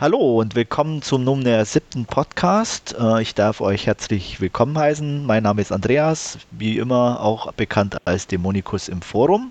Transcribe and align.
Hallo 0.00 0.38
und 0.38 0.54
willkommen 0.54 1.02
zum 1.02 1.24
nunmehr 1.24 1.64
siebten 1.64 2.06
Podcast. 2.06 2.94
Äh, 3.00 3.20
ich 3.20 3.34
darf 3.34 3.60
euch 3.60 3.88
herzlich 3.88 4.40
willkommen 4.40 4.78
heißen. 4.78 5.26
Mein 5.26 5.42
Name 5.42 5.60
ist 5.60 5.72
Andreas, 5.72 6.38
wie 6.52 6.78
immer 6.78 7.20
auch 7.20 7.52
bekannt 7.54 7.96
als 8.04 8.28
Dämonikus 8.28 8.86
im 8.86 9.02
Forum. 9.02 9.50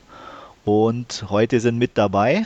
Und 0.64 1.26
heute 1.28 1.60
sind 1.60 1.78
mit 1.78 1.98
dabei. 1.98 2.46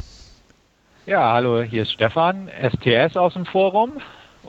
Ja, 1.06 1.32
hallo, 1.32 1.62
hier 1.62 1.84
ist 1.84 1.92
Stefan, 1.92 2.50
STS 2.50 3.18
aus 3.18 3.34
dem 3.34 3.46
Forum. 3.46 3.92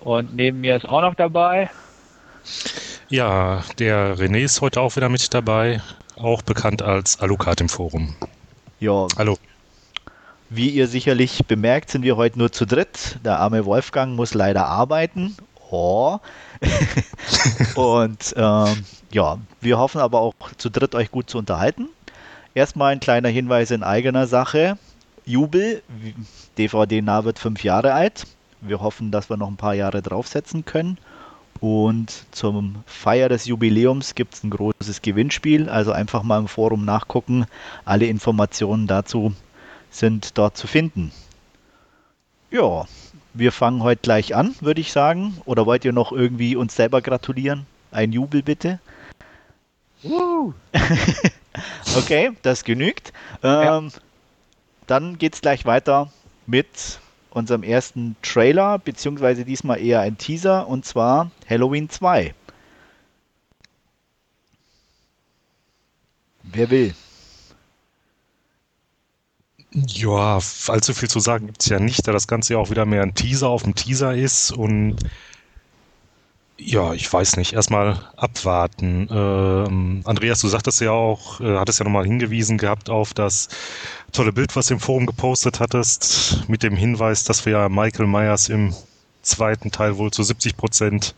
Und 0.00 0.34
neben 0.34 0.62
mir 0.62 0.74
ist 0.74 0.88
auch 0.88 1.02
noch 1.02 1.14
dabei. 1.14 1.68
Ja, 3.10 3.64
der 3.78 4.16
René 4.16 4.44
ist 4.44 4.62
heute 4.62 4.80
auch 4.80 4.96
wieder 4.96 5.10
mit 5.10 5.34
dabei, 5.34 5.82
auch 6.16 6.40
bekannt 6.40 6.80
als 6.80 7.20
Alucard 7.20 7.60
im 7.60 7.68
Forum. 7.68 8.14
Ja. 8.80 9.08
Hallo. 9.18 9.36
Wie 10.54 10.68
ihr 10.68 10.86
sicherlich 10.86 11.46
bemerkt, 11.46 11.88
sind 11.88 12.02
wir 12.02 12.18
heute 12.18 12.38
nur 12.38 12.52
zu 12.52 12.66
dritt. 12.66 13.18
Der 13.24 13.38
arme 13.38 13.64
Wolfgang 13.64 14.16
muss 14.16 14.34
leider 14.34 14.66
arbeiten. 14.66 15.34
Oh. 15.70 16.18
und 17.74 18.34
ähm, 18.36 18.84
ja, 19.10 19.38
wir 19.62 19.78
hoffen 19.78 20.02
aber 20.02 20.20
auch 20.20 20.34
zu 20.58 20.68
dritt 20.68 20.94
euch 20.94 21.10
gut 21.10 21.30
zu 21.30 21.38
unterhalten. 21.38 21.88
Erstmal 22.52 22.92
ein 22.92 23.00
kleiner 23.00 23.30
Hinweis 23.30 23.70
in 23.70 23.82
eigener 23.82 24.26
Sache. 24.26 24.76
Jubel, 25.24 25.82
DVD-nah 26.58 27.24
wird 27.24 27.38
fünf 27.38 27.64
Jahre 27.64 27.94
alt. 27.94 28.26
Wir 28.60 28.82
hoffen, 28.82 29.10
dass 29.10 29.30
wir 29.30 29.38
noch 29.38 29.48
ein 29.48 29.56
paar 29.56 29.74
Jahre 29.74 30.02
draufsetzen 30.02 30.66
können. 30.66 30.98
Und 31.60 32.26
zum 32.30 32.84
Feier 32.84 33.30
des 33.30 33.46
Jubiläums 33.46 34.14
gibt 34.14 34.34
es 34.34 34.44
ein 34.44 34.50
großes 34.50 35.00
Gewinnspiel. 35.00 35.70
Also 35.70 35.92
einfach 35.92 36.22
mal 36.22 36.40
im 36.40 36.48
Forum 36.48 36.84
nachgucken. 36.84 37.46
Alle 37.86 38.04
Informationen 38.04 38.86
dazu 38.86 39.32
sind 39.92 40.36
dort 40.38 40.56
zu 40.56 40.66
finden. 40.66 41.12
Ja, 42.50 42.86
wir 43.34 43.52
fangen 43.52 43.82
heute 43.82 44.02
gleich 44.02 44.34
an, 44.34 44.54
würde 44.60 44.80
ich 44.80 44.92
sagen. 44.92 45.40
Oder 45.44 45.64
wollt 45.66 45.84
ihr 45.84 45.92
noch 45.92 46.12
irgendwie 46.12 46.56
uns 46.56 46.74
selber 46.74 47.00
gratulieren? 47.00 47.66
Ein 47.90 48.12
Jubel 48.12 48.42
bitte. 48.42 48.80
okay, 51.96 52.32
das 52.42 52.64
genügt. 52.64 53.12
Ähm, 53.42 53.88
ja. 53.88 54.00
Dann 54.86 55.18
geht 55.18 55.34
es 55.34 55.40
gleich 55.40 55.64
weiter 55.64 56.10
mit 56.46 56.98
unserem 57.30 57.62
ersten 57.62 58.16
Trailer, 58.22 58.78
beziehungsweise 58.78 59.44
diesmal 59.44 59.80
eher 59.80 60.00
ein 60.00 60.18
Teaser, 60.18 60.66
und 60.66 60.84
zwar 60.84 61.30
Halloween 61.48 61.88
2. 61.88 62.34
Wer 66.42 66.70
will? 66.70 66.94
Ja, 69.74 70.38
allzu 70.68 70.92
viel 70.92 71.08
zu 71.08 71.20
sagen 71.20 71.46
gibt 71.46 71.62
es 71.62 71.68
ja 71.68 71.78
nicht, 71.78 72.06
da 72.06 72.12
das 72.12 72.28
Ganze 72.28 72.54
ja 72.54 72.58
auch 72.58 72.70
wieder 72.70 72.84
mehr 72.84 73.02
ein 73.02 73.14
Teaser 73.14 73.48
auf 73.48 73.62
dem 73.62 73.74
Teaser 73.74 74.14
ist 74.14 74.52
und 74.52 74.96
ja, 76.64 76.92
ich 76.92 77.12
weiß 77.12 77.36
nicht. 77.36 77.54
Erstmal 77.54 77.98
abwarten. 78.16 79.08
Ähm, 79.10 80.02
Andreas, 80.04 80.40
du 80.40 80.48
sagtest 80.48 80.80
ja 80.80 80.92
auch, 80.92 81.40
äh, 81.40 81.58
hattest 81.58 81.80
ja 81.80 81.84
nochmal 81.84 82.04
hingewiesen 82.04 82.58
gehabt 82.58 82.88
auf 82.90 83.14
das 83.14 83.48
tolle 84.12 84.32
Bild, 84.32 84.54
was 84.54 84.66
du 84.66 84.74
im 84.74 84.80
Forum 84.80 85.06
gepostet 85.06 85.58
hattest, 85.60 86.44
mit 86.48 86.62
dem 86.62 86.76
Hinweis, 86.76 87.24
dass 87.24 87.44
wir 87.46 87.52
ja 87.52 87.68
Michael 87.68 88.06
Myers 88.06 88.48
im 88.48 88.74
zweiten 89.22 89.70
Teil 89.70 89.96
wohl 89.96 90.10
zu 90.12 90.22
70 90.22 90.56
Prozent 90.56 91.14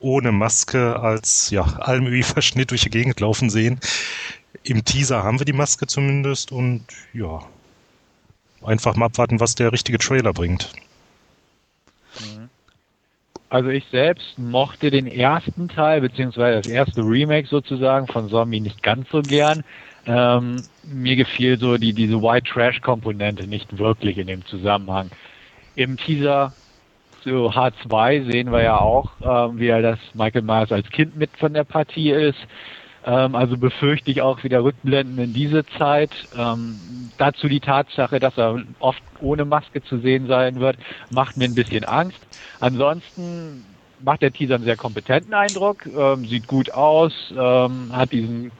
ohne 0.00 0.32
Maske 0.32 0.98
als 0.98 1.50
ja, 1.50 1.62
Almöhi-Verschnitt 1.62 2.70
durch 2.70 2.82
die 2.82 2.90
Gegend 2.90 3.20
laufen 3.20 3.50
sehen. 3.50 3.80
Im 4.64 4.84
Teaser 4.84 5.22
haben 5.22 5.38
wir 5.38 5.46
die 5.46 5.52
Maske 5.52 5.86
zumindest 5.86 6.52
und 6.52 6.84
ja, 7.14 7.40
einfach 8.64 8.96
mal 8.96 9.06
abwarten, 9.06 9.40
was 9.40 9.54
der 9.54 9.72
richtige 9.72 9.98
Trailer 9.98 10.32
bringt. 10.32 10.70
Also 13.52 13.68
ich 13.68 13.84
selbst 13.90 14.38
mochte 14.38 14.90
den 14.90 15.06
ersten 15.06 15.68
Teil, 15.68 16.00
beziehungsweise 16.00 16.62
das 16.62 16.66
erste 16.66 17.02
Remake 17.02 17.46
sozusagen 17.46 18.06
von 18.06 18.30
Zombie 18.30 18.60
nicht 18.60 18.82
ganz 18.82 19.10
so 19.10 19.20
gern. 19.20 19.62
Ähm, 20.06 20.64
mir 20.84 21.16
gefiel 21.16 21.58
so 21.58 21.76
die, 21.76 21.92
diese 21.92 22.22
White 22.22 22.50
Trash 22.50 22.80
Komponente 22.80 23.46
nicht 23.46 23.76
wirklich 23.78 24.16
in 24.16 24.26
dem 24.26 24.44
Zusammenhang. 24.46 25.10
Im 25.76 25.98
Teaser 25.98 26.54
zu 27.22 27.50
H2 27.50 28.30
sehen 28.30 28.50
wir 28.50 28.62
ja 28.62 28.78
auch, 28.78 29.10
ähm, 29.22 29.58
wie 29.58 29.68
er 29.68 29.82
das 29.82 29.98
Michael 30.14 30.42
Myers 30.42 30.72
als 30.72 30.88
Kind 30.90 31.16
mit 31.16 31.30
von 31.36 31.52
der 31.52 31.64
Partie 31.64 32.10
ist. 32.10 32.38
Ähm, 33.04 33.34
also 33.34 33.56
befürchte 33.56 34.10
ich 34.10 34.22
auch 34.22 34.42
wieder 34.44 34.62
Rückblenden 34.62 35.18
in 35.18 35.32
diese 35.32 35.64
Zeit. 35.78 36.12
Ähm, 36.34 37.10
dazu 37.16 37.48
die 37.48 37.60
Tatsache, 37.60 38.20
dass 38.20 38.36
er 38.38 38.62
oft 38.78 39.02
ohne 39.20 39.44
Maske 39.44 39.82
zu 39.82 39.98
sehen 39.98 40.26
sein 40.26 40.60
wird, 40.60 40.76
macht 41.10 41.36
mir 41.36 41.44
ein 41.44 41.54
bisschen 41.54 41.84
Angst. 41.84 42.20
Ansonsten 42.60 43.64
macht 43.98 44.22
der 44.22 44.32
Teaser 44.32 44.56
einen 44.56 44.64
sehr 44.64 44.76
kompetenten 44.76 45.34
Eindruck, 45.34 45.86
ähm, 45.86 46.26
sieht 46.26 46.46
gut 46.46 46.72
aus, 46.72 47.12
ähm, 47.36 47.94
hat 47.94 48.12
diesen, 48.12 48.52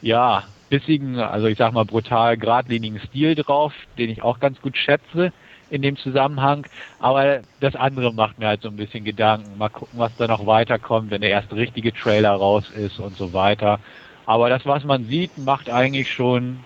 ja, 0.00 0.44
bissigen, 0.68 1.18
also 1.18 1.46
ich 1.46 1.58
sag 1.58 1.72
mal 1.72 1.84
brutal 1.84 2.36
geradlinigen 2.36 2.98
Stil 3.00 3.34
drauf, 3.34 3.72
den 3.98 4.10
ich 4.10 4.22
auch 4.22 4.40
ganz 4.40 4.60
gut 4.60 4.76
schätze 4.76 5.32
in 5.74 5.82
dem 5.82 5.96
Zusammenhang. 5.96 6.66
Aber 7.00 7.40
das 7.60 7.74
andere 7.74 8.12
macht 8.14 8.38
mir 8.38 8.46
halt 8.46 8.62
so 8.62 8.68
ein 8.68 8.76
bisschen 8.76 9.04
Gedanken. 9.04 9.58
Mal 9.58 9.68
gucken, 9.68 9.98
was 9.98 10.12
da 10.16 10.26
noch 10.26 10.46
weiterkommt, 10.46 11.10
wenn 11.10 11.20
der 11.20 11.30
erste 11.30 11.56
richtige 11.56 11.92
Trailer 11.92 12.32
raus 12.32 12.64
ist 12.76 12.98
und 13.00 13.16
so 13.16 13.32
weiter. 13.32 13.80
Aber 14.26 14.48
das, 14.48 14.64
was 14.64 14.84
man 14.84 15.06
sieht, 15.06 15.36
macht 15.36 15.68
eigentlich 15.68 16.10
schon 16.10 16.60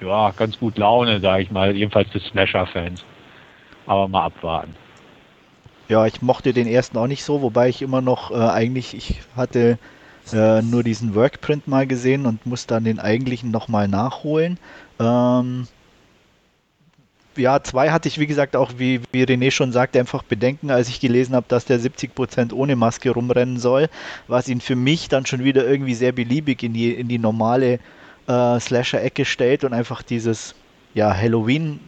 ja, 0.00 0.32
ganz 0.32 0.58
gut 0.58 0.78
Laune, 0.78 1.20
sage 1.20 1.42
ich 1.42 1.50
mal, 1.50 1.76
jedenfalls 1.76 2.10
für 2.10 2.20
Slasher-Fans. 2.20 3.04
Aber 3.86 4.08
mal 4.08 4.24
abwarten. 4.24 4.74
Ja, 5.88 6.06
ich 6.06 6.22
mochte 6.22 6.54
den 6.54 6.66
ersten 6.66 6.96
auch 6.96 7.06
nicht 7.06 7.24
so, 7.24 7.42
wobei 7.42 7.68
ich 7.68 7.82
immer 7.82 8.00
noch 8.00 8.30
äh, 8.30 8.34
eigentlich, 8.34 8.94
ich 8.94 9.20
hatte 9.36 9.78
äh, 10.32 10.62
nur 10.62 10.82
diesen 10.82 11.14
Workprint 11.14 11.68
mal 11.68 11.86
gesehen 11.86 12.24
und 12.24 12.46
muss 12.46 12.66
dann 12.66 12.84
den 12.84 12.98
eigentlichen 12.98 13.50
nochmal 13.50 13.86
nachholen. 13.88 14.58
Ähm, 14.98 15.68
ja, 17.36 17.62
zwei 17.62 17.90
hatte 17.90 18.08
ich, 18.08 18.18
wie 18.18 18.26
gesagt, 18.26 18.56
auch 18.56 18.72
wie, 18.78 19.00
wie 19.12 19.24
René 19.24 19.50
schon 19.50 19.72
sagte, 19.72 19.98
einfach 19.98 20.22
Bedenken, 20.22 20.70
als 20.70 20.88
ich 20.88 21.00
gelesen 21.00 21.34
habe, 21.34 21.46
dass 21.48 21.64
der 21.64 21.80
70% 21.80 22.52
ohne 22.52 22.76
Maske 22.76 23.10
rumrennen 23.10 23.58
soll, 23.58 23.88
was 24.28 24.48
ihn 24.48 24.60
für 24.60 24.76
mich 24.76 25.08
dann 25.08 25.26
schon 25.26 25.44
wieder 25.44 25.66
irgendwie 25.66 25.94
sehr 25.94 26.12
beliebig 26.12 26.62
in 26.62 26.72
die, 26.72 26.92
in 26.92 27.08
die 27.08 27.18
normale 27.18 27.78
äh, 28.26 28.60
Slasher-Ecke 28.60 29.24
stellt 29.24 29.64
und 29.64 29.72
einfach 29.72 30.02
dieses 30.02 30.54
ja, 30.94 31.14
Halloween 31.14 31.80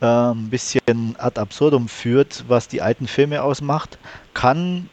äh, 0.00 0.06
ein 0.06 0.50
bisschen 0.50 1.16
ad 1.18 1.40
absurdum 1.40 1.88
führt, 1.88 2.44
was 2.48 2.68
die 2.68 2.82
alten 2.82 3.06
Filme 3.06 3.42
ausmacht, 3.42 3.98
kann 4.34 4.88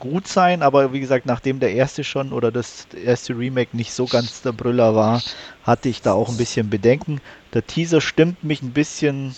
gut 0.00 0.26
sein, 0.26 0.62
aber 0.62 0.92
wie 0.92 1.00
gesagt, 1.00 1.26
nachdem 1.26 1.60
der 1.60 1.72
erste 1.72 2.02
schon 2.02 2.32
oder 2.32 2.50
das 2.50 2.86
erste 3.04 3.36
Remake 3.36 3.76
nicht 3.76 3.92
so 3.92 4.06
ganz 4.06 4.42
der 4.42 4.52
Brüller 4.52 4.94
war, 4.94 5.22
hatte 5.62 5.88
ich 5.88 6.02
da 6.02 6.12
auch 6.12 6.28
ein 6.28 6.36
bisschen 6.36 6.68
Bedenken. 6.68 7.20
Der 7.54 7.66
Teaser 7.66 8.00
stimmt 8.00 8.42
mich 8.42 8.62
ein 8.62 8.72
bisschen 8.72 9.34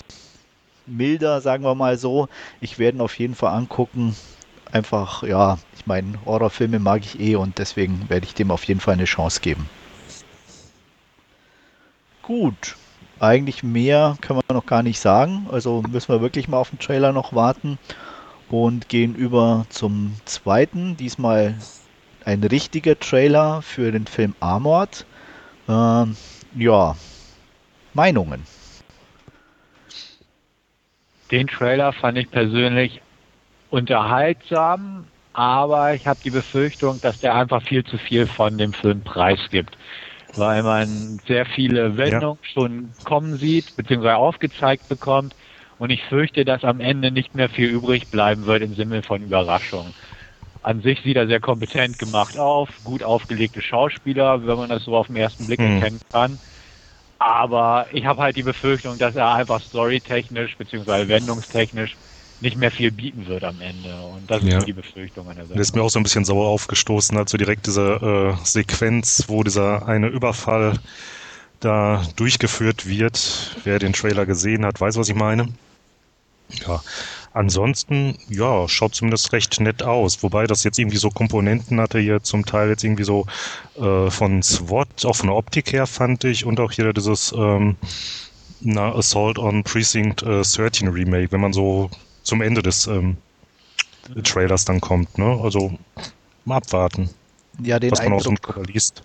milder, 0.86 1.40
sagen 1.40 1.64
wir 1.64 1.74
mal 1.74 1.98
so. 1.98 2.28
Ich 2.60 2.78
werde 2.78 2.98
ihn 2.98 3.02
auf 3.02 3.18
jeden 3.18 3.34
Fall 3.34 3.52
angucken. 3.52 4.16
Einfach, 4.72 5.22
ja, 5.24 5.58
ich 5.76 5.86
meine, 5.86 6.18
Horrorfilme 6.24 6.78
mag 6.78 7.04
ich 7.04 7.20
eh 7.20 7.36
und 7.36 7.58
deswegen 7.58 8.08
werde 8.08 8.26
ich 8.26 8.34
dem 8.34 8.50
auf 8.50 8.64
jeden 8.64 8.80
Fall 8.80 8.94
eine 8.94 9.04
Chance 9.04 9.40
geben. 9.40 9.68
Gut, 12.22 12.76
eigentlich 13.18 13.62
mehr 13.62 14.16
können 14.20 14.40
wir 14.48 14.54
noch 14.54 14.66
gar 14.66 14.82
nicht 14.82 15.00
sagen. 15.00 15.48
Also 15.50 15.82
müssen 15.90 16.12
wir 16.12 16.20
wirklich 16.20 16.48
mal 16.48 16.58
auf 16.58 16.70
den 16.70 16.78
Trailer 16.78 17.12
noch 17.12 17.34
warten 17.34 17.78
und 18.50 18.88
gehen 18.88 19.14
über 19.14 19.66
zum 19.68 20.16
zweiten. 20.24 20.96
Diesmal 20.96 21.54
ein 22.24 22.42
richtiger 22.44 22.98
Trailer 22.98 23.62
für 23.62 23.92
den 23.92 24.06
Film 24.06 24.34
Armored. 24.40 25.06
Ähm, 25.68 26.16
ja, 26.54 26.96
Meinungen. 27.94 28.44
Den 31.30 31.46
Trailer 31.46 31.92
fand 31.92 32.18
ich 32.18 32.30
persönlich 32.30 33.00
unterhaltsam, 33.70 35.06
aber 35.32 35.94
ich 35.94 36.06
habe 36.06 36.18
die 36.24 36.30
Befürchtung, 36.30 37.00
dass 37.00 37.20
der 37.20 37.36
einfach 37.36 37.62
viel 37.62 37.84
zu 37.84 37.98
viel 37.98 38.26
von 38.26 38.58
dem 38.58 38.72
Film 38.72 39.02
preisgibt 39.02 39.76
weil 40.36 40.62
man 40.62 41.20
sehr 41.26 41.46
viele 41.46 41.96
Wendungen 41.96 42.38
ja. 42.42 42.50
schon 42.52 42.90
kommen 43.04 43.36
sieht, 43.36 43.76
beziehungsweise 43.76 44.16
aufgezeigt 44.16 44.88
bekommt. 44.88 45.34
Und 45.80 45.88
ich 45.88 46.04
fürchte, 46.04 46.44
dass 46.44 46.62
am 46.62 46.78
Ende 46.78 47.10
nicht 47.10 47.34
mehr 47.34 47.48
viel 47.48 47.70
übrig 47.70 48.08
bleiben 48.08 48.44
wird 48.44 48.62
im 48.62 48.74
Sinne 48.74 49.02
von 49.02 49.22
Überraschung. 49.22 49.94
An 50.62 50.82
sich 50.82 51.00
sieht 51.00 51.16
er 51.16 51.26
sehr 51.26 51.40
kompetent 51.40 51.98
gemacht 51.98 52.36
auf, 52.36 52.68
gut 52.84 53.02
aufgelegte 53.02 53.62
Schauspieler, 53.62 54.46
wenn 54.46 54.58
man 54.58 54.68
das 54.68 54.84
so 54.84 54.94
auf 54.94 55.06
den 55.06 55.16
ersten 55.16 55.46
Blick 55.46 55.58
mhm. 55.58 55.76
erkennen 55.76 56.00
kann. 56.12 56.38
Aber 57.18 57.86
ich 57.92 58.04
habe 58.04 58.20
halt 58.20 58.36
die 58.36 58.42
Befürchtung, 58.42 58.98
dass 58.98 59.16
er 59.16 59.32
einfach 59.32 59.62
storytechnisch 59.62 60.58
beziehungsweise 60.58 61.08
wendungstechnisch 61.08 61.96
nicht 62.42 62.58
mehr 62.58 62.70
viel 62.70 62.92
bieten 62.92 63.26
wird 63.26 63.42
am 63.44 63.62
Ende. 63.62 63.94
Und 64.02 64.30
das 64.30 64.42
ja. 64.42 64.58
ist 64.58 64.66
die 64.66 64.74
Befürchtung 64.74 65.30
an 65.30 65.36
der 65.36 65.46
Seite. 65.46 65.58
Das 65.58 65.68
ist 65.68 65.74
mir 65.74 65.82
auch 65.82 65.90
so 65.90 65.98
ein 65.98 66.02
bisschen 66.02 66.26
sauer 66.26 66.48
aufgestoßen, 66.48 67.16
also 67.16 67.38
direkt 67.38 67.66
diese 67.66 68.36
äh, 68.38 68.44
Sequenz, 68.44 69.24
wo 69.28 69.42
dieser 69.42 69.88
eine 69.88 70.08
Überfall 70.08 70.78
da 71.60 72.02
durchgeführt 72.16 72.86
wird. 72.86 73.56
Wer 73.64 73.78
den 73.78 73.94
Trailer 73.94 74.26
gesehen 74.26 74.66
hat, 74.66 74.78
weiß, 74.78 74.98
was 74.98 75.08
ich 75.08 75.14
meine. 75.14 75.48
Ja, 76.66 76.82
ansonsten, 77.32 78.18
ja, 78.28 78.68
schaut 78.68 78.94
zumindest 78.94 79.32
recht 79.32 79.60
nett 79.60 79.82
aus. 79.82 80.22
Wobei 80.22 80.46
das 80.46 80.64
jetzt 80.64 80.78
irgendwie 80.78 80.98
so 80.98 81.10
Komponenten 81.10 81.80
hatte 81.80 81.98
hier 81.98 82.22
zum 82.22 82.44
Teil 82.44 82.68
jetzt 82.68 82.84
irgendwie 82.84 83.04
so 83.04 83.26
äh, 83.76 84.10
von 84.10 84.42
SWAT, 84.42 85.04
auch 85.04 85.16
von 85.16 85.28
der 85.28 85.36
Optik 85.36 85.72
her 85.72 85.86
fand 85.86 86.24
ich 86.24 86.44
und 86.44 86.60
auch 86.60 86.72
hier 86.72 86.92
dieses 86.92 87.32
ähm, 87.36 87.76
na, 88.60 88.94
Assault 88.94 89.38
on 89.38 89.62
Precinct 89.64 90.22
äh, 90.22 90.42
13 90.42 90.88
Remake, 90.88 91.32
wenn 91.32 91.40
man 91.40 91.52
so 91.52 91.90
zum 92.22 92.42
Ende 92.42 92.62
des 92.62 92.86
ähm, 92.86 93.16
Trailers 94.24 94.64
dann 94.64 94.80
kommt. 94.80 95.16
Ne? 95.18 95.38
Also 95.42 95.72
mal 96.44 96.56
abwarten, 96.56 97.10
Ja, 97.62 97.78
den 97.78 97.90
was 97.90 98.02
man 98.02 98.12
auch 98.12 98.20
so 98.20 98.30
Eindruck, 98.30 98.48
im 98.48 98.54
Trailer 98.54 98.66
liest. 98.66 99.02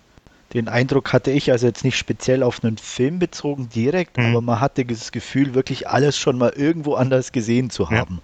Den 0.54 0.68
Eindruck 0.68 1.12
hatte 1.12 1.30
ich 1.30 1.50
also 1.50 1.66
jetzt 1.66 1.84
nicht 1.84 1.96
speziell 1.98 2.42
auf 2.42 2.62
einen 2.62 2.78
Film 2.78 3.18
bezogen 3.18 3.68
direkt, 3.74 4.16
Mhm. 4.18 4.26
aber 4.26 4.40
man 4.40 4.60
hatte 4.60 4.84
das 4.84 5.12
Gefühl, 5.12 5.54
wirklich 5.54 5.88
alles 5.88 6.16
schon 6.18 6.38
mal 6.38 6.50
irgendwo 6.56 6.94
anders 6.94 7.32
gesehen 7.32 7.70
zu 7.70 7.84
Ja. 7.84 7.90
haben. 7.90 8.20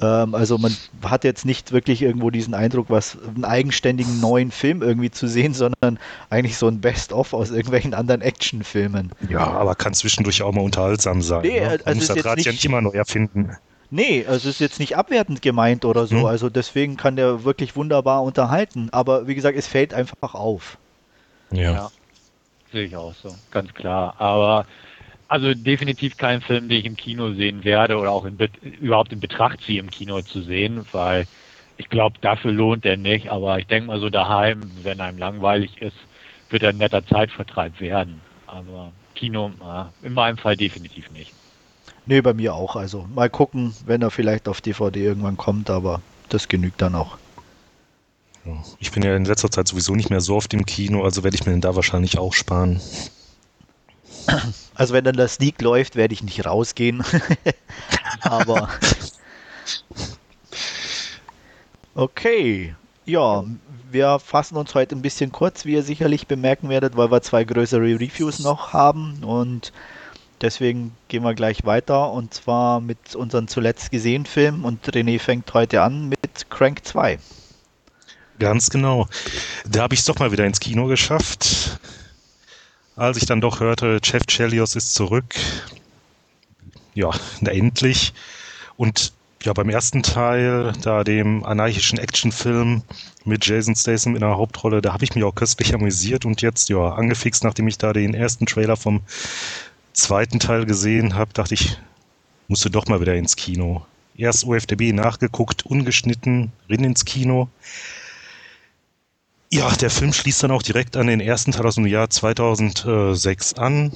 Ähm, 0.00 0.34
also 0.34 0.58
man 0.58 0.76
hat 1.04 1.22
jetzt 1.22 1.44
nicht 1.44 1.70
wirklich 1.70 2.02
irgendwo 2.02 2.30
diesen 2.30 2.54
Eindruck, 2.54 2.86
was 2.88 3.16
einen 3.36 3.44
eigenständigen 3.44 4.20
neuen 4.20 4.50
Film 4.50 4.82
irgendwie 4.82 5.12
zu 5.12 5.28
sehen, 5.28 5.54
sondern 5.54 5.98
eigentlich 6.28 6.56
so 6.58 6.66
ein 6.66 6.80
Best-of 6.80 7.32
aus 7.32 7.50
irgendwelchen 7.52 7.94
anderen 7.94 8.20
Actionfilmen. 8.22 9.12
Ja, 9.28 9.46
aber 9.46 9.76
kann 9.76 9.94
zwischendurch 9.94 10.42
auch 10.42 10.52
mal 10.52 10.62
unterhaltsam 10.62 11.22
sein. 11.22 11.42
Nee, 11.42 11.60
ne? 11.60 11.68
also 11.68 11.84
Man 11.86 11.96
muss 11.98 12.06
das 12.08 12.24
Rad 12.24 12.40
ja 12.40 12.50
nicht- 12.50 12.64
immer 12.64 12.80
neu 12.80 12.90
erfinden. 12.90 13.56
Nee, 13.90 14.24
also 14.26 14.48
es 14.48 14.54
ist 14.56 14.60
jetzt 14.60 14.80
nicht 14.80 14.96
abwertend 14.96 15.42
gemeint 15.42 15.84
oder 15.84 16.06
so, 16.06 16.16
Mhm. 16.16 16.24
also 16.24 16.48
deswegen 16.50 16.96
kann 16.96 17.14
der 17.14 17.44
wirklich 17.44 17.76
wunderbar 17.76 18.22
unterhalten, 18.24 18.88
aber 18.90 19.28
wie 19.28 19.34
gesagt, 19.36 19.56
es 19.56 19.66
fällt 19.68 19.94
einfach 19.94 20.34
auf. 20.34 20.78
Ja. 21.52 21.72
Ja. 21.72 21.90
Sehe 22.72 22.86
ich 22.86 22.96
auch 22.96 23.14
so, 23.22 23.34
ganz 23.50 23.72
klar. 23.74 24.14
Aber 24.18 24.66
also 25.28 25.54
definitiv 25.54 26.16
kein 26.16 26.40
Film, 26.40 26.68
den 26.68 26.78
ich 26.78 26.84
im 26.84 26.96
Kino 26.96 27.32
sehen 27.34 27.64
werde 27.64 27.96
oder 27.98 28.10
auch 28.10 28.24
in 28.24 28.38
überhaupt 28.80 29.12
in 29.12 29.20
Betracht 29.20 29.60
ziehe, 29.66 29.80
im 29.80 29.90
Kino 29.90 30.22
zu 30.22 30.42
sehen, 30.42 30.84
weil 30.92 31.26
ich 31.78 31.88
glaube, 31.88 32.16
dafür 32.20 32.52
lohnt 32.52 32.84
er 32.84 32.96
nicht. 32.96 33.30
Aber 33.30 33.58
ich 33.58 33.66
denke 33.66 33.88
mal 33.88 34.00
so 34.00 34.10
daheim, 34.10 34.60
wenn 34.82 35.00
einem 35.00 35.18
langweilig 35.18 35.80
ist, 35.80 35.96
wird 36.50 36.62
er 36.62 36.70
ein 36.70 36.78
netter 36.78 37.04
Zeitvertreib 37.06 37.80
werden. 37.80 38.20
Aber 38.46 38.92
Kino, 39.14 39.50
in 40.02 40.12
meinem 40.12 40.36
Fall 40.38 40.56
definitiv 40.56 41.10
nicht. 41.10 41.32
Nee, 42.06 42.20
bei 42.20 42.34
mir 42.34 42.54
auch, 42.54 42.76
also 42.76 43.06
mal 43.14 43.30
gucken, 43.30 43.74
wenn 43.86 44.02
er 44.02 44.10
vielleicht 44.10 44.48
auf 44.48 44.60
DVD 44.60 45.04
irgendwann 45.04 45.36
kommt, 45.36 45.70
aber 45.70 46.00
das 46.28 46.48
genügt 46.48 46.82
dann 46.82 46.94
auch. 46.94 47.16
Ja. 48.44 48.52
Ich 48.78 48.90
bin 48.90 49.02
ja 49.02 49.14
in 49.14 49.24
letzter 49.24 49.50
Zeit 49.50 49.68
sowieso 49.68 49.94
nicht 49.94 50.10
mehr 50.10 50.20
so 50.20 50.36
oft 50.36 50.52
im 50.52 50.66
Kino, 50.66 51.04
also 51.04 51.22
werde 51.22 51.36
ich 51.36 51.46
mir 51.46 51.52
den 51.52 51.60
da 51.60 51.76
wahrscheinlich 51.76 52.18
auch 52.18 52.32
sparen. 52.32 52.80
Also 54.74 54.94
wenn 54.94 55.04
dann 55.04 55.16
das 55.16 55.34
Sneak 55.34 55.60
läuft, 55.60 55.96
werde 55.96 56.14
ich 56.14 56.22
nicht 56.22 56.44
rausgehen. 56.44 57.04
Aber 58.22 58.68
okay, 61.94 62.74
ja, 63.04 63.44
wir 63.90 64.18
fassen 64.18 64.56
uns 64.56 64.74
heute 64.74 64.96
ein 64.96 65.02
bisschen 65.02 65.32
kurz, 65.32 65.64
wie 65.64 65.74
ihr 65.74 65.82
sicherlich 65.82 66.26
bemerken 66.26 66.68
werdet, 66.68 66.96
weil 66.96 67.10
wir 67.10 67.22
zwei 67.22 67.44
größere 67.44 67.82
Reviews 67.82 68.38
noch 68.38 68.72
haben 68.72 69.22
und 69.22 69.72
deswegen 70.40 70.94
gehen 71.08 71.22
wir 71.22 71.34
gleich 71.34 71.64
weiter 71.64 72.10
und 72.12 72.32
zwar 72.32 72.80
mit 72.80 73.14
unseren 73.14 73.48
zuletzt 73.48 73.90
gesehenen 73.90 74.26
Filmen 74.26 74.64
und 74.64 74.84
René 74.86 75.18
fängt 75.18 75.52
heute 75.52 75.82
an 75.82 76.08
mit 76.08 76.50
Crank 76.50 76.84
2. 76.84 77.18
Ganz 78.42 78.70
genau. 78.70 79.06
Da 79.68 79.82
habe 79.82 79.94
ich 79.94 80.00
es 80.00 80.06
doch 80.06 80.18
mal 80.18 80.32
wieder 80.32 80.44
ins 80.44 80.58
Kino 80.58 80.86
geschafft. 80.86 81.78
Als 82.96 83.16
ich 83.16 83.24
dann 83.24 83.40
doch 83.40 83.60
hörte, 83.60 84.00
Jeff 84.02 84.26
Chelios 84.26 84.74
ist 84.74 84.96
zurück. 84.96 85.36
Ja, 86.92 87.12
endlich. 87.44 88.12
Und 88.76 89.12
ja, 89.44 89.52
beim 89.52 89.68
ersten 89.68 90.02
Teil, 90.02 90.72
da 90.82 91.04
dem 91.04 91.44
anarchischen 91.44 92.00
Actionfilm 92.00 92.82
mit 93.24 93.46
Jason 93.46 93.76
Statham 93.76 94.16
in 94.16 94.22
der 94.22 94.36
Hauptrolle, 94.36 94.82
da 94.82 94.92
habe 94.92 95.04
ich 95.04 95.14
mich 95.14 95.22
auch 95.22 95.36
köstlich 95.36 95.72
amüsiert 95.72 96.24
und 96.24 96.42
jetzt, 96.42 96.68
ja, 96.68 96.94
angefixt, 96.94 97.44
nachdem 97.44 97.68
ich 97.68 97.78
da 97.78 97.92
den 97.92 98.12
ersten 98.12 98.46
Trailer 98.46 98.76
vom 98.76 99.02
zweiten 99.92 100.40
Teil 100.40 100.66
gesehen 100.66 101.14
habe, 101.14 101.32
dachte 101.32 101.54
ich, 101.54 101.78
musste 102.48 102.70
doch 102.70 102.86
mal 102.88 103.00
wieder 103.00 103.14
ins 103.14 103.36
Kino. 103.36 103.86
Erst 104.16 104.44
UFDB 104.44 104.92
nachgeguckt, 104.92 105.64
ungeschnitten, 105.64 106.50
rin 106.68 106.82
ins 106.82 107.04
Kino. 107.04 107.48
Ja, 109.54 109.70
der 109.76 109.90
Film 109.90 110.14
schließt 110.14 110.44
dann 110.44 110.50
auch 110.50 110.62
direkt 110.62 110.96
an 110.96 111.08
den 111.08 111.20
ersten 111.20 111.52
Teil 111.52 111.66
aus 111.66 111.74
dem 111.74 111.86
Jahr 111.86 112.08
2006 112.08 113.52
an. 113.52 113.92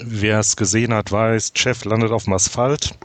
Wer 0.00 0.40
es 0.40 0.56
gesehen 0.56 0.92
hat, 0.92 1.12
weiß, 1.12 1.52
Jeff 1.54 1.84
landet 1.84 2.10
auf 2.10 2.24
dem 2.24 2.32
Asphalt. 2.32 2.98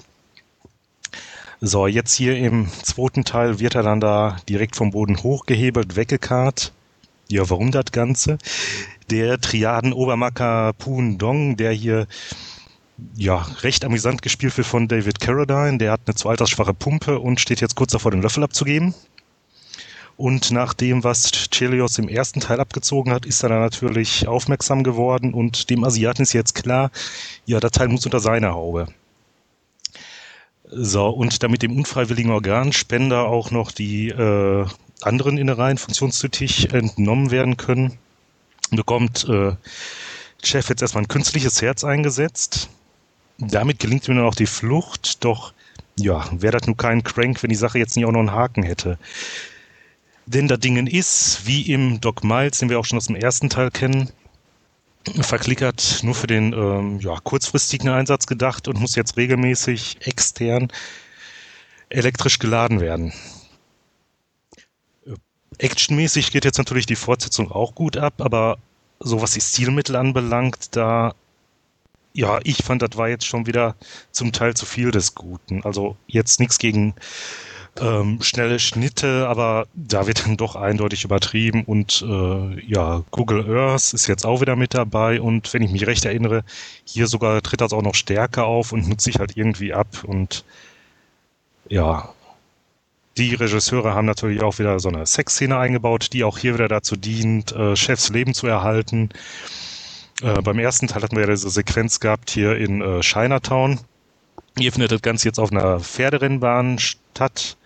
So, 1.61 1.85
jetzt 1.85 2.15
hier 2.15 2.35
im 2.37 2.69
zweiten 2.81 3.23
Teil 3.23 3.59
wird 3.59 3.75
er 3.75 3.83
dann 3.83 3.99
da 3.99 4.37
direkt 4.49 4.75
vom 4.75 4.89
Boden 4.89 5.21
hochgehebelt, 5.21 5.95
weggekarrt. 5.95 6.73
Ja, 7.29 7.47
warum 7.51 7.69
das 7.69 7.91
Ganze? 7.91 8.39
Der 9.11 9.39
Triaden 9.39 9.93
Obermacker 9.93 10.73
Poon 10.73 11.19
Dong, 11.19 11.55
der 11.55 11.71
hier 11.71 12.07
ja 13.15 13.45
recht 13.61 13.85
amüsant 13.85 14.23
gespielt 14.23 14.57
wird 14.57 14.65
von 14.65 14.87
David 14.87 15.19
Carradine, 15.19 15.77
der 15.77 15.91
hat 15.91 16.01
eine 16.07 16.15
zu 16.15 16.29
altersschwache 16.29 16.73
Pumpe 16.73 17.19
und 17.19 17.39
steht 17.39 17.61
jetzt 17.61 17.75
kurz 17.75 17.91
davor, 17.91 18.09
den 18.09 18.23
Löffel 18.23 18.43
abzugeben. 18.43 18.95
Und 20.15 20.51
nach 20.51 20.73
dem, 20.73 21.03
was 21.03 21.31
Chelios 21.31 21.97
im 21.97 22.07
ersten 22.07 22.39
Teil 22.39 22.59
abgezogen 22.59 23.11
hat, 23.11 23.25
ist 23.25 23.41
er 23.43 23.49
dann 23.49 23.61
natürlich 23.61 24.27
aufmerksam 24.27 24.83
geworden 24.83 25.33
und 25.33 25.69
dem 25.69 25.83
Asiaten 25.83 26.21
ist 26.21 26.33
jetzt 26.33 26.53
klar, 26.53 26.91
ja, 27.45 27.59
der 27.59 27.71
Teil 27.71 27.87
muss 27.87 28.05
unter 28.05 28.19
seiner 28.19 28.53
Haube. 28.53 28.87
So, 30.69 31.09
und 31.09 31.43
damit 31.43 31.61
dem 31.61 31.75
unfreiwilligen 31.75 32.31
Organspender 32.31 33.25
auch 33.25 33.51
noch 33.51 33.71
die 33.71 34.09
äh, 34.09 34.65
anderen 35.01 35.37
Innereien 35.37 35.77
funktionstüchtig 35.77 36.73
entnommen 36.73 37.31
werden 37.31 37.57
können, 37.57 37.97
bekommt 38.71 39.27
äh, 39.27 39.53
Chef 40.43 40.69
jetzt 40.69 40.81
erstmal 40.81 41.03
ein 41.03 41.09
künstliches 41.09 41.61
Herz 41.61 41.83
eingesetzt. 41.83 42.69
Damit 43.37 43.79
gelingt 43.79 44.07
ihm 44.07 44.15
dann 44.15 44.25
auch 44.25 44.35
die 44.35 44.45
Flucht, 44.45 45.23
doch 45.23 45.53
ja, 45.97 46.25
wäre 46.31 46.57
das 46.57 46.67
nur 46.67 46.77
kein 46.77 47.03
Crank, 47.03 47.43
wenn 47.43 47.49
die 47.49 47.55
Sache 47.55 47.77
jetzt 47.79 47.95
nicht 47.95 48.05
auch 48.05 48.11
noch 48.11 48.19
einen 48.19 48.31
Haken 48.31 48.63
hätte. 48.63 48.97
Denn 50.25 50.47
da 50.47 50.57
Dingen 50.57 50.87
ist, 50.87 51.45
wie 51.45 51.71
im 51.71 51.99
Doc 51.99 52.23
Miles, 52.23 52.59
den 52.59 52.69
wir 52.69 52.79
auch 52.79 52.85
schon 52.85 52.97
aus 52.97 53.07
dem 53.07 53.15
ersten 53.15 53.49
Teil 53.49 53.71
kennen, 53.71 54.09
verklickert, 55.19 55.99
nur 56.03 56.15
für 56.15 56.27
den 56.27 56.53
ähm, 56.53 56.99
ja, 56.99 57.17
kurzfristigen 57.21 57.89
Einsatz 57.89 58.25
gedacht 58.25 58.67
und 58.67 58.79
muss 58.79 58.95
jetzt 58.95 59.17
regelmäßig 59.17 59.97
extern 60.01 60.71
elektrisch 61.89 62.39
geladen 62.39 62.79
werden. 62.79 63.13
Actionmäßig 65.57 66.31
geht 66.31 66.45
jetzt 66.45 66.57
natürlich 66.57 66.85
die 66.85 66.95
Fortsetzung 66.95 67.51
auch 67.51 67.75
gut 67.75 67.97
ab, 67.97 68.15
aber 68.19 68.57
so 68.99 69.21
was 69.21 69.31
die 69.31 69.41
Stilmittel 69.41 69.95
anbelangt, 69.95 70.75
da 70.75 71.13
ja, 72.13 72.39
ich 72.43 72.63
fand, 72.63 72.81
das 72.81 72.95
war 72.95 73.09
jetzt 73.09 73.25
schon 73.25 73.47
wieder 73.47 73.75
zum 74.11 74.31
Teil 74.31 74.53
zu 74.53 74.65
viel 74.65 74.91
des 74.91 75.15
Guten. 75.15 75.63
Also 75.63 75.97
jetzt 76.07 76.39
nichts 76.39 76.59
gegen 76.59 76.93
ähm, 77.79 78.21
schnelle 78.21 78.59
Schnitte, 78.59 79.27
aber 79.27 79.67
da 79.73 80.05
wird 80.05 80.25
dann 80.25 80.37
doch 80.37 80.55
eindeutig 80.55 81.03
übertrieben 81.03 81.63
und 81.63 82.05
äh, 82.07 82.61
ja, 82.65 83.03
Google 83.11 83.45
Earth 83.49 83.93
ist 83.93 84.07
jetzt 84.07 84.25
auch 84.25 84.41
wieder 84.41 84.55
mit 84.55 84.73
dabei 84.73 85.19
und 85.19 85.53
wenn 85.53 85.63
ich 85.63 85.71
mich 85.71 85.87
recht 85.87 86.05
erinnere, 86.05 86.43
hier 86.85 87.07
sogar 87.07 87.41
tritt 87.41 87.61
das 87.61 87.73
auch 87.73 87.81
noch 87.81 87.95
stärker 87.95 88.45
auf 88.45 88.71
und 88.71 88.87
nutzt 88.87 89.05
sich 89.05 89.17
halt 89.19 89.37
irgendwie 89.37 89.73
ab 89.73 90.03
und 90.05 90.43
ja, 91.67 92.09
die 93.17 93.35
Regisseure 93.35 93.93
haben 93.93 94.05
natürlich 94.05 94.41
auch 94.41 94.59
wieder 94.59 94.79
so 94.79 94.89
eine 94.89 95.05
Sexszene 95.05 95.57
eingebaut, 95.57 96.09
die 96.13 96.23
auch 96.23 96.37
hier 96.37 96.55
wieder 96.55 96.67
dazu 96.67 96.95
dient, 96.95 97.51
äh, 97.51 97.75
Chefs 97.75 98.09
Leben 98.09 98.33
zu 98.33 98.47
erhalten. 98.47 99.09
Äh, 100.21 100.41
beim 100.41 100.59
ersten 100.59 100.87
Teil 100.87 101.03
hatten 101.03 101.15
wir 101.15 101.23
ja 101.23 101.29
diese 101.29 101.49
Sequenz 101.49 101.99
gehabt 101.99 102.31
hier 102.31 102.57
in 102.57 102.81
äh, 102.81 103.01
Chinatown. 103.01 103.79
Hier 104.57 104.71
findet 104.71 104.91
das 104.91 105.01
Ganze 105.01 105.27
jetzt 105.27 105.39
auf 105.39 105.51
einer 105.51 105.79
Pferderennbahn 105.79 106.79
statt. 106.79 107.57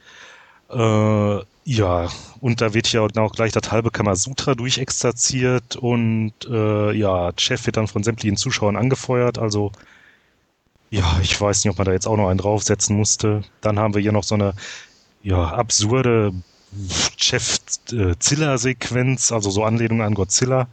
Äh, 0.69 1.39
ja, 1.65 2.09
und 2.39 2.61
da 2.61 2.73
wird 2.73 2.91
ja 2.91 3.01
auch 3.01 3.31
gleich 3.33 3.51
das 3.51 3.71
halbe 3.71 3.91
Kamasutra 3.91 4.55
durchexerziert 4.55 5.75
und 5.75 6.33
äh, 6.49 6.93
ja, 6.93 7.31
Chef 7.37 7.65
wird 7.65 7.77
dann 7.77 7.87
von 7.87 8.03
sämtlichen 8.03 8.37
Zuschauern 8.37 8.77
angefeuert. 8.77 9.37
Also 9.37 9.71
ja, 10.89 11.19
ich 11.21 11.39
weiß 11.39 11.63
nicht, 11.63 11.71
ob 11.71 11.77
man 11.77 11.85
da 11.85 11.91
jetzt 11.91 12.07
auch 12.07 12.17
noch 12.17 12.29
einen 12.29 12.37
draufsetzen 12.37 12.95
musste. 12.95 13.43
Dann 13.61 13.79
haben 13.79 13.93
wir 13.93 14.01
hier 14.01 14.13
noch 14.13 14.23
so 14.23 14.35
eine 14.35 14.53
ja, 15.23 15.49
absurde 15.49 16.33
Chef-Zilla-Sequenz, 17.17 19.31
also 19.31 19.49
so 19.49 19.63
Anlehnung 19.63 20.01
an 20.01 20.13
Godzilla 20.13 20.67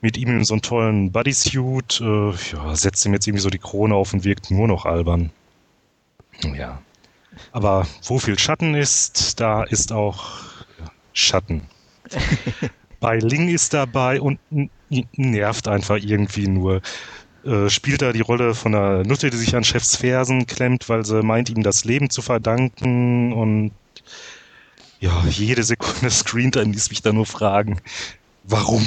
mit 0.00 0.16
ihm 0.16 0.28
in 0.28 0.44
so 0.44 0.54
einem 0.54 0.62
tollen 0.62 1.12
Bodysuit, 1.12 2.00
äh, 2.00 2.30
ja, 2.30 2.76
setzt 2.76 3.04
ihm 3.04 3.12
jetzt 3.12 3.26
irgendwie 3.26 3.42
so 3.42 3.50
die 3.50 3.58
Krone 3.58 3.94
auf 3.94 4.12
und 4.12 4.24
wirkt 4.24 4.50
nur 4.50 4.68
noch 4.68 4.86
albern. 4.86 5.30
Ja. 6.42 6.80
Aber 7.52 7.86
wo 8.04 8.18
viel 8.18 8.38
Schatten 8.38 8.74
ist, 8.74 9.40
da 9.40 9.62
ist 9.64 9.92
auch 9.92 10.30
Schatten. 11.12 11.62
Bei 13.00 13.18
Ling 13.18 13.48
ist 13.48 13.74
dabei 13.74 14.20
und 14.20 14.40
nervt 15.16 15.68
einfach 15.68 15.96
irgendwie 15.98 16.48
nur. 16.48 16.80
äh, 17.44 17.70
spielt 17.70 18.02
da 18.02 18.12
die 18.12 18.20
Rolle 18.22 18.54
von 18.54 18.74
einer 18.74 19.04
Nutte, 19.04 19.30
die 19.30 19.36
sich 19.36 19.56
an 19.56 19.64
Chefs 19.64 19.96
Fersen 19.96 20.46
klemmt, 20.46 20.88
weil 20.88 21.04
sie 21.04 21.22
meint, 21.22 21.50
ihm 21.50 21.62
das 21.62 21.84
Leben 21.84 22.10
zu 22.10 22.22
verdanken 22.22 23.32
und 23.32 23.72
ja, 25.00 25.24
jede 25.28 25.62
Sekunde 25.62 26.10
Screentime 26.12 26.72
ließ 26.72 26.90
mich 26.90 27.02
da 27.02 27.12
nur 27.12 27.26
fragen, 27.26 27.80
warum? 28.44 28.84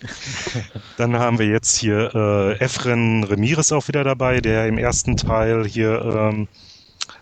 Dann 0.96 1.16
haben 1.18 1.38
wir 1.38 1.46
jetzt 1.46 1.76
hier 1.78 2.14
äh, 2.14 2.58
Efren 2.64 3.24
Ramirez 3.24 3.72
auch 3.72 3.88
wieder 3.88 4.04
dabei, 4.04 4.40
der 4.40 4.66
im 4.66 4.78
ersten 4.78 5.16
Teil 5.16 5.66
hier 5.66 6.02
ähm, 6.02 6.48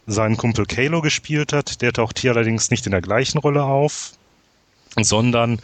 seinen 0.06 0.36
Kumpel 0.36 0.66
Kalo 0.66 1.00
gespielt 1.00 1.52
hat. 1.52 1.80
Der 1.82 1.92
taucht 1.92 2.18
hier 2.18 2.32
allerdings 2.32 2.70
nicht 2.70 2.86
in 2.86 2.92
der 2.92 3.00
gleichen 3.00 3.38
Rolle 3.38 3.64
auf, 3.64 4.12
sondern 5.00 5.60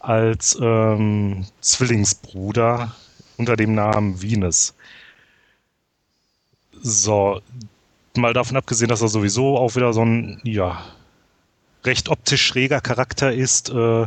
als 0.00 0.56
ähm, 0.60 1.46
Zwillingsbruder 1.60 2.94
unter 3.36 3.56
dem 3.56 3.74
Namen 3.74 4.22
Venus. 4.22 4.74
So, 6.82 7.40
mal 8.16 8.32
davon 8.32 8.56
abgesehen, 8.56 8.88
dass 8.88 9.02
er 9.02 9.08
sowieso 9.08 9.58
auch 9.58 9.76
wieder 9.76 9.92
so 9.92 10.04
ein, 10.04 10.40
ja, 10.44 10.82
recht 11.84 12.08
optisch 12.08 12.44
schräger 12.44 12.80
Charakter 12.80 13.32
ist, 13.32 13.70
äh, 13.70 14.06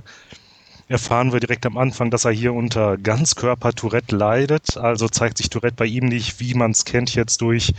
erfahren 0.87 1.31
wir 1.31 1.39
direkt 1.39 1.65
am 1.65 1.77
Anfang, 1.77 2.09
dass 2.09 2.25
er 2.25 2.31
hier 2.31 2.53
unter 2.53 2.97
Ganzkörper-Tourette 2.97 4.15
leidet. 4.15 4.75
Also 4.77 5.07
zeigt 5.07 5.37
sich 5.37 5.49
Tourette 5.49 5.75
bei 5.75 5.85
ihm 5.85 6.05
nicht, 6.05 6.39
wie 6.39 6.55
man 6.55 6.71
es 6.71 6.83
kennt, 6.83 7.13
jetzt 7.13 7.41
durch 7.41 7.73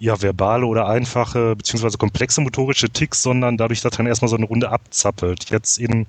ja, 0.00 0.20
verbale 0.20 0.66
oder 0.66 0.88
einfache 0.88 1.54
beziehungsweise 1.54 1.98
komplexe 1.98 2.40
motorische 2.40 2.88
Ticks, 2.88 3.22
sondern 3.22 3.58
dadurch, 3.58 3.82
dass 3.82 3.92
er 3.92 3.98
dann 3.98 4.06
erstmal 4.06 4.30
so 4.30 4.36
eine 4.36 4.46
Runde 4.46 4.70
abzappelt. 4.70 5.50
Jetzt 5.50 5.78
in 5.78 6.06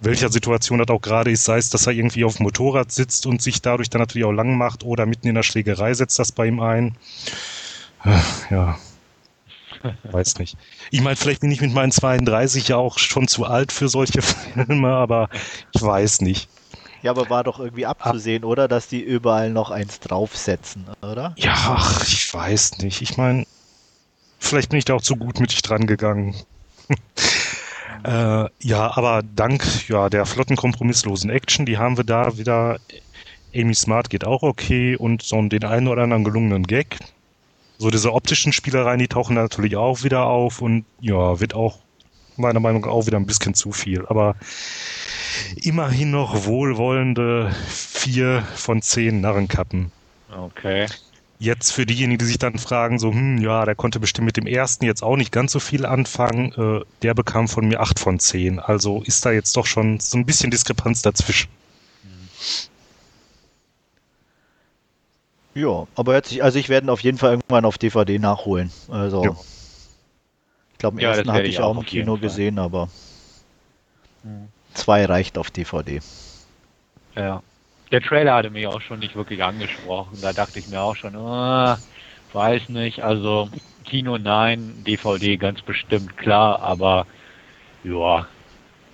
welcher 0.00 0.28
Situation 0.30 0.78
das 0.78 0.88
auch 0.88 1.00
gerade 1.00 1.30
ist, 1.30 1.44
sei 1.44 1.56
es, 1.56 1.70
dass 1.70 1.86
er 1.86 1.94
irgendwie 1.94 2.24
auf 2.24 2.36
dem 2.36 2.44
Motorrad 2.44 2.92
sitzt 2.92 3.26
und 3.26 3.42
sich 3.42 3.62
dadurch 3.62 3.88
dann 3.88 4.00
natürlich 4.00 4.26
auch 4.26 4.32
lang 4.32 4.56
macht 4.56 4.84
oder 4.84 5.06
mitten 5.06 5.26
in 5.26 5.34
der 5.34 5.42
Schlägerei 5.42 5.94
setzt 5.94 6.18
das 6.18 6.32
bei 6.32 6.46
ihm 6.46 6.60
ein. 6.60 6.96
Ja, 8.50 8.78
weiß 10.04 10.38
nicht. 10.38 10.58
Ich 10.90 11.00
meine, 11.00 11.16
vielleicht 11.16 11.40
bin 11.40 11.50
ich 11.50 11.62
mit 11.62 11.72
meinen 11.72 11.92
32 11.92 12.68
ja 12.68 12.76
auch 12.76 12.98
schon 12.98 13.26
zu 13.26 13.46
alt 13.46 13.72
für 13.72 13.88
solche 13.88 14.20
Filme, 14.22 14.90
aber 14.90 15.30
ich 15.72 15.80
weiß 15.80 16.20
nicht. 16.20 16.48
Ja, 17.02 17.12
aber 17.12 17.30
war 17.30 17.44
doch 17.44 17.60
irgendwie 17.60 17.86
abzusehen, 17.86 18.44
Ab 18.44 18.50
oder? 18.50 18.68
Dass 18.68 18.88
die 18.88 19.00
überall 19.00 19.50
noch 19.50 19.70
eins 19.70 20.00
draufsetzen, 20.00 20.86
oder? 21.02 21.34
Ja, 21.36 21.54
ach, 21.54 22.02
ich 22.06 22.32
weiß 22.32 22.78
nicht. 22.78 23.02
Ich 23.02 23.16
meine, 23.16 23.46
vielleicht 24.38 24.70
bin 24.70 24.78
ich 24.78 24.84
da 24.84 24.94
auch 24.94 25.02
zu 25.02 25.16
gut 25.16 25.40
mit 25.40 25.52
dich 25.52 25.62
dran 25.62 25.86
gegangen. 25.86 26.34
äh, 28.04 28.44
ja, 28.60 28.96
aber 28.96 29.22
dank 29.22 29.88
ja, 29.88 30.08
der 30.08 30.26
flotten, 30.26 30.56
kompromisslosen 30.56 31.30
Action, 31.30 31.66
die 31.66 31.78
haben 31.78 31.96
wir 31.96 32.04
da 32.04 32.36
wieder. 32.36 32.78
Amy 33.54 33.74
Smart 33.74 34.10
geht 34.10 34.26
auch 34.26 34.42
okay 34.42 34.96
und 34.96 35.22
so 35.22 35.40
den 35.40 35.64
einen 35.64 35.88
oder 35.88 36.02
anderen 36.02 36.24
gelungenen 36.24 36.64
Gag. 36.64 36.98
So 37.78 37.90
diese 37.90 38.12
optischen 38.12 38.52
Spielereien, 38.52 38.98
die 38.98 39.08
tauchen 39.08 39.36
natürlich 39.36 39.76
auch 39.76 40.02
wieder 40.02 40.24
auf 40.26 40.60
und 40.60 40.84
ja, 41.00 41.40
wird 41.40 41.54
auch 41.54 41.78
meiner 42.36 42.60
Meinung 42.60 42.82
nach 42.82 42.88
auch 42.88 43.06
wieder 43.06 43.16
ein 43.16 43.26
bisschen 43.26 43.54
zu 43.54 43.72
viel. 43.72 44.04
Aber 44.06 44.34
immerhin 45.62 46.10
noch 46.10 46.46
wohlwollende 46.46 47.54
vier 47.68 48.42
von 48.54 48.82
zehn 48.82 49.20
Narrenkappen. 49.20 49.92
Okay. 50.30 50.86
Jetzt 51.40 51.70
für 51.70 51.86
diejenigen, 51.86 52.18
die 52.18 52.24
sich 52.24 52.38
dann 52.38 52.58
fragen, 52.58 52.98
so, 52.98 53.12
hm, 53.12 53.38
ja, 53.38 53.64
der 53.64 53.76
konnte 53.76 54.00
bestimmt 54.00 54.26
mit 54.26 54.36
dem 54.36 54.46
ersten 54.46 54.84
jetzt 54.84 55.02
auch 55.02 55.16
nicht 55.16 55.30
ganz 55.30 55.52
so 55.52 55.60
viel 55.60 55.86
anfangen, 55.86 56.52
äh, 56.54 56.84
der 57.02 57.14
bekam 57.14 57.46
von 57.46 57.68
mir 57.68 57.80
acht 57.80 58.00
von 58.00 58.18
zehn. 58.18 58.58
Also 58.58 59.02
ist 59.02 59.24
da 59.24 59.30
jetzt 59.30 59.56
doch 59.56 59.66
schon 59.66 60.00
so 60.00 60.18
ein 60.18 60.26
bisschen 60.26 60.50
Diskrepanz 60.50 61.02
dazwischen. 61.02 61.48
Ja, 65.54 65.86
aber 65.94 66.22
sich, 66.24 66.42
also 66.42 66.58
ich 66.58 66.68
werde 66.68 66.90
auf 66.90 67.00
jeden 67.00 67.18
Fall 67.18 67.32
irgendwann 67.32 67.64
auf 67.64 67.78
DVD 67.78 68.18
nachholen. 68.18 68.70
Also, 68.88 69.24
ja. 69.24 69.36
ich 70.72 70.78
glaube, 70.78 70.96
im 70.96 71.02
ja, 71.02 71.10
ersten 71.10 71.32
hatte 71.32 71.46
ich 71.46 71.60
auch 71.60 71.76
im 71.76 71.84
Kino 71.84 72.16
gesehen, 72.16 72.58
aber. 72.58 72.88
Mhm. 74.22 74.48
2 74.78 75.04
reicht 75.06 75.38
auf 75.38 75.50
DVD. 75.50 76.00
Ja. 77.14 77.42
Der 77.90 78.02
Trailer 78.02 78.34
hatte 78.34 78.50
mich 78.50 78.66
auch 78.66 78.80
schon 78.80 78.98
nicht 78.98 79.16
wirklich 79.16 79.42
angesprochen. 79.42 80.18
Da 80.20 80.32
dachte 80.32 80.58
ich 80.58 80.68
mir 80.68 80.80
auch 80.80 80.94
schon, 80.94 81.16
oh, 81.16 81.76
weiß 82.32 82.68
nicht. 82.68 83.02
Also 83.02 83.48
Kino 83.84 84.18
nein, 84.18 84.84
DVD 84.86 85.36
ganz 85.36 85.62
bestimmt 85.62 86.16
klar, 86.18 86.60
aber 86.60 87.06
ja, 87.84 88.26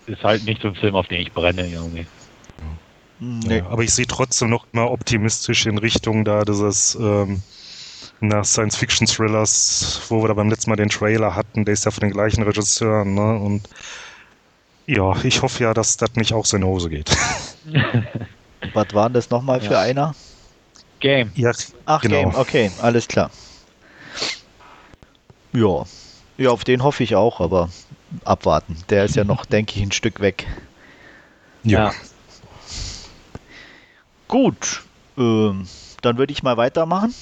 ist 0.06 0.22
halt 0.22 0.44
nicht 0.44 0.62
so 0.62 0.68
ein 0.68 0.74
Film, 0.76 0.94
auf 0.94 1.08
den 1.08 1.22
ich 1.22 1.32
brenne 1.32 1.66
irgendwie. 1.66 2.06
Nee. 3.20 3.58
Ja, 3.58 3.66
aber 3.66 3.82
ich 3.82 3.92
sehe 3.92 4.06
trotzdem 4.06 4.50
noch 4.50 4.66
mal 4.72 4.86
optimistisch 4.86 5.66
in 5.66 5.78
Richtung 5.78 6.24
da 6.24 6.44
dieses 6.44 6.96
ähm, 7.00 7.42
nach 8.20 8.44
Science-Fiction-Thrillers, 8.44 10.02
wo 10.08 10.22
wir 10.22 10.28
da 10.28 10.34
beim 10.34 10.50
letzten 10.50 10.70
Mal 10.70 10.76
den 10.76 10.88
Trailer 10.88 11.34
hatten, 11.34 11.64
der 11.64 11.74
ist 11.74 11.84
ja 11.84 11.90
von 11.90 12.02
den 12.02 12.10
gleichen 12.10 12.42
Regisseuren, 12.42 13.14
ne? 13.14 13.38
Und 13.38 13.68
ja, 14.86 15.16
ich 15.24 15.42
hoffe 15.42 15.64
ja, 15.64 15.74
dass 15.74 15.96
das 15.96 16.14
nicht 16.14 16.32
auch 16.32 16.44
so 16.44 16.56
in 16.56 16.64
Hose 16.64 16.90
geht. 16.90 17.10
Was 18.72 18.92
war 18.92 19.10
das 19.10 19.30
nochmal 19.30 19.62
ja. 19.62 19.68
für 19.68 19.78
einer? 19.78 20.14
Game. 21.00 21.30
Ja, 21.34 21.52
Ach, 21.86 22.00
genau. 22.00 22.30
Game, 22.30 22.34
okay, 22.34 22.70
alles 22.80 23.08
klar. 23.08 23.30
Ja. 25.52 25.84
Ja, 26.36 26.50
auf 26.50 26.64
den 26.64 26.82
hoffe 26.82 27.04
ich 27.04 27.14
auch, 27.14 27.40
aber 27.40 27.70
abwarten. 28.24 28.76
Der 28.88 29.04
ist 29.04 29.16
ja 29.16 29.24
noch, 29.24 29.44
denke 29.46 29.74
ich, 29.76 29.82
ein 29.82 29.92
Stück 29.92 30.20
weg. 30.20 30.46
Ja. 31.62 31.88
ja. 31.88 31.94
Gut. 34.28 34.82
Ähm, 35.16 35.68
dann 36.02 36.18
würde 36.18 36.32
ich 36.32 36.42
mal 36.42 36.56
weitermachen. 36.56 37.14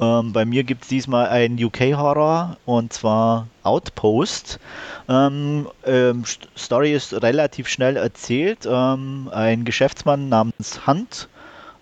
Ähm, 0.00 0.32
bei 0.32 0.44
mir 0.44 0.64
gibt 0.64 0.82
es 0.82 0.88
diesmal 0.88 1.28
einen 1.28 1.62
UK-Horror 1.62 2.56
und 2.66 2.92
zwar 2.92 3.48
Outpost. 3.62 4.60
Ähm, 5.08 5.68
ähm, 5.84 6.24
Story 6.56 6.92
ist 6.92 7.12
relativ 7.22 7.68
schnell 7.68 7.96
erzählt. 7.96 8.66
Ähm, 8.70 9.28
ein 9.32 9.64
Geschäftsmann 9.64 10.28
namens 10.28 10.86
Hunt 10.86 11.28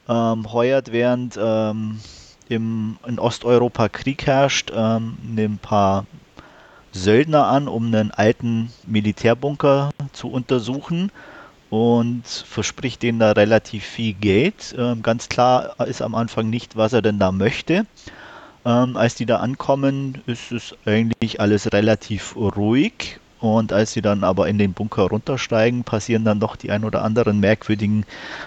ähm, 0.09 0.53
heuert 0.53 0.93
während 0.93 1.39
ähm, 1.41 2.01
im, 2.49 2.97
in 3.07 3.19
Osteuropa 3.19 3.89
Krieg 3.89 4.25
herrscht, 4.25 4.71
ein 4.71 5.59
paar 5.61 6.07
Söldner 6.93 7.49
an, 7.49 7.67
um 7.67 7.87
einen 7.87 8.13
alten 8.13 8.73
Militärbunker 8.87 9.91
zu 10.13 10.31
untersuchen 10.31 11.11
und 11.71 12.27
verspricht 12.27 13.03
denen 13.03 13.19
da 13.19 13.33
relativ 13.33 13.85
viel 13.85 14.15
Geld. 14.15 14.75
Ähm, 14.79 15.03
ganz 15.03 15.29
klar 15.29 15.75
ist 15.87 16.03
am 16.03 16.15
Anfang 16.15 16.49
nicht, 16.51 16.77
was 16.77 16.93
er 16.93 17.03
denn 17.03 17.19
da 17.19 17.33
möchte. 17.33 17.87
Ähm, 18.65 18.97
als 18.97 19.15
die 19.15 19.27
da 19.27 19.37
ankommen, 19.37 20.23
ist 20.27 20.53
es 20.53 20.75
eigentlich 20.85 21.41
alles 21.41 21.73
relativ 21.73 22.37
ruhig. 22.37 23.19
Und 23.39 23.73
als 23.73 23.93
sie 23.93 24.01
dann 24.01 24.25
aber 24.25 24.49
in 24.49 24.59
den 24.59 24.73
Bunker 24.73 25.03
runtersteigen, 25.03 25.85
passieren 25.85 26.25
dann 26.25 26.41
doch 26.41 26.57
die 26.57 26.71
ein 26.71 26.85
oder 26.85 27.03
anderen 27.03 27.39
merkwürdigen 27.39 28.05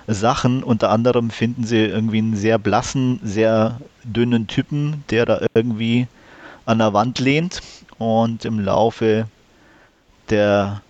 Sachen. 0.08 0.64
Unter 0.64 0.90
anderem 0.90 1.30
finden 1.30 1.64
sie 1.64 1.86
irgendwie 1.86 2.18
einen 2.18 2.36
sehr 2.36 2.58
blassen, 2.58 3.20
sehr 3.24 3.80
dünnen 4.04 4.48
Typen, 4.48 5.04
der 5.10 5.26
da 5.26 5.42
irgendwie 5.54 6.08
an 6.66 6.80
der 6.80 6.94
Wand 6.94 7.20
lehnt. 7.20 7.62
Und 7.98 8.46
im 8.46 8.60
Laufe 8.60 9.28
der 10.30 10.82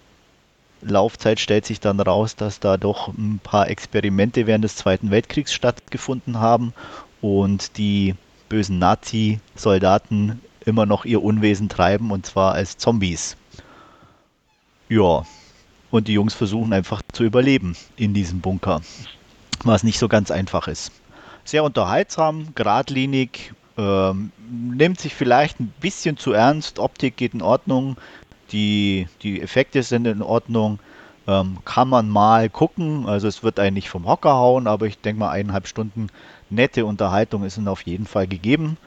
Laufzeit 0.82 1.40
stellt 1.40 1.66
sich 1.66 1.80
dann 1.80 2.00
raus, 2.00 2.36
dass 2.36 2.60
da 2.60 2.78
doch 2.78 3.10
ein 3.10 3.40
paar 3.44 3.70
Experimente 3.70 4.48
während 4.48 4.64
des 4.64 4.76
Zweiten 4.76 5.12
Weltkriegs 5.12 5.54
stattgefunden 5.54 6.40
haben 6.40 6.74
und 7.22 7.78
die 7.78 8.16
bösen 8.48 8.80
Nazi-Soldaten 8.80 10.42
immer 10.66 10.86
noch 10.86 11.06
ihr 11.06 11.24
Unwesen 11.24 11.70
treiben 11.70 12.12
und 12.12 12.26
zwar 12.26 12.54
als 12.54 12.78
Zombies. 12.78 13.36
Ja, 14.88 15.26
und 15.92 16.08
die 16.08 16.14
Jungs 16.14 16.34
versuchen 16.34 16.74
einfach 16.74 17.02
zu 17.12 17.24
überleben 17.24 17.76
in 17.96 18.14
diesem 18.14 18.42
Bunker, 18.42 18.82
was 19.64 19.84
nicht 19.84 20.00
so 20.00 20.08
ganz 20.08 20.32
einfach 20.32 20.68
ist. 20.68 20.92
Sehr 21.44 21.64
unterhaltsam, 21.64 22.54
geradlinig, 22.56 23.54
ähm, 23.78 24.32
nimmt 24.50 25.00
sich 25.00 25.16
vielleicht 25.16 25.60
ein 25.60 25.74
bisschen 25.80 26.18
zu 26.18 26.34
ernst, 26.34 26.80
Optik 26.80 27.18
geht 27.18 27.34
in 27.34 27.42
Ordnung, 27.42 27.98
die, 28.51 29.08
die 29.22 29.41
Effekte 29.41 29.84
sind 29.84 30.06
in 30.06 30.22
Ordnung. 30.22 30.79
Ähm, 31.27 31.58
kann 31.65 31.89
man 31.89 32.10
mal 32.10 32.50
gucken. 32.50 33.06
Also 33.08 33.27
es 33.27 33.44
wird 33.44 33.60
eigentlich 33.60 33.89
vom 33.89 34.08
Hocker 34.08 34.34
hauen, 34.34 34.68
aber 34.68 34.88
ich 34.88 35.00
denke 35.00 35.20
mal 35.20 35.29
eineinhalb 35.29 35.68
Stunden 35.68 36.10
nette 36.50 36.86
Unterhaltung 36.86 37.44
ist 37.44 37.60
auf 37.68 37.82
jeden 37.84 38.08
Fall 38.08 38.27
gegeben. 38.27 38.77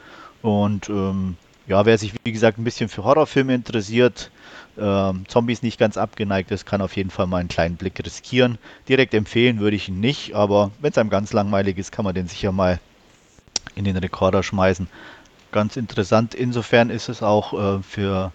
Und 0.43 0.89
ähm, 0.89 1.37
ja, 1.67 1.87
wer 1.87 1.97
sich 1.97 2.13
wie 2.25 2.33
gesagt 2.33 2.59
ein 2.59 2.65
bisschen 2.65 2.89
für 2.89 3.05
Horrorfilme 3.05 3.55
interessiert, 3.55 4.31
ähm, 4.79 5.25
Zombies 5.29 5.63
nicht 5.63 5.79
ganz 5.79 5.97
abgeneigt 5.97 6.51
ist, 6.51 6.67
kann 6.67 6.83
auf 6.83 6.97
jeden 6.97 7.11
Fall 7.11 7.27
mal 7.27 7.39
einen 7.39 7.49
kleinen 7.49 7.77
Blick 7.77 8.05
riskieren. 8.05 8.59
Direkt 8.89 9.15
empfehlen 9.15 9.61
würde 9.61 9.77
ich 9.77 9.89
ihn 9.89 10.01
nicht, 10.01 10.35
aber 10.35 10.73
wenn 10.81 10.91
es 10.91 10.99
einem 10.99 11.11
ganz 11.11 11.33
langweilig 11.33 11.79
ist, 11.79 11.93
kann 11.93 12.05
man 12.05 12.15
den 12.15 12.27
sicher 12.27 12.53
mal 12.53 12.81
in 13.77 13.85
den 13.85 13.97
Rekorder 13.97 14.43
schmeißen. 14.43 14.89
Ganz 15.53 15.77
interessant. 15.77 16.35
Insofern 16.35 16.91
ist 16.91 17.09
es 17.09 17.23
auch 17.23 17.53
äh, 17.79 17.83
für 17.83 18.33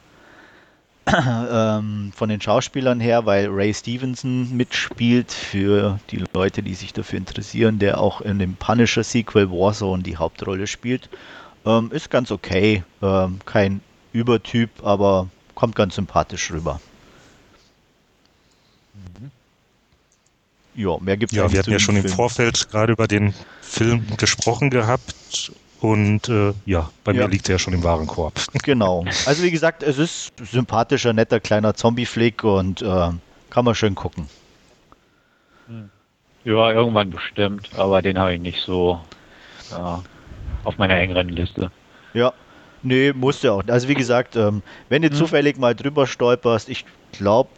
ähm, 1.07 2.11
von 2.15 2.29
den 2.29 2.41
Schauspielern 2.41 2.99
her, 2.99 3.25
weil 3.25 3.47
Ray 3.47 3.73
Stevenson 3.73 4.55
mitspielt, 4.55 5.31
für 5.31 5.99
die 6.11 6.23
Leute, 6.33 6.63
die 6.63 6.73
sich 6.73 6.93
dafür 6.93 7.17
interessieren, 7.17 7.79
der 7.79 7.99
auch 7.99 8.21
in 8.21 8.39
dem 8.39 8.55
Punisher-Sequel 8.55 9.49
Warzone 9.49 10.03
die 10.03 10.17
Hauptrolle 10.17 10.67
spielt. 10.67 11.09
Ähm, 11.65 11.91
ist 11.91 12.09
ganz 12.09 12.31
okay. 12.31 12.83
Ähm, 13.01 13.39
kein 13.45 13.81
Übertyp, 14.13 14.69
aber 14.83 15.29
kommt 15.55 15.75
ganz 15.75 15.95
sympathisch 15.95 16.51
rüber. 16.51 16.81
Mhm. 18.93 19.31
Ja, 20.75 20.97
mehr 20.99 21.17
gibt 21.17 21.31
es 21.31 21.37
Ja, 21.37 21.51
wir 21.51 21.59
hatten 21.59 21.71
ja 21.71 21.79
schon 21.79 21.95
Film. 21.95 22.05
im 22.05 22.11
Vorfeld 22.11 22.69
gerade 22.69 22.93
über 22.93 23.07
den 23.07 23.33
Film 23.61 24.05
gesprochen 24.17 24.69
gehabt 24.69 25.51
und 25.79 26.27
äh, 26.29 26.53
ja, 26.65 26.89
bei 27.03 27.11
ja. 27.11 27.23
mir 27.23 27.29
liegt 27.29 27.47
er 27.49 27.55
ja 27.55 27.59
schon 27.59 27.73
im 27.73 27.83
Warenkorb. 27.83 28.33
Genau. 28.63 29.05
Also 29.25 29.43
wie 29.43 29.51
gesagt, 29.51 29.83
es 29.83 29.97
ist 29.97 30.33
sympathischer, 30.43 31.13
netter 31.13 31.39
kleiner 31.39 31.73
Zombie-Flick 31.73 32.43
und 32.43 32.81
äh, 32.81 33.09
kann 33.49 33.65
man 33.65 33.75
schön 33.75 33.95
gucken. 33.95 34.27
Hm. 35.67 35.89
Ja, 36.43 36.71
irgendwann 36.71 37.11
bestimmt, 37.11 37.69
aber 37.77 38.01
den 38.01 38.17
habe 38.17 38.33
ich 38.33 38.41
nicht 38.41 38.61
so 38.61 38.99
ja, 39.71 40.01
auf 40.63 40.77
meiner 40.77 40.95
engeren 40.95 41.29
Liste. 41.29 41.71
Ja, 42.13 42.33
nee, 42.83 43.13
musste 43.13 43.51
auch. 43.51 43.63
Also 43.67 43.87
wie 43.87 43.93
gesagt, 43.93 44.35
ähm, 44.35 44.63
wenn 44.89 45.01
du 45.01 45.09
hm. 45.09 45.15
zufällig 45.15 45.57
mal 45.57 45.75
drüber 45.75 46.07
stolperst, 46.07 46.69
ich 46.69 46.85
glaube, 47.11 47.49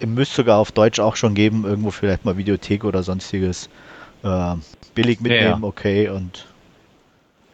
ihr 0.00 0.06
müsst 0.06 0.34
sogar 0.34 0.58
auf 0.58 0.72
Deutsch 0.72 0.98
auch 0.98 1.16
schon 1.16 1.34
geben, 1.34 1.64
irgendwo 1.64 1.90
vielleicht 1.90 2.24
mal 2.24 2.36
Videothek 2.36 2.84
oder 2.84 3.02
sonstiges. 3.02 3.68
Äh, 4.24 4.54
billig 4.94 5.20
mitnehmen, 5.20 5.62
ja. 5.62 5.68
okay, 5.68 6.08
und 6.08 6.47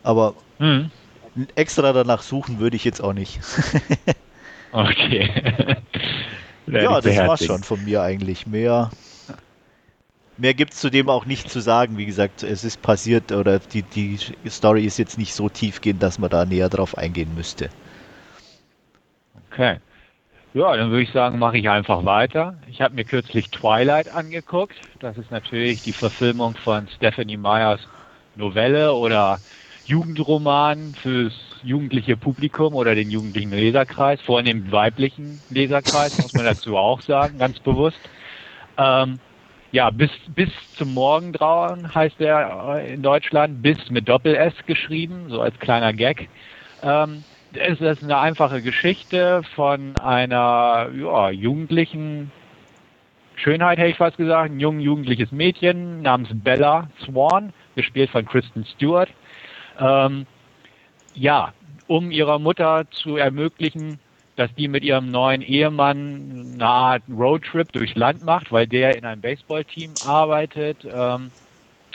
aber 0.04 0.34
hm. 0.58 0.90
extra 1.56 1.92
danach 1.92 2.22
suchen 2.22 2.60
würde 2.60 2.76
ich 2.76 2.84
jetzt 2.84 3.02
auch 3.02 3.12
nicht. 3.12 3.40
okay. 4.72 5.76
ja, 6.66 7.00
das 7.00 7.16
war 7.18 7.36
schon 7.38 7.64
von 7.64 7.84
mir 7.84 8.02
eigentlich. 8.02 8.46
Mehr, 8.46 8.90
mehr 10.36 10.54
gibt 10.54 10.74
es 10.74 10.80
zudem 10.80 11.08
auch 11.08 11.26
nicht 11.26 11.50
zu 11.50 11.60
sagen. 11.60 11.96
Wie 11.96 12.06
gesagt, 12.06 12.44
es 12.44 12.62
ist 12.62 12.82
passiert 12.82 13.32
oder 13.32 13.58
die, 13.58 13.82
die 13.82 14.18
Story 14.46 14.84
ist 14.84 14.98
jetzt 14.98 15.18
nicht 15.18 15.34
so 15.34 15.48
tiefgehend, 15.48 16.02
dass 16.02 16.18
man 16.18 16.30
da 16.30 16.44
näher 16.44 16.68
drauf 16.68 16.96
eingehen 16.96 17.34
müsste. 17.34 17.70
Okay. 19.50 19.78
Ja, 20.52 20.76
dann 20.76 20.90
würde 20.90 21.02
ich 21.02 21.10
sagen, 21.10 21.40
mache 21.40 21.58
ich 21.58 21.68
einfach 21.68 22.04
weiter. 22.04 22.56
Ich 22.68 22.80
habe 22.80 22.94
mir 22.94 23.04
kürzlich 23.04 23.50
Twilight 23.50 24.14
angeguckt. 24.14 24.76
Das 25.00 25.18
ist 25.18 25.32
natürlich 25.32 25.82
die 25.82 25.92
Verfilmung 25.92 26.54
von 26.54 26.86
Stephanie 26.96 27.36
Meyers 27.36 27.80
Novelle 28.36 28.92
oder 28.92 29.40
Jugendroman 29.86 30.94
fürs 31.02 31.34
jugendliche 31.62 32.16
Publikum 32.16 32.74
oder 32.74 32.94
den 32.94 33.10
jugendlichen 33.10 33.50
Leserkreis, 33.50 34.20
vornehm 34.22 34.72
weiblichen 34.72 35.42
Leserkreis, 35.50 36.16
muss 36.18 36.34
man 36.34 36.46
dazu 36.46 36.76
auch 36.76 37.00
sagen, 37.02 37.38
ganz 37.38 37.58
bewusst. 37.60 38.00
Ähm, 38.78 39.18
ja, 39.72 39.90
bis, 39.90 40.10
bis 40.34 40.50
zum 40.76 40.94
Morgengrauen 40.94 41.94
heißt 41.94 42.20
er 42.20 42.84
in 42.86 43.02
Deutschland, 43.02 43.60
bis 43.60 43.90
mit 43.90 44.08
Doppel-S 44.08 44.54
geschrieben, 44.66 45.26
so 45.28 45.40
als 45.40 45.58
kleiner 45.58 45.92
Gag. 45.92 46.28
Ähm, 46.82 47.24
es 47.52 47.80
ist 47.80 48.02
eine 48.02 48.18
einfache 48.18 48.62
Geschichte 48.62 49.42
von 49.54 49.96
einer 49.96 50.88
ja, 50.96 51.30
jugendlichen 51.30 52.30
Schönheit, 53.36 53.78
hätte 53.78 53.90
ich 53.90 53.96
fast 53.96 54.16
gesagt, 54.16 54.52
ein 54.52 54.60
jung 54.60 54.80
jugendliches 54.80 55.32
Mädchen 55.32 56.02
namens 56.02 56.28
Bella 56.32 56.88
Swan, 57.04 57.52
gespielt 57.74 58.10
von 58.10 58.24
Kristen 58.26 58.64
Stewart, 58.64 59.08
ähm, 59.78 60.26
ja, 61.14 61.52
um 61.86 62.10
ihrer 62.10 62.38
Mutter 62.38 62.84
zu 62.90 63.16
ermöglichen, 63.16 63.98
dass 64.36 64.52
die 64.54 64.68
mit 64.68 64.82
ihrem 64.82 65.10
neuen 65.10 65.42
Ehemann 65.42 66.52
eine 66.54 66.66
Art 66.66 67.02
Roadtrip 67.08 67.70
durchs 67.72 67.94
Land 67.94 68.24
macht, 68.24 68.50
weil 68.50 68.66
der 68.66 68.96
in 68.96 69.04
einem 69.04 69.20
Baseballteam 69.20 69.92
arbeitet, 70.04 70.78
ähm, 70.84 71.30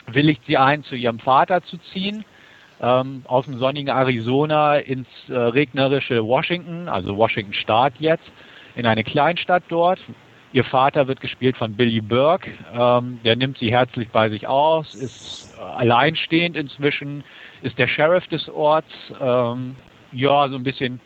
willigt 0.06 0.42
sie 0.46 0.56
ein, 0.56 0.82
zu 0.84 0.94
ihrem 0.94 1.18
Vater 1.18 1.62
zu 1.62 1.76
ziehen, 1.92 2.24
ähm, 2.80 3.22
aus 3.26 3.44
dem 3.44 3.58
sonnigen 3.58 3.88
Arizona 3.88 4.76
ins 4.76 5.08
äh, 5.28 5.34
regnerische 5.34 6.24
Washington, 6.24 6.88
also 6.88 7.16
Washington 7.16 7.52
Staat 7.52 7.94
jetzt, 7.98 8.30
in 8.74 8.86
eine 8.86 9.04
Kleinstadt 9.04 9.64
dort. 9.68 9.98
Ihr 10.52 10.64
Vater 10.64 11.06
wird 11.06 11.20
gespielt 11.20 11.56
von 11.56 11.74
Billy 11.76 12.00
Burke, 12.00 12.50
ähm, 12.72 13.20
der 13.24 13.36
nimmt 13.36 13.58
sie 13.58 13.70
herzlich 13.70 14.08
bei 14.08 14.30
sich 14.30 14.48
aus, 14.48 14.94
ist 14.94 15.54
äh, 15.56 15.62
alleinstehend 15.62 16.56
inzwischen, 16.56 17.22
ist 17.62 17.78
der 17.78 17.88
Sheriff 17.88 18.26
des 18.28 18.48
Orts, 18.48 18.88
ähm, 19.20 19.76
ja, 20.12 20.48
so 20.48 20.56
ein 20.56 20.62
bisschen 20.62 21.00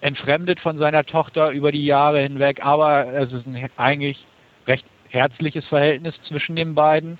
entfremdet 0.00 0.60
von 0.60 0.78
seiner 0.78 1.04
Tochter 1.04 1.50
über 1.50 1.72
die 1.72 1.84
Jahre 1.84 2.20
hinweg, 2.20 2.64
aber 2.64 3.06
es 3.12 3.32
ist 3.32 3.46
ein 3.46 3.68
eigentlich 3.76 4.24
recht 4.66 4.86
herzliches 5.08 5.64
Verhältnis 5.66 6.14
zwischen 6.28 6.56
den 6.56 6.74
beiden. 6.74 7.18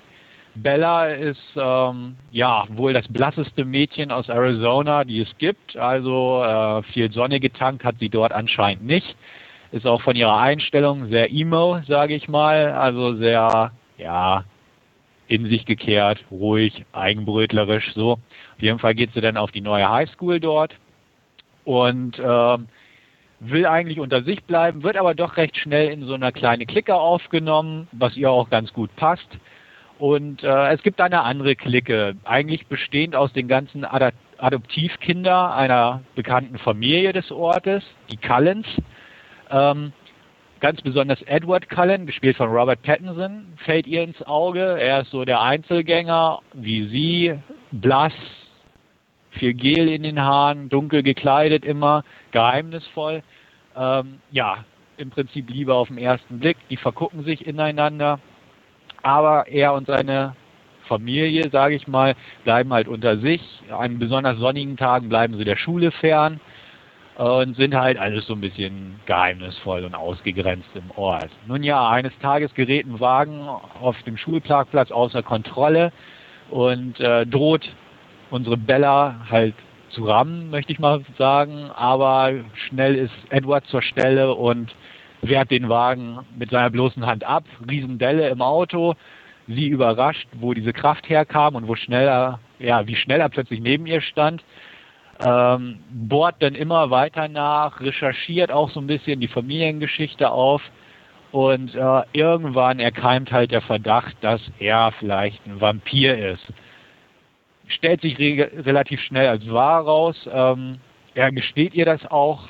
Bella 0.55 1.07
ist 1.07 1.41
ähm, 1.55 2.15
ja 2.31 2.65
wohl 2.69 2.93
das 2.93 3.07
blasseste 3.07 3.65
Mädchen 3.65 4.11
aus 4.11 4.29
Arizona, 4.29 5.03
die 5.03 5.21
es 5.21 5.37
gibt. 5.37 5.77
Also 5.77 6.43
äh, 6.43 6.83
viel 6.91 7.11
Sonne 7.11 7.39
getankt 7.39 7.83
hat 7.83 7.95
sie 7.99 8.09
dort 8.09 8.31
anscheinend 8.31 8.85
nicht. 8.85 9.15
Ist 9.71 9.85
auch 9.85 10.01
von 10.01 10.15
ihrer 10.15 10.39
Einstellung 10.39 11.09
sehr 11.09 11.31
emo, 11.31 11.81
sage 11.87 12.15
ich 12.15 12.27
mal. 12.27 12.71
Also 12.71 13.15
sehr 13.15 13.71
ja 13.97 14.43
in 15.29 15.45
sich 15.45 15.65
gekehrt, 15.65 16.25
ruhig, 16.31 16.85
eigenbrötlerisch 16.91 17.93
so. 17.93 18.13
Auf 18.13 18.61
jeden 18.61 18.79
Fall 18.79 18.95
geht 18.95 19.13
sie 19.13 19.21
dann 19.21 19.37
auf 19.37 19.51
die 19.51 19.61
neue 19.61 19.87
Highschool 19.87 20.39
dort 20.39 20.73
und 21.65 22.17
äh, 22.17 22.57
will 23.39 23.65
eigentlich 23.67 23.99
unter 23.99 24.23
sich 24.23 24.43
bleiben, 24.43 24.83
wird 24.83 24.97
aber 24.97 25.13
doch 25.13 25.37
recht 25.37 25.55
schnell 25.55 25.91
in 25.91 26.03
so 26.05 26.15
eine 26.15 26.31
kleine 26.31 26.65
Clique 26.65 26.95
aufgenommen, 26.95 27.87
was 27.91 28.17
ihr 28.17 28.31
auch 28.31 28.49
ganz 28.49 28.73
gut 28.73 28.93
passt. 28.95 29.27
Und 29.99 30.43
äh, 30.43 30.73
es 30.73 30.81
gibt 30.81 30.99
eine 30.99 31.21
andere 31.21 31.55
Clique, 31.55 32.15
eigentlich 32.23 32.65
bestehend 32.65 33.15
aus 33.15 33.31
den 33.31 33.47
ganzen 33.47 33.85
Ad 33.85 34.13
Adoptivkinder 34.39 35.53
einer 35.53 36.01
bekannten 36.15 36.57
Familie 36.57 37.11
des 37.11 37.29
Ortes, 37.29 37.83
die 38.09 38.17
Cullens. 38.17 38.65
Ähm, 39.51 39.91
Ganz 40.59 40.81
besonders 40.81 41.21
Edward 41.21 41.69
Cullen, 41.69 42.05
gespielt 42.05 42.35
von 42.35 42.49
Robert 42.49 42.81
Pattinson, 42.81 43.45
fällt 43.63 43.87
ihr 43.87 44.03
ins 44.03 44.21
Auge. 44.23 44.77
Er 44.77 45.01
ist 45.01 45.11
so 45.11 45.23
der 45.23 45.41
Einzelgänger, 45.41 46.39
wie 46.51 46.85
sie, 46.89 47.33
blass, 47.71 48.11
viel 49.31 49.53
Gel 49.53 49.87
in 49.87 50.03
den 50.03 50.19
Haaren, 50.19 50.67
dunkel 50.67 51.01
gekleidet 51.01 51.63
immer, 51.63 52.03
geheimnisvoll. 52.31 53.23
Ähm, 53.77 54.19
ja, 54.31 54.65
im 54.97 55.11
Prinzip 55.11 55.49
Liebe 55.49 55.73
auf 55.73 55.87
den 55.87 55.97
ersten 55.97 56.39
Blick. 56.39 56.57
Die 56.69 56.77
vergucken 56.77 57.23
sich 57.23 57.47
ineinander. 57.47 58.19
Aber 59.01 59.47
er 59.47 59.73
und 59.73 59.87
seine 59.87 60.35
Familie, 60.89 61.49
sage 61.51 61.75
ich 61.75 61.87
mal, 61.87 62.15
bleiben 62.43 62.73
halt 62.73 62.89
unter 62.89 63.17
sich. 63.19 63.41
An 63.69 63.97
besonders 63.97 64.37
sonnigen 64.37 64.75
Tagen 64.75 65.07
bleiben 65.07 65.37
sie 65.37 65.45
der 65.45 65.55
Schule 65.55 65.91
fern 65.91 66.41
und 67.19 67.57
sind 67.57 67.75
halt 67.75 67.97
alles 67.97 68.27
so 68.27 68.33
ein 68.33 68.39
bisschen 68.39 68.97
geheimnisvoll 69.05 69.83
und 69.83 69.93
ausgegrenzt 69.93 70.69
im 70.73 70.89
Ort. 70.95 71.29
Nun 71.47 71.63
ja, 71.63 71.89
eines 71.89 72.17
Tages 72.19 72.53
gerät 72.53 72.85
ein 72.85 73.01
Wagen 73.01 73.41
auf 73.81 74.01
dem 74.03 74.15
Schulparkplatz 74.15 74.89
außer 74.89 75.21
Kontrolle 75.21 75.91
und 76.49 76.97
äh, 77.01 77.25
droht 77.25 77.69
unsere 78.29 78.55
Bella 78.55 79.27
halt 79.29 79.53
zu 79.89 80.05
rammen, 80.05 80.49
möchte 80.49 80.71
ich 80.71 80.79
mal 80.79 81.01
sagen. 81.17 81.69
Aber 81.75 82.31
schnell 82.69 82.95
ist 82.95 83.13
Edward 83.31 83.65
zur 83.65 83.81
Stelle 83.81 84.33
und 84.33 84.73
wehrt 85.21 85.51
den 85.51 85.67
Wagen 85.67 86.19
mit 86.37 86.51
seiner 86.51 86.69
bloßen 86.69 87.05
Hand 87.05 87.25
ab. 87.25 87.43
Riesendelle 87.69 88.29
im 88.29 88.41
Auto. 88.41 88.95
Sie 89.45 89.67
überrascht, 89.67 90.29
wo 90.39 90.53
diese 90.53 90.71
Kraft 90.71 91.09
herkam 91.09 91.55
und 91.55 91.67
wo 91.67 91.75
schneller, 91.75 92.39
ja, 92.59 92.87
wie 92.87 92.95
schnell 92.95 93.19
er 93.19 93.27
plötzlich 93.27 93.59
neben 93.59 93.87
ihr 93.87 93.99
stand 93.99 94.41
ähm, 95.19 95.79
bohrt 95.91 96.35
dann 96.39 96.55
immer 96.55 96.89
weiter 96.89 97.27
nach, 97.27 97.81
recherchiert 97.81 98.51
auch 98.51 98.69
so 98.69 98.79
ein 98.79 98.87
bisschen 98.87 99.19
die 99.19 99.27
Familiengeschichte 99.27 100.31
auf 100.31 100.61
und 101.31 101.75
äh, 101.75 102.01
irgendwann 102.13 102.79
erkeimt 102.79 103.31
halt 103.31 103.51
der 103.51 103.61
Verdacht, 103.61 104.15
dass 104.21 104.41
er 104.59 104.93
vielleicht 104.97 105.45
ein 105.45 105.59
Vampir 105.59 106.17
ist. 106.17 106.45
Stellt 107.67 108.01
sich 108.01 108.17
re 108.17 108.49
relativ 108.65 108.99
schnell 109.01 109.27
als 109.27 109.47
wahr 109.51 109.83
raus. 109.83 110.15
Ähm, 110.31 110.79
er 111.13 111.31
gesteht 111.31 111.75
ihr 111.75 111.85
das 111.85 112.03
auch 112.09 112.47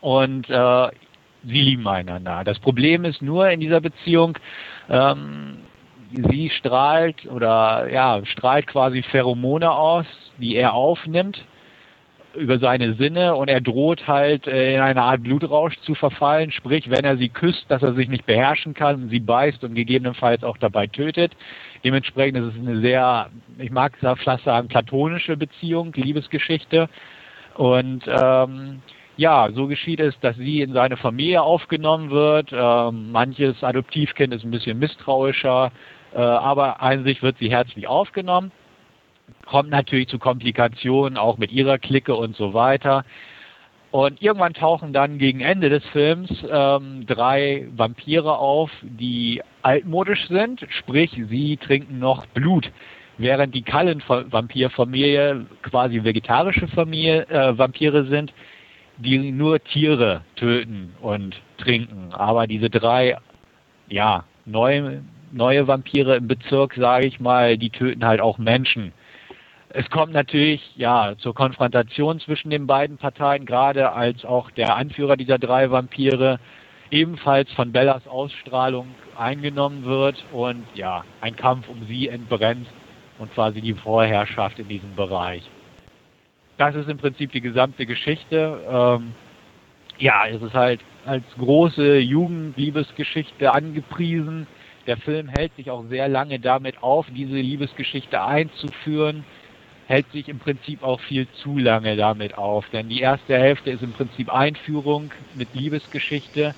und 0.00 0.48
äh, 0.48 0.88
sie 1.44 1.60
lieben 1.60 1.86
einander. 1.86 2.42
Das 2.44 2.58
Problem 2.58 3.04
ist 3.04 3.22
nur 3.22 3.48
in 3.50 3.60
dieser 3.60 3.80
Beziehung, 3.80 4.38
ähm, 4.88 5.58
sie 6.10 6.50
strahlt 6.50 7.26
oder 7.26 7.88
ja, 7.92 8.24
strahlt 8.24 8.66
quasi 8.66 9.02
Pheromone 9.02 9.70
aus, 9.70 10.06
die 10.38 10.56
er 10.56 10.72
aufnimmt 10.72 11.44
über 12.34 12.58
seine 12.58 12.94
Sinne 12.94 13.34
und 13.34 13.48
er 13.48 13.60
droht 13.60 14.06
halt 14.06 14.46
äh, 14.46 14.74
in 14.74 14.80
eine 14.80 15.02
Art 15.02 15.22
Blutrausch 15.22 15.78
zu 15.80 15.94
verfallen, 15.94 16.50
sprich, 16.50 16.90
wenn 16.90 17.04
er 17.04 17.16
sie 17.16 17.28
küsst, 17.28 17.64
dass 17.68 17.82
er 17.82 17.94
sich 17.94 18.08
nicht 18.08 18.26
beherrschen 18.26 18.74
kann, 18.74 19.08
sie 19.08 19.20
beißt 19.20 19.64
und 19.64 19.74
gegebenenfalls 19.74 20.44
auch 20.44 20.58
dabei 20.58 20.86
tötet. 20.86 21.32
Dementsprechend 21.84 22.38
ist 22.38 22.54
es 22.54 22.60
eine 22.60 22.80
sehr, 22.80 23.30
ich 23.58 23.70
mag 23.70 23.94
es 24.00 24.22
fast 24.22 24.44
sagen, 24.44 24.68
platonische 24.68 25.36
Beziehung, 25.36 25.92
Liebesgeschichte. 25.94 26.88
Und 27.54 28.04
ähm, 28.06 28.82
ja, 29.16 29.50
so 29.52 29.66
geschieht 29.66 30.00
es, 30.00 30.18
dass 30.20 30.36
sie 30.36 30.62
in 30.62 30.72
seine 30.72 30.96
Familie 30.96 31.42
aufgenommen 31.42 32.10
wird. 32.10 32.50
Ähm, 32.52 33.10
manches 33.10 33.62
Adoptivkind 33.64 34.32
ist 34.32 34.44
ein 34.44 34.50
bisschen 34.50 34.78
misstrauischer, 34.78 35.72
äh, 36.14 36.18
aber 36.18 36.80
an 36.80 37.04
sich 37.04 37.22
wird 37.22 37.36
sie 37.38 37.50
herzlich 37.50 37.88
aufgenommen. 37.88 38.52
Kommt 39.48 39.70
natürlich 39.70 40.08
zu 40.08 40.18
Komplikationen, 40.18 41.16
auch 41.16 41.38
mit 41.38 41.52
ihrer 41.52 41.78
Clique 41.78 42.14
und 42.14 42.36
so 42.36 42.52
weiter. 42.52 43.04
Und 43.90 44.20
irgendwann 44.20 44.52
tauchen 44.52 44.92
dann 44.92 45.16
gegen 45.16 45.40
Ende 45.40 45.70
des 45.70 45.84
Films 45.86 46.30
ähm, 46.50 47.06
drei 47.06 47.66
Vampire 47.74 48.36
auf, 48.36 48.70
die 48.82 49.40
altmodisch 49.62 50.28
sind, 50.28 50.66
sprich 50.68 51.10
sie 51.30 51.56
trinken 51.56 51.98
noch 51.98 52.26
Blut, 52.26 52.70
während 53.16 53.54
die 53.54 53.62
Kallen-Vampirfamilie 53.62 55.46
quasi 55.62 56.04
vegetarische 56.04 56.68
Familie, 56.68 57.26
äh, 57.28 57.56
Vampire 57.56 58.04
sind, 58.04 58.34
die 58.98 59.32
nur 59.32 59.64
Tiere 59.64 60.22
töten 60.36 60.94
und 61.00 61.40
trinken. 61.56 62.12
Aber 62.12 62.46
diese 62.46 62.68
drei, 62.68 63.16
ja, 63.88 64.24
neue, 64.44 65.02
neue 65.32 65.66
Vampire 65.66 66.16
im 66.16 66.28
Bezirk, 66.28 66.74
sage 66.74 67.06
ich 67.06 67.20
mal, 67.20 67.56
die 67.56 67.70
töten 67.70 68.04
halt 68.04 68.20
auch 68.20 68.36
Menschen. 68.36 68.92
Es 69.70 69.88
kommt 69.90 70.14
natürlich 70.14 70.62
ja 70.76 71.14
zur 71.18 71.34
Konfrontation 71.34 72.20
zwischen 72.20 72.48
den 72.48 72.66
beiden 72.66 72.96
Parteien, 72.96 73.44
gerade 73.44 73.92
als 73.92 74.24
auch 74.24 74.50
der 74.50 74.76
Anführer 74.76 75.16
dieser 75.16 75.38
drei 75.38 75.70
Vampire 75.70 76.38
ebenfalls 76.90 77.52
von 77.52 77.70
Bellas 77.70 78.06
Ausstrahlung 78.06 78.94
eingenommen 79.18 79.84
wird 79.84 80.24
und 80.32 80.64
ja, 80.74 81.04
ein 81.20 81.36
Kampf 81.36 81.68
um 81.68 81.86
sie 81.86 82.08
entbrennt 82.08 82.66
und 83.18 83.32
quasi 83.34 83.60
die 83.60 83.74
Vorherrschaft 83.74 84.58
in 84.58 84.68
diesem 84.68 84.94
Bereich. 84.96 85.42
Das 86.56 86.74
ist 86.74 86.88
im 86.88 86.96
Prinzip 86.96 87.32
die 87.32 87.42
gesamte 87.42 87.84
Geschichte. 87.84 88.60
Ähm, 88.70 89.12
ja, 89.98 90.26
es 90.28 90.40
ist 90.40 90.54
halt 90.54 90.80
als 91.04 91.24
große 91.36 91.98
Jugendliebesgeschichte 91.98 93.52
angepriesen. 93.52 94.46
Der 94.86 94.96
Film 94.96 95.28
hält 95.28 95.54
sich 95.56 95.70
auch 95.70 95.84
sehr 95.90 96.08
lange 96.08 96.40
damit 96.40 96.82
auf, 96.82 97.06
diese 97.14 97.36
Liebesgeschichte 97.36 98.22
einzuführen 98.22 99.24
hält 99.88 100.10
sich 100.12 100.28
im 100.28 100.38
Prinzip 100.38 100.82
auch 100.82 101.00
viel 101.00 101.26
zu 101.42 101.56
lange 101.56 101.96
damit 101.96 102.36
auf. 102.36 102.66
Denn 102.72 102.90
die 102.90 103.00
erste 103.00 103.38
Hälfte 103.38 103.70
ist 103.70 103.82
im 103.82 103.92
Prinzip 103.92 104.32
Einführung 104.32 105.10
mit 105.34 105.48
Liebesgeschichte 105.54 106.54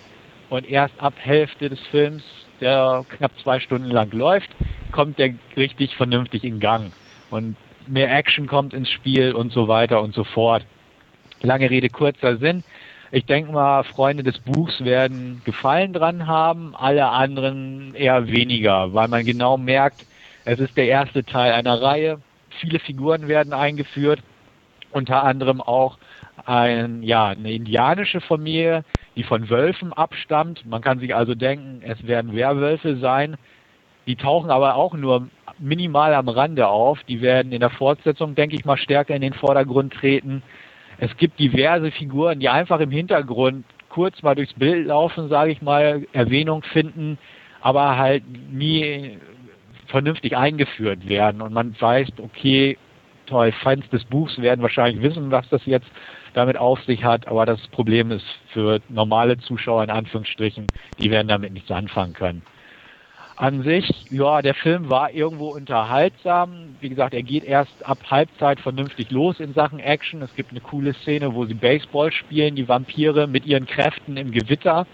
und 0.50 0.68
erst 0.68 1.00
ab 1.00 1.14
Hälfte 1.16 1.68
des 1.68 1.78
Films, 1.92 2.24
der 2.60 3.04
knapp 3.16 3.30
zwei 3.40 3.60
Stunden 3.60 3.88
lang 3.88 4.10
läuft, 4.10 4.50
kommt 4.90 5.20
der 5.20 5.34
richtig 5.56 5.94
vernünftig 5.94 6.42
in 6.42 6.58
Gang. 6.58 6.90
Und 7.30 7.54
mehr 7.86 8.12
Action 8.12 8.48
kommt 8.48 8.74
ins 8.74 8.90
Spiel 8.90 9.32
und 9.32 9.52
so 9.52 9.68
weiter 9.68 10.02
und 10.02 10.12
so 10.12 10.24
fort. 10.24 10.66
Lange 11.40 11.70
Rede, 11.70 11.88
kurzer 11.88 12.36
Sinn. 12.38 12.64
Ich 13.12 13.26
denke 13.26 13.52
mal, 13.52 13.84
Freunde 13.84 14.24
des 14.24 14.40
Buchs 14.40 14.84
werden 14.84 15.40
Gefallen 15.44 15.92
dran 15.92 16.26
haben, 16.26 16.74
alle 16.74 17.08
anderen 17.08 17.94
eher 17.94 18.26
weniger, 18.26 18.92
weil 18.92 19.06
man 19.06 19.24
genau 19.24 19.56
merkt, 19.56 20.04
es 20.44 20.58
ist 20.58 20.76
der 20.76 20.86
erste 20.86 21.24
Teil 21.24 21.52
einer 21.52 21.80
Reihe 21.80 22.18
viele 22.60 22.78
Figuren 22.78 23.28
werden 23.28 23.52
eingeführt, 23.52 24.20
unter 24.92 25.22
anderem 25.22 25.60
auch 25.60 25.98
ein, 26.46 27.02
ja, 27.02 27.28
eine 27.28 27.52
indianische 27.52 28.20
Familie, 28.20 28.84
die 29.16 29.22
von 29.22 29.48
Wölfen 29.50 29.92
abstammt. 29.92 30.66
Man 30.66 30.82
kann 30.82 30.98
sich 30.98 31.14
also 31.14 31.34
denken, 31.34 31.82
es 31.84 32.06
werden 32.06 32.34
Werwölfe 32.34 32.96
sein. 32.96 33.36
Die 34.06 34.16
tauchen 34.16 34.50
aber 34.50 34.76
auch 34.76 34.94
nur 34.94 35.28
minimal 35.58 36.14
am 36.14 36.28
Rande 36.28 36.68
auf. 36.68 37.02
Die 37.04 37.20
werden 37.20 37.52
in 37.52 37.60
der 37.60 37.70
Fortsetzung, 37.70 38.34
denke 38.34 38.56
ich 38.56 38.64
mal, 38.64 38.76
stärker 38.76 39.14
in 39.14 39.22
den 39.22 39.34
Vordergrund 39.34 39.92
treten. 39.92 40.42
Es 40.98 41.16
gibt 41.16 41.38
diverse 41.38 41.90
Figuren, 41.90 42.40
die 42.40 42.48
einfach 42.48 42.80
im 42.80 42.90
Hintergrund 42.90 43.64
kurz 43.88 44.22
mal 44.22 44.34
durchs 44.34 44.54
Bild 44.54 44.86
laufen, 44.86 45.28
sage 45.28 45.52
ich 45.52 45.62
mal, 45.62 46.06
Erwähnung 46.12 46.62
finden, 46.62 47.18
aber 47.60 47.96
halt 47.96 48.22
nie 48.50 49.18
vernünftig 49.90 50.36
eingeführt 50.36 51.08
werden 51.08 51.42
und 51.42 51.52
man 51.52 51.74
weiß, 51.78 52.08
okay, 52.18 52.76
toll, 53.26 53.52
Fans 53.52 53.88
des 53.90 54.04
Buchs 54.04 54.40
werden 54.40 54.62
wahrscheinlich 54.62 55.02
wissen, 55.02 55.30
was 55.30 55.48
das 55.48 55.64
jetzt 55.66 55.88
damit 56.34 56.56
auf 56.56 56.80
sich 56.84 57.04
hat, 57.04 57.26
aber 57.28 57.46
das 57.46 57.60
Problem 57.68 58.10
ist 58.10 58.24
für 58.52 58.80
normale 58.88 59.38
Zuschauer 59.38 59.84
in 59.84 59.90
Anführungsstrichen, 59.90 60.66
die 60.98 61.10
werden 61.10 61.28
damit 61.28 61.52
nichts 61.52 61.70
anfangen 61.70 62.12
können. 62.12 62.42
An 63.36 63.62
sich, 63.62 63.90
ja, 64.10 64.42
der 64.42 64.52
Film 64.52 64.90
war 64.90 65.12
irgendwo 65.12 65.48
unterhaltsam. 65.48 66.76
Wie 66.80 66.90
gesagt, 66.90 67.14
er 67.14 67.22
geht 67.22 67.42
erst 67.42 67.72
ab 67.86 67.98
Halbzeit 68.10 68.60
vernünftig 68.60 69.10
los 69.10 69.40
in 69.40 69.54
Sachen 69.54 69.78
Action. 69.78 70.20
Es 70.20 70.34
gibt 70.36 70.50
eine 70.50 70.60
coole 70.60 70.92
Szene, 70.92 71.34
wo 71.34 71.46
sie 71.46 71.54
Baseball 71.54 72.12
spielen, 72.12 72.54
die 72.54 72.68
Vampire 72.68 73.26
mit 73.26 73.46
ihren 73.46 73.64
Kräften 73.64 74.18
im 74.18 74.30
Gewitter, 74.30 74.86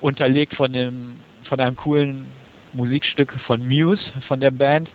unterlegt 0.00 0.54
von 0.54 0.72
dem, 0.72 1.16
von 1.48 1.58
einem 1.58 1.74
coolen 1.74 2.26
Musikstück 2.78 3.32
von 3.46 3.66
Muse, 3.66 4.02
von 4.26 4.40
der 4.40 4.52
Band. 4.52 4.88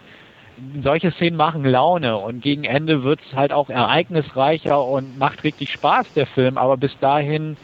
Solche 0.83 1.11
Szenen 1.11 1.37
machen 1.37 1.65
Laune 1.65 2.17
und 2.17 2.41
gegen 2.41 2.63
Ende 2.63 3.03
wird 3.03 3.19
es 3.27 3.35
halt 3.35 3.51
auch 3.51 3.69
ereignisreicher 3.69 4.83
und 4.83 5.17
macht 5.17 5.43
richtig 5.43 5.71
Spaß, 5.71 6.07
der 6.15 6.25
Film, 6.27 6.57
aber 6.57 6.77
bis 6.77 6.97
dahin 6.99 7.57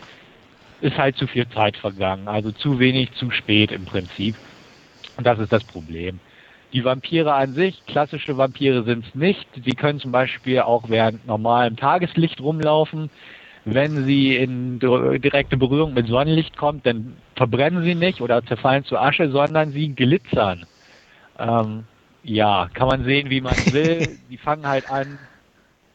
ist 0.81 0.97
halt 0.97 1.15
zu 1.17 1.27
viel 1.27 1.47
Zeit 1.49 1.77
vergangen. 1.77 2.27
Also 2.27 2.51
zu 2.51 2.79
wenig, 2.79 3.11
zu 3.13 3.31
spät 3.31 3.71
im 3.71 3.85
Prinzip. 3.85 4.35
Und 5.17 5.25
das 5.25 5.39
ist 5.39 5.51
das 5.51 5.63
Problem. 5.63 6.19
Die 6.73 6.83
Vampire 6.83 7.33
an 7.33 7.53
sich, 7.53 7.83
klassische 7.87 8.37
Vampire 8.37 8.83
sind 8.83 9.05
es 9.05 9.15
nicht. 9.15 9.47
Sie 9.63 9.71
können 9.71 9.99
zum 9.99 10.11
Beispiel 10.11 10.59
auch 10.59 10.83
während 10.87 11.25
normalem 11.25 11.75
Tageslicht 11.75 12.41
rumlaufen 12.41 13.09
wenn 13.65 14.05
sie 14.05 14.35
in 14.35 14.79
direkte 14.79 15.57
Berührung 15.57 15.93
mit 15.93 16.07
Sonnenlicht 16.07 16.57
kommt, 16.57 16.85
dann 16.85 17.17
verbrennen 17.35 17.83
sie 17.83 17.95
nicht 17.95 18.21
oder 18.21 18.43
zerfallen 18.45 18.85
zu 18.85 18.97
Asche, 18.97 19.29
sondern 19.31 19.71
sie 19.71 19.93
glitzern. 19.95 20.65
Ähm, 21.37 21.83
ja, 22.23 22.69
kann 22.73 22.87
man 22.87 23.03
sehen, 23.03 23.29
wie 23.29 23.41
man 23.41 23.55
will. 23.71 24.17
die 24.29 24.37
fangen 24.37 24.67
halt 24.67 24.89
an, 24.89 25.17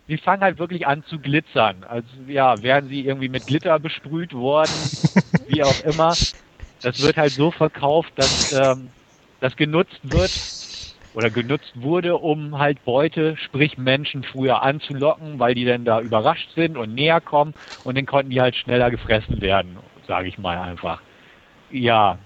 die 0.09 0.18
fangen 0.18 0.42
halt 0.42 0.59
wirklich 0.59 0.87
an 0.87 1.05
zu 1.05 1.18
glitzern. 1.18 1.85
Also 1.88 2.09
ja, 2.27 2.62
werden 2.62 2.88
sie 2.88 3.00
irgendwie 3.00 3.29
mit 3.29 3.46
Glitter 3.46 3.79
besprüht 3.79 4.35
worden, 4.35 4.72
wie 5.46 5.62
auch 5.62 5.81
immer. 5.81 6.14
Das 6.83 7.03
wird 7.03 7.16
halt 7.16 7.33
so 7.33 7.50
verkauft, 7.50 8.12
dass 8.16 8.53
ähm, 8.53 8.88
das 9.40 9.57
genutzt 9.57 10.00
wird, 10.03 10.33
oder 11.14 11.31
genutzt 11.31 11.72
wurde, 11.74 12.18
um 12.18 12.59
halt 12.59 12.85
Beute, 12.85 13.37
sprich 13.37 13.79
Menschen 13.79 14.24
früher 14.24 14.62
anzulocken, 14.62 15.38
weil 15.38 15.55
die 15.55 15.64
dann 15.64 15.85
da 15.85 16.00
überrascht 16.00 16.50
sind 16.55 16.77
und 16.77 16.94
näher 16.94 17.20
kommen 17.20 17.55
und 17.85 17.96
dann 17.96 18.07
konnten 18.07 18.31
die 18.31 18.40
halt 18.40 18.57
schneller 18.57 18.90
gefressen 18.90 19.40
werden, 19.40 19.79
sage 20.07 20.29
ich 20.29 20.38
mal 20.38 20.59
einfach. 20.59 21.00
Ja, 21.70 22.18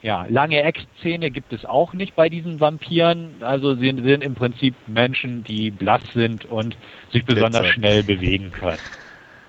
ja, 0.00 0.26
lange 0.28 0.62
Eckzähne 0.62 1.30
gibt 1.30 1.52
es 1.52 1.64
auch 1.64 1.92
nicht 1.92 2.14
bei 2.14 2.28
diesen 2.28 2.60
Vampiren. 2.60 3.34
Also 3.40 3.74
sie 3.74 3.86
sind 3.86 4.22
im 4.22 4.34
Prinzip 4.34 4.74
Menschen, 4.86 5.42
die 5.42 5.70
blass 5.70 6.02
sind 6.14 6.44
und 6.44 6.76
sich 7.10 7.24
besonders 7.24 7.66
schnell 7.66 8.04
bewegen 8.04 8.52
können. 8.52 8.78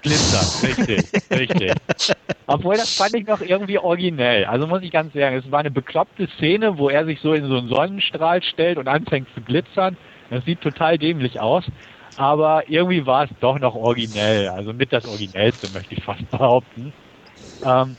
Glitzer, 0.02 0.68
richtig, 0.68 1.12
richtig. 1.32 1.74
Obwohl, 2.48 2.78
das 2.78 2.90
fand 2.98 3.16
ich 3.16 3.28
noch 3.28 3.42
irgendwie 3.42 3.78
originell. 3.78 4.46
Also 4.46 4.66
muss 4.66 4.82
ich 4.82 4.92
ganz 4.92 5.14
sagen, 5.14 5.36
es 5.38 5.52
war 5.52 5.60
eine 5.60 5.72
bekloppte 5.72 6.28
Szene, 6.36 6.78
wo 6.78 6.90
er 6.90 7.06
sich 7.06 7.20
so 7.22 7.34
in 7.34 7.48
so 7.48 7.58
einen 7.58 7.70
Sonnenstrahl 7.70 8.42
stellt 8.42 8.78
und 8.78 8.88
anfängt 8.88 9.28
zu 9.36 9.42
glitzern. 9.42 9.98
Das 10.30 10.46
sieht 10.46 10.62
total 10.62 10.98
dämlich 10.98 11.40
aus. 11.40 11.66
Aber 12.16 12.68
irgendwie 12.68 13.06
war 13.06 13.26
es 13.26 13.30
doch 13.40 13.60
noch 13.60 13.76
originell. 13.76 14.50
Also 14.50 14.74
mit 14.74 14.92
das 14.92 15.06
Originellste, 15.06 15.70
möchte 15.70 15.96
ich 15.96 16.04
fast 16.04 16.30
behaupten. 16.32 16.92
Ähm, 17.64 17.98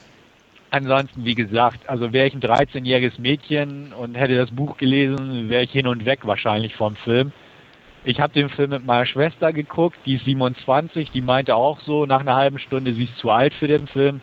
ansonsten, 0.70 1.24
wie 1.24 1.34
gesagt, 1.34 1.88
also 1.88 2.12
wäre 2.12 2.26
ich 2.26 2.34
ein 2.34 2.40
13-jähriges 2.40 3.20
Mädchen 3.20 3.92
und 3.92 4.16
hätte 4.16 4.36
das 4.36 4.50
Buch 4.50 4.76
gelesen, 4.76 5.48
wäre 5.48 5.62
ich 5.62 5.70
hin 5.70 5.86
und 5.86 6.04
weg 6.04 6.20
wahrscheinlich 6.24 6.74
vom 6.74 6.96
Film. 6.96 7.32
Ich 8.02 8.18
habe 8.18 8.32
den 8.32 8.48
Film 8.48 8.70
mit 8.70 8.84
meiner 8.84 9.04
Schwester 9.04 9.52
geguckt, 9.52 9.98
die 10.06 10.14
ist 10.14 10.24
27, 10.24 11.10
die 11.10 11.20
meinte 11.20 11.54
auch 11.54 11.80
so 11.80 12.06
nach 12.06 12.20
einer 12.20 12.34
halben 12.34 12.58
Stunde, 12.58 12.94
sie 12.94 13.04
ist 13.04 13.18
zu 13.18 13.30
alt 13.30 13.52
für 13.54 13.68
den 13.68 13.86
Film. 13.86 14.20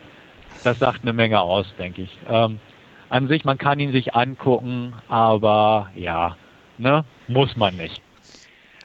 Das 0.64 0.78
sagt 0.80 1.02
eine 1.02 1.12
Menge 1.12 1.40
aus, 1.40 1.66
denke 1.78 2.02
ich. 2.02 2.18
Ähm, 2.28 2.58
an 3.08 3.28
sich, 3.28 3.44
man 3.44 3.56
kann 3.56 3.78
ihn 3.78 3.92
sich 3.92 4.14
angucken, 4.14 4.94
aber 5.08 5.90
ja, 5.94 6.36
ne, 6.76 7.04
muss 7.28 7.56
man 7.56 7.76
nicht. 7.76 8.02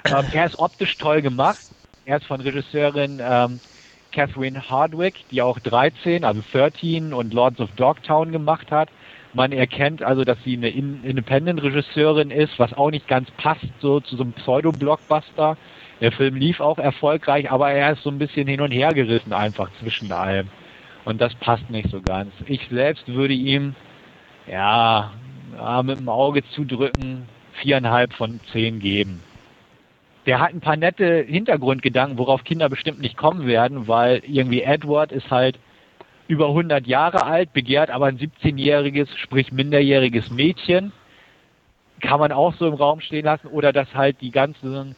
Ähm, 0.05 0.25
er 0.31 0.45
ist 0.45 0.59
optisch 0.59 0.95
toll 0.97 1.21
gemacht. 1.21 1.59
Er 2.05 2.17
ist 2.17 2.25
von 2.27 2.41
Regisseurin 2.41 3.19
ähm, 3.21 3.59
Catherine 4.11 4.69
Hardwick, 4.69 5.15
die 5.31 5.41
auch 5.41 5.57
13, 5.59 6.23
also 6.23 6.43
13 6.51 7.13
und 7.13 7.33
Lords 7.33 7.59
of 7.59 7.71
Dogtown 7.71 8.31
gemacht 8.31 8.69
hat. 8.71 8.89
Man 9.33 9.51
erkennt 9.51 10.03
also, 10.03 10.23
dass 10.23 10.37
sie 10.43 10.55
eine 10.55 10.69
Independent-Regisseurin 10.69 12.29
ist, 12.29 12.59
was 12.59 12.73
auch 12.73 12.91
nicht 12.91 13.07
ganz 13.07 13.31
passt 13.31 13.67
so 13.79 13.99
zu 13.99 14.15
so 14.15 14.23
einem 14.23 14.33
Pseudo-Blockbuster. 14.33 15.57
Der 16.01 16.11
Film 16.11 16.35
lief 16.35 16.59
auch 16.59 16.77
erfolgreich, 16.77 17.49
aber 17.49 17.71
er 17.71 17.93
ist 17.93 18.03
so 18.03 18.11
ein 18.11 18.19
bisschen 18.19 18.47
hin 18.47 18.61
und 18.61 18.71
her 18.71 18.93
gerissen 18.93 19.33
einfach 19.33 19.69
zwischen 19.79 20.11
allem. 20.11 20.49
Und 21.05 21.19
das 21.19 21.33
passt 21.35 21.69
nicht 21.69 21.89
so 21.89 22.01
ganz. 22.01 22.31
Ich 22.45 22.67
selbst 22.69 23.07
würde 23.07 23.33
ihm, 23.33 23.75
ja, 24.47 25.11
mit 25.83 25.99
dem 25.99 26.09
Auge 26.09 26.43
zudrücken, 26.49 27.27
viereinhalb 27.53 28.13
von 28.13 28.39
zehn 28.51 28.79
geben. 28.79 29.21
der 30.25 30.39
hat 30.39 30.53
ein 30.53 30.61
paar 30.61 30.77
nette 30.77 31.23
Hintergrundgedanken, 31.27 32.17
worauf 32.17 32.43
Kinder 32.43 32.69
bestimmt 32.69 32.99
nicht 33.01 33.17
kommen 33.17 33.45
werden, 33.45 33.87
weil 33.87 34.21
irgendwie 34.25 34.61
Edward 34.61 35.11
ist 35.11 35.29
halt 35.31 35.59
über 36.27 36.47
100 36.47 36.87
Jahre 36.87 37.25
alt, 37.25 37.53
begehrt 37.53 37.89
aber 37.89 38.07
ein 38.07 38.17
17-jähriges, 38.17 39.07
sprich 39.17 39.51
minderjähriges 39.51 40.31
Mädchen. 40.31 40.91
Kann 42.01 42.19
man 42.19 42.31
auch 42.31 42.53
so 42.55 42.67
im 42.67 42.73
Raum 42.73 43.01
stehen 43.01 43.25
lassen. 43.25 43.47
Oder 43.47 43.71
dass 43.71 43.93
halt 43.93 44.21
die 44.21 44.31
ganzen 44.31 44.95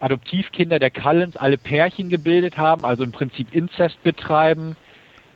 Adoptivkinder 0.00 0.78
der 0.78 0.90
Cullens 0.90 1.36
alle 1.36 1.58
Pärchen 1.58 2.08
gebildet 2.08 2.58
haben, 2.58 2.84
also 2.84 3.04
im 3.04 3.12
Prinzip 3.12 3.54
Inzest 3.54 4.02
betreiben, 4.02 4.76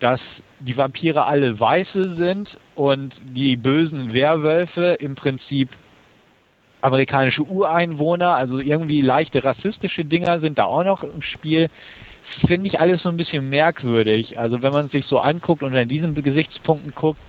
dass 0.01 0.21
die 0.61 0.77
Vampire 0.77 1.25
alle 1.25 1.59
Weiße 1.59 2.17
sind 2.17 2.59
und 2.75 3.15
die 3.35 3.57
bösen 3.57 4.13
Werwölfe 4.13 4.97
im 5.01 5.15
Prinzip 5.15 5.71
amerikanische 6.81 7.43
Ureinwohner, 7.43 8.35
also 8.35 8.59
irgendwie 8.59 9.01
leichte 9.01 9.43
rassistische 9.43 10.05
Dinger 10.05 10.41
sind 10.41 10.59
da 10.59 10.65
auch 10.65 10.85
noch 10.85 11.03
im 11.03 11.23
Spiel. 11.23 11.71
Finde 12.47 12.69
ich 12.69 12.81
alles 12.81 13.03
so 13.03 13.09
ein 13.09 13.17
bisschen 13.17 13.49
merkwürdig. 13.49 14.39
Also 14.39 14.63
wenn 14.63 14.73
man 14.73 14.89
sich 14.89 15.07
so 15.07 15.19
anguckt 15.19 15.63
und 15.63 15.75
an 15.75 15.89
diesen 15.89 16.15
Gesichtspunkten 16.15 16.95
guckt, 16.95 17.21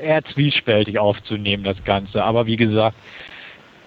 eher 0.00 0.24
zwiespältig 0.24 0.98
aufzunehmen, 0.98 1.64
das 1.64 1.82
Ganze. 1.84 2.24
Aber 2.24 2.46
wie 2.46 2.56
gesagt, 2.56 2.96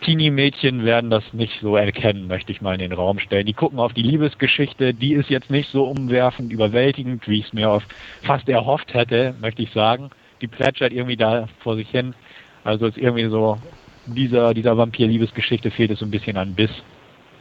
Teenie-Mädchen 0.01 0.84
werden 0.84 1.10
das 1.10 1.23
nicht 1.31 1.60
so 1.62 1.75
erkennen, 1.75 2.27
möchte 2.27 2.51
ich 2.51 2.62
mal 2.62 2.73
in 2.73 2.79
den 2.79 2.91
Raum 2.91 3.19
stellen. 3.19 3.45
Die 3.45 3.53
gucken 3.53 3.79
auf 3.79 3.93
die 3.93 4.01
Liebesgeschichte, 4.01 4.93
die 4.93 5.13
ist 5.13 5.29
jetzt 5.29 5.51
nicht 5.51 5.69
so 5.69 5.84
umwerfend, 5.84 6.51
überwältigend, 6.51 7.27
wie 7.27 7.39
ich 7.39 7.45
es 7.45 7.53
mir 7.53 7.69
auf 7.69 7.84
fast 8.23 8.49
erhofft 8.49 8.93
hätte, 8.93 9.36
möchte 9.39 9.62
ich 9.62 9.71
sagen. 9.71 10.10
Die 10.41 10.47
plätschert 10.47 10.91
irgendwie 10.91 11.17
da 11.17 11.47
vor 11.60 11.75
sich 11.75 11.89
hin. 11.89 12.15
Also 12.63 12.88
ist 12.88 12.97
irgendwie 12.97 13.29
so, 13.29 13.60
dieser, 14.07 14.53
dieser 14.55 14.75
Vampir-Liebesgeschichte 14.75 15.69
fehlt 15.69 15.91
es 15.91 15.99
so 15.99 16.05
ein 16.05 16.12
bisschen 16.12 16.38
an 16.38 16.55
Biss, 16.55 16.71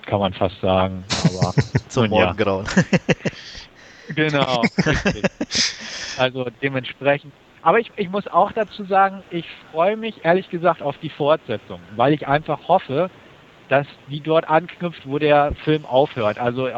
kann 0.06 0.20
man 0.20 0.32
fast 0.32 0.60
sagen. 0.60 1.04
Aber 1.24 1.54
Zum 1.88 2.08
Morgengrauen. 2.08 2.66
genau. 4.14 4.62
Richtig. 4.86 5.24
Also 6.16 6.46
dementsprechend 6.62 7.32
aber 7.62 7.78
ich, 7.78 7.90
ich 7.96 8.08
muss 8.08 8.26
auch 8.28 8.52
dazu 8.52 8.84
sagen, 8.84 9.22
ich 9.30 9.44
freue 9.70 9.96
mich 9.96 10.24
ehrlich 10.24 10.48
gesagt 10.48 10.82
auf 10.82 10.96
die 10.98 11.10
Fortsetzung, 11.10 11.80
weil 11.96 12.14
ich 12.14 12.26
einfach 12.26 12.68
hoffe, 12.68 13.10
dass 13.68 13.86
die 14.08 14.20
dort 14.20 14.48
anknüpft, 14.48 15.06
wo 15.06 15.18
der 15.18 15.52
Film 15.64 15.84
aufhört. 15.84 16.38
Also 16.38 16.68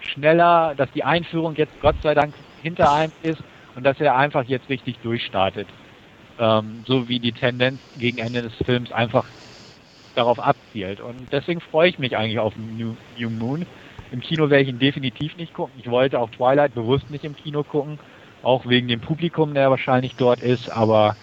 schneller, 0.00 0.74
dass 0.76 0.90
die 0.92 1.04
Einführung 1.04 1.54
jetzt 1.56 1.78
Gott 1.82 1.96
sei 2.02 2.14
Dank 2.14 2.34
hinter 2.62 2.90
einem 2.90 3.12
ist 3.22 3.42
und 3.74 3.84
dass 3.84 4.00
er 4.00 4.16
einfach 4.16 4.44
jetzt 4.44 4.68
richtig 4.68 4.98
durchstartet. 5.02 5.68
Ähm, 6.38 6.84
so 6.86 7.06
wie 7.06 7.20
die 7.20 7.32
Tendenz 7.32 7.80
gegen 7.98 8.18
Ende 8.18 8.42
des 8.42 8.54
Films 8.64 8.90
einfach 8.92 9.26
darauf 10.14 10.38
abzielt. 10.38 11.00
Und 11.00 11.32
deswegen 11.32 11.60
freue 11.60 11.88
ich 11.88 11.98
mich 11.98 12.16
eigentlich 12.16 12.38
auf 12.38 12.54
New, 12.56 12.96
New 13.18 13.30
Moon. 13.30 13.66
Im 14.12 14.20
Kino 14.20 14.50
werde 14.50 14.64
ich 14.64 14.68
ihn 14.68 14.78
definitiv 14.78 15.36
nicht 15.36 15.54
gucken. 15.54 15.74
Ich 15.78 15.90
wollte 15.90 16.18
auch 16.18 16.30
Twilight 16.30 16.74
bewusst 16.74 17.10
nicht 17.10 17.24
im 17.24 17.36
Kino 17.36 17.62
gucken 17.62 17.98
auch 18.42 18.66
wegen 18.66 18.88
dem 18.88 19.00
Publikum, 19.00 19.54
der 19.54 19.70
wahrscheinlich 19.70 20.16
dort 20.16 20.40
ist, 20.40 20.70
aber 20.70 21.16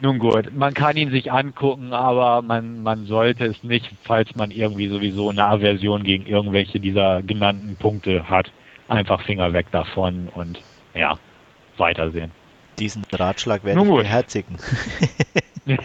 nun 0.00 0.18
gut, 0.18 0.52
man 0.54 0.74
kann 0.74 0.96
ihn 0.96 1.10
sich 1.10 1.30
angucken, 1.30 1.92
aber 1.92 2.42
man, 2.42 2.82
man 2.82 3.06
sollte 3.06 3.46
es 3.46 3.62
nicht, 3.62 3.90
falls 4.02 4.34
man 4.34 4.50
irgendwie 4.50 4.88
sowieso 4.88 5.30
eine 5.30 5.44
Aversion 5.44 6.02
gegen 6.02 6.26
irgendwelche 6.26 6.80
dieser 6.80 7.22
genannten 7.22 7.76
Punkte 7.76 8.28
hat. 8.28 8.50
Einfach 8.88 9.22
Finger 9.22 9.52
weg 9.52 9.66
davon 9.70 10.28
und 10.34 10.60
ja, 10.94 11.18
weitersehen. 11.76 12.32
Diesen 12.78 13.04
Ratschlag 13.12 13.64
werde 13.64 13.80
ich 13.80 13.88
beherzigen. 13.88 14.56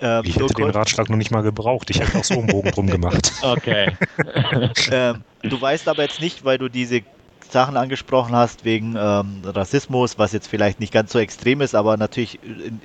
ähm, 0.00 0.22
ich 0.24 0.36
hätte 0.36 0.54
den 0.54 0.70
Ratschlag 0.70 1.08
noch 1.08 1.16
nicht 1.16 1.30
mal 1.30 1.42
gebraucht. 1.42 1.90
Ich 1.90 2.00
hätte 2.00 2.18
auch 2.18 2.24
so 2.24 2.34
einen 2.34 2.46
Bogen 2.46 2.70
drum 2.70 2.86
gemacht. 2.86 3.32
Okay. 3.42 3.92
ähm, 4.90 5.22
du 5.42 5.60
weißt 5.60 5.88
aber 5.88 6.02
jetzt 6.02 6.20
nicht, 6.20 6.44
weil 6.44 6.58
du 6.58 6.68
diese 6.68 7.02
Sachen 7.50 7.76
angesprochen 7.76 8.34
hast 8.34 8.64
wegen 8.64 8.96
ähm, 8.98 9.42
Rassismus, 9.44 10.18
was 10.18 10.32
jetzt 10.32 10.48
vielleicht 10.48 10.80
nicht 10.80 10.92
ganz 10.92 11.12
so 11.12 11.18
extrem 11.18 11.60
ist, 11.60 11.74
aber 11.74 11.96
natürlich 11.96 12.38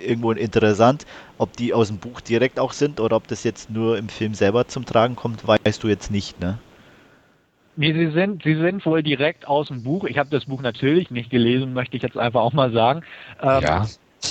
irgendwo 0.06 0.32
interessant, 0.32 1.06
ob 1.38 1.56
die 1.58 1.74
aus 1.74 1.88
dem 1.88 1.98
Buch 1.98 2.22
direkt 2.22 2.60
auch 2.60 2.74
sind 2.74 3.00
oder 3.00 3.16
ob 3.16 3.28
das 3.28 3.44
jetzt 3.44 3.70
nur 3.70 3.98
im 3.98 4.10
Film 4.10 4.34
selber 4.34 4.68
zum 4.68 4.86
Tragen 4.86 5.16
kommt, 5.16 5.48
weißt 5.48 5.84
du 5.84 5.88
jetzt 5.88 6.12
nicht, 6.12 6.40
ne? 6.40 6.60
Nee, 7.78 7.94
sie 7.94 8.12
sind, 8.12 8.44
sie 8.44 8.56
sind 8.56 8.86
wohl 8.86 9.02
direkt 9.02 9.48
aus 9.48 9.70
dem 9.70 9.84
Buch. 9.84 10.04
Ich 10.04 10.18
habe 10.18 10.30
das 10.30 10.46
Buch 10.46 10.62
natürlich 10.62 11.10
nicht 11.10 11.30
gelesen, 11.30 11.74
möchte 11.74 11.96
ich 11.96 12.04
jetzt 12.04 12.18
einfach 12.18 12.42
auch 12.42 12.54
mal 12.54 12.72
sagen. 12.72 13.02
Ähm, 13.42 13.62
ja. 13.62 13.86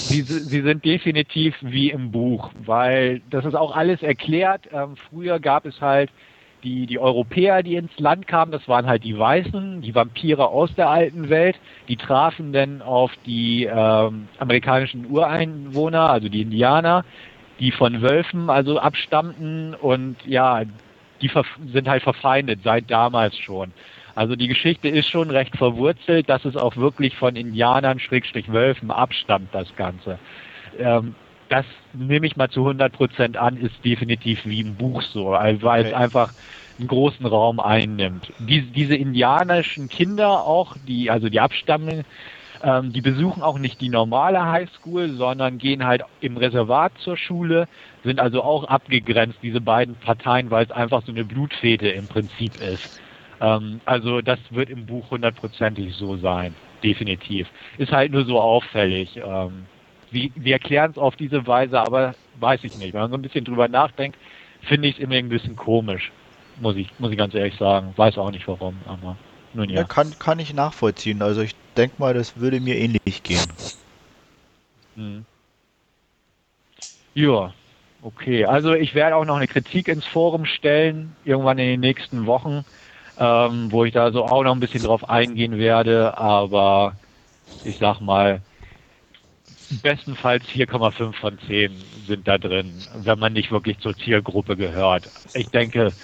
Sie, 0.08 0.22
sie 0.22 0.62
sind 0.62 0.84
definitiv 0.84 1.54
wie 1.60 1.90
im 1.90 2.10
Buch, 2.10 2.50
weil 2.64 3.20
das 3.30 3.44
ist 3.44 3.54
auch 3.54 3.76
alles 3.76 4.02
erklärt. 4.02 4.68
Ähm, 4.72 4.96
früher 4.96 5.38
gab 5.38 5.66
es 5.66 5.80
halt 5.80 6.10
die, 6.62 6.86
die 6.86 6.98
Europäer, 6.98 7.62
die 7.62 7.76
ins 7.76 7.98
Land 7.98 8.26
kamen, 8.26 8.52
das 8.52 8.66
waren 8.68 8.86
halt 8.86 9.04
die 9.04 9.18
Weißen, 9.18 9.82
die 9.82 9.94
Vampire 9.94 10.48
aus 10.48 10.74
der 10.74 10.88
alten 10.90 11.28
Welt, 11.28 11.56
die 11.88 11.96
trafen 11.96 12.52
dann 12.52 12.82
auf 12.82 13.12
die 13.26 13.64
ähm, 13.64 14.28
amerikanischen 14.38 15.10
Ureinwohner, 15.10 16.10
also 16.10 16.28
die 16.28 16.42
Indianer, 16.42 17.04
die 17.58 17.72
von 17.72 18.02
Wölfen 18.02 18.50
also 18.50 18.78
abstammten 18.78 19.74
und 19.74 20.16
ja, 20.26 20.62
die 21.20 21.30
sind 21.72 21.88
halt 21.88 22.02
verfeindet 22.02 22.60
seit 22.64 22.90
damals 22.90 23.36
schon. 23.36 23.72
Also 24.20 24.36
die 24.36 24.48
Geschichte 24.48 24.86
ist 24.86 25.08
schon 25.08 25.30
recht 25.30 25.56
verwurzelt, 25.56 26.28
dass 26.28 26.44
es 26.44 26.54
auch 26.54 26.76
wirklich 26.76 27.16
von 27.16 27.36
Indianern, 27.36 27.98
Schrägstrich 27.98 28.52
Wölfen 28.52 28.90
abstammt, 28.90 29.48
das 29.52 29.74
Ganze. 29.76 30.18
Ähm, 30.78 31.14
das 31.48 31.64
nehme 31.94 32.26
ich 32.26 32.36
mal 32.36 32.50
zu 32.50 32.60
100 32.60 32.92
Prozent 32.92 33.38
an, 33.38 33.56
ist 33.56 33.82
definitiv 33.82 34.44
wie 34.44 34.60
im 34.60 34.74
Buch 34.74 35.00
so, 35.00 35.28
weil 35.28 35.86
es 35.86 35.94
einfach 35.94 36.34
einen 36.78 36.88
großen 36.88 37.24
Raum 37.24 37.60
einnimmt. 37.60 38.30
Die, 38.40 38.60
diese 38.60 38.94
indianischen 38.94 39.88
Kinder 39.88 40.44
auch, 40.44 40.76
die, 40.86 41.10
also 41.10 41.30
die 41.30 41.40
Abstammung, 41.40 42.04
ähm, 42.62 42.92
die 42.92 43.00
besuchen 43.00 43.42
auch 43.42 43.58
nicht 43.58 43.80
die 43.80 43.88
normale 43.88 44.44
Highschool, 44.44 45.12
sondern 45.12 45.56
gehen 45.56 45.86
halt 45.86 46.02
im 46.20 46.36
Reservat 46.36 46.92
zur 46.98 47.16
Schule, 47.16 47.68
sind 48.04 48.20
also 48.20 48.42
auch 48.42 48.64
abgegrenzt, 48.64 49.38
diese 49.42 49.62
beiden 49.62 49.94
Parteien, 49.94 50.50
weil 50.50 50.66
es 50.66 50.72
einfach 50.72 51.02
so 51.06 51.10
eine 51.10 51.24
Blutfete 51.24 51.88
im 51.88 52.06
Prinzip 52.06 52.60
ist. 52.60 53.00
Ähm, 53.40 53.80
also 53.84 54.20
das 54.20 54.38
wird 54.50 54.70
im 54.70 54.86
Buch 54.86 55.10
hundertprozentig 55.10 55.94
so 55.94 56.16
sein, 56.18 56.54
definitiv. 56.82 57.48
Ist 57.78 57.92
halt 57.92 58.12
nur 58.12 58.24
so 58.24 58.40
auffällig. 58.40 59.16
Ähm, 59.16 59.66
wie, 60.10 60.32
wir 60.34 60.54
erklären 60.54 60.90
es 60.90 60.98
auf 60.98 61.16
diese 61.16 61.46
Weise, 61.46 61.80
aber 61.80 62.14
weiß 62.38 62.64
ich 62.64 62.76
nicht. 62.76 62.92
Wenn 62.92 63.00
man 63.02 63.10
so 63.10 63.16
ein 63.16 63.22
bisschen 63.22 63.44
drüber 63.44 63.68
nachdenkt, 63.68 64.18
finde 64.62 64.88
ich 64.88 64.96
es 64.96 65.00
immer 65.00 65.14
ein 65.14 65.28
bisschen 65.28 65.56
komisch. 65.56 66.12
Muss 66.60 66.76
ich, 66.76 66.88
muss 66.98 67.10
ich 67.10 67.18
ganz 67.18 67.34
ehrlich 67.34 67.56
sagen. 67.56 67.94
Weiß 67.96 68.18
auch 68.18 68.30
nicht 68.30 68.46
warum, 68.46 68.76
aber 68.86 69.16
nun 69.54 69.70
ja. 69.70 69.80
ja 69.80 69.84
kann, 69.84 70.14
kann 70.18 70.38
ich 70.38 70.52
nachvollziehen. 70.52 71.22
Also 71.22 71.40
ich 71.40 71.54
denke 71.76 71.96
mal, 71.98 72.12
das 72.12 72.38
würde 72.38 72.60
mir 72.60 72.76
ähnlich 72.76 73.22
gehen. 73.22 73.46
Hm. 74.96 75.24
Ja, 77.14 77.52
okay. 78.02 78.44
Also 78.44 78.74
ich 78.74 78.94
werde 78.94 79.16
auch 79.16 79.24
noch 79.24 79.36
eine 79.36 79.48
Kritik 79.48 79.88
ins 79.88 80.06
Forum 80.06 80.44
stellen, 80.44 81.16
irgendwann 81.24 81.58
in 81.58 81.66
den 81.68 81.80
nächsten 81.80 82.26
Wochen, 82.26 82.64
ähm, 83.20 83.72
wo 83.72 83.84
ich 83.86 83.92
da 83.94 84.12
so 84.12 84.24
auch 84.26 84.44
noch 84.44 84.54
ein 84.54 84.60
bisschen 84.60 84.84
drauf 84.84 85.08
eingehen 85.08 85.58
werde, 85.58 86.18
aber 86.18 86.98
ich 87.64 87.78
sag 87.78 88.00
mal, 88.00 88.44
bestenfalls 89.68 90.44
4,5 90.48 91.16
von 91.16 91.38
10 91.46 92.04
sind 92.06 92.26
da 92.28 92.38
drin, 92.38 92.88
wenn 92.94 93.18
man 93.18 93.32
nicht 93.32 93.50
wirklich 93.50 93.78
zur 93.78 93.96
Zielgruppe 93.96 94.56
gehört. 94.56 95.10
Ich 95.32 95.50
denke, 95.50 95.94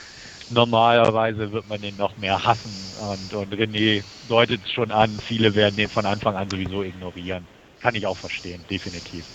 normalerweise 0.48 1.52
wird 1.52 1.66
man 1.66 1.82
den 1.82 1.96
noch 1.96 2.16
mehr 2.16 2.44
hassen 2.44 2.94
und, 2.94 3.34
und 3.34 3.54
René 3.54 4.04
deutet 4.22 4.64
es 4.64 4.72
schon 4.72 4.92
an, 4.92 5.20
viele 5.28 5.54
werden 5.54 5.76
den 5.76 5.90
von 5.90 6.06
Anfang 6.06 6.36
an 6.36 6.50
sowieso 6.50 6.82
ignorieren. 6.84 7.48
Kann 7.80 7.94
ich 7.96 8.06
auch 8.06 8.18
verstehen, 8.18 8.66
definitiv. 8.68 9.26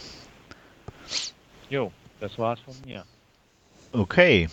Jo, 1.70 1.92
das 2.20 2.38
war's 2.38 2.60
von 2.62 2.80
mir. 2.82 3.08
Okay, 3.94 4.48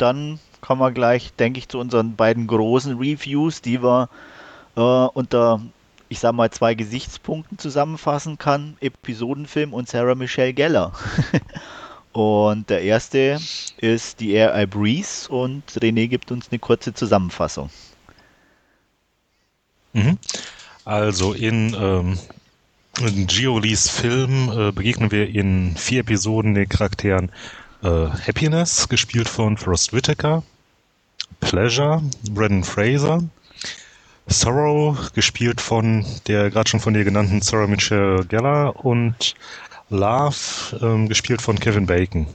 dann 0.00 0.38
kommen 0.60 0.80
wir 0.80 0.92
gleich, 0.92 1.32
denke 1.34 1.58
ich, 1.58 1.68
zu 1.68 1.78
unseren 1.78 2.16
beiden 2.16 2.46
großen 2.46 2.98
Reviews, 2.98 3.62
die 3.62 3.82
wir 3.82 4.08
äh, 4.76 4.80
unter 4.80 5.60
ich 6.10 6.18
sag 6.18 6.32
mal, 6.32 6.50
zwei 6.50 6.74
Gesichtspunkten 6.74 7.56
zusammenfassen 7.56 8.36
kann, 8.36 8.76
Episodenfilm 8.80 9.72
und 9.72 9.88
Sarah 9.88 10.16
Michelle 10.16 10.52
Geller. 10.52 10.92
und 12.12 12.68
der 12.68 12.82
erste 12.82 13.38
ist 13.78 14.18
die 14.18 14.32
Air 14.32 14.60
I 14.60 14.66
Breeze 14.66 15.30
und 15.30 15.62
René 15.70 16.08
gibt 16.08 16.32
uns 16.32 16.48
eine 16.50 16.58
kurze 16.58 16.92
Zusammenfassung. 16.92 17.70
Mhm. 19.92 20.18
Also 20.84 21.32
in, 21.32 21.76
ähm, 21.78 22.18
in 22.98 23.28
Giolis 23.28 23.88
Film 23.88 24.50
äh, 24.50 24.72
begegnen 24.72 25.12
wir 25.12 25.28
in 25.28 25.76
vier 25.76 26.00
Episoden 26.00 26.54
den 26.54 26.68
Charakteren 26.68 27.30
äh, 27.82 28.06
Happiness, 28.26 28.88
gespielt 28.88 29.28
von 29.28 29.56
Frost 29.56 29.92
Whitaker, 29.92 30.42
Pleasure, 31.40 32.02
Brendan 32.30 32.64
Fraser, 32.64 33.22
Sorrow, 34.26 35.12
gespielt 35.12 35.60
von 35.60 36.04
der 36.26 36.50
gerade 36.50 36.68
schon 36.68 36.80
von 36.80 36.94
dir 36.94 37.04
genannten 37.04 37.42
Sarah 37.42 37.66
Michelle 37.66 38.24
Gellar 38.26 38.84
und 38.84 39.34
Love, 39.88 40.78
ähm, 40.80 41.08
gespielt 41.08 41.42
von 41.42 41.58
Kevin 41.58 41.86
Bacon. 41.86 42.26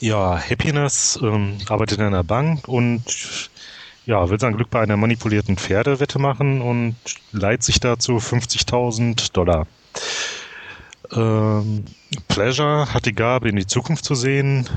Ja, 0.00 0.38
Happiness 0.38 1.18
ähm, 1.22 1.58
arbeitet 1.68 1.98
in 1.98 2.04
einer 2.04 2.24
Bank 2.24 2.68
und 2.68 3.50
ja, 4.06 4.28
will 4.28 4.38
sein 4.38 4.56
Glück 4.56 4.70
bei 4.70 4.80
einer 4.80 4.96
manipulierten 4.96 5.56
Pferdewette 5.56 6.18
machen 6.18 6.60
und 6.60 6.96
leiht 7.32 7.62
sich 7.62 7.80
dazu 7.80 8.16
50.000 8.16 9.32
Dollar. 9.32 9.66
Ähm, 11.12 11.84
Pleasure 12.28 12.92
hat 12.92 13.06
die 13.06 13.14
Gabe, 13.14 13.48
in 13.48 13.56
die 13.56 13.66
Zukunft 13.66 14.04
zu 14.04 14.14
sehen, 14.14 14.68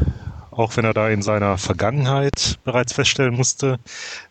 auch 0.51 0.75
wenn 0.75 0.85
er 0.85 0.93
da 0.93 1.09
in 1.09 1.21
seiner 1.21 1.57
Vergangenheit 1.57 2.59
bereits 2.63 2.93
feststellen 2.93 3.35
musste, 3.35 3.79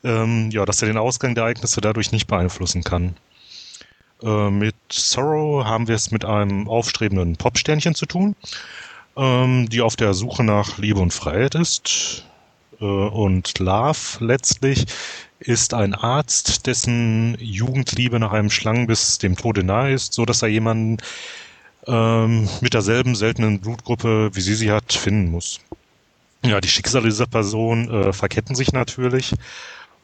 ähm, 0.04 0.50
ja, 0.50 0.64
dass 0.64 0.82
er 0.82 0.88
den 0.88 0.98
Ausgang 0.98 1.34
der 1.34 1.44
Ereignisse 1.44 1.80
dadurch 1.80 2.12
nicht 2.12 2.26
beeinflussen 2.26 2.84
kann. 2.84 3.16
Äh, 4.22 4.50
mit 4.50 4.74
Sorrow 4.90 5.64
haben 5.64 5.88
wir 5.88 5.94
es 5.94 6.10
mit 6.10 6.24
einem 6.24 6.68
aufstrebenden 6.68 7.36
Popsternchen 7.36 7.94
zu 7.94 8.06
tun, 8.06 8.36
ähm, 9.16 9.68
die 9.68 9.80
auf 9.80 9.96
der 9.96 10.14
Suche 10.14 10.44
nach 10.44 10.78
Liebe 10.78 11.00
und 11.00 11.12
Freiheit 11.12 11.54
ist. 11.54 12.24
Äh, 12.80 12.84
und 12.84 13.58
Love 13.58 14.18
letztlich 14.20 14.86
ist 15.40 15.72
ein 15.72 15.94
Arzt, 15.94 16.66
dessen 16.66 17.36
Jugendliebe 17.38 18.18
nach 18.18 18.32
einem 18.32 18.50
Schlangenbiss 18.50 19.18
dem 19.18 19.36
Tode 19.36 19.62
nahe 19.62 19.92
ist, 19.92 20.12
so 20.12 20.24
dass 20.24 20.42
er 20.42 20.48
jemanden 20.48 20.98
ähm, 21.88 22.48
mit 22.60 22.74
derselben 22.74 23.14
seltenen 23.14 23.60
Blutgruppe, 23.60 24.30
wie 24.34 24.40
sie 24.40 24.54
sie 24.54 24.70
hat, 24.70 24.92
finden 24.92 25.30
muss. 25.30 25.60
Ja, 26.44 26.60
die 26.60 26.68
Schicksale 26.68 27.06
dieser 27.06 27.26
Person 27.26 27.90
äh, 27.90 28.12
verketten 28.12 28.54
sich 28.54 28.72
natürlich. 28.72 29.34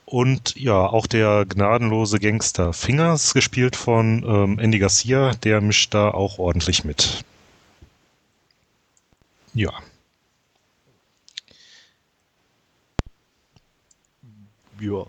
Und 0.07 0.57
ja, 0.57 0.87
auch 0.87 1.07
der 1.07 1.45
gnadenlose 1.47 2.19
Gangster 2.19 2.73
Fingers, 2.73 3.35
gespielt 3.35 3.77
von 3.77 4.25
ähm, 4.27 4.59
Andy 4.59 4.79
Garcia, 4.79 5.33
der 5.35 5.61
mischt 5.61 5.95
da 5.95 6.11
auch 6.11 6.39
ordentlich 6.39 6.85
mit. 6.85 7.25
Ja. 9.55 9.73
Ja. 14.81 15.07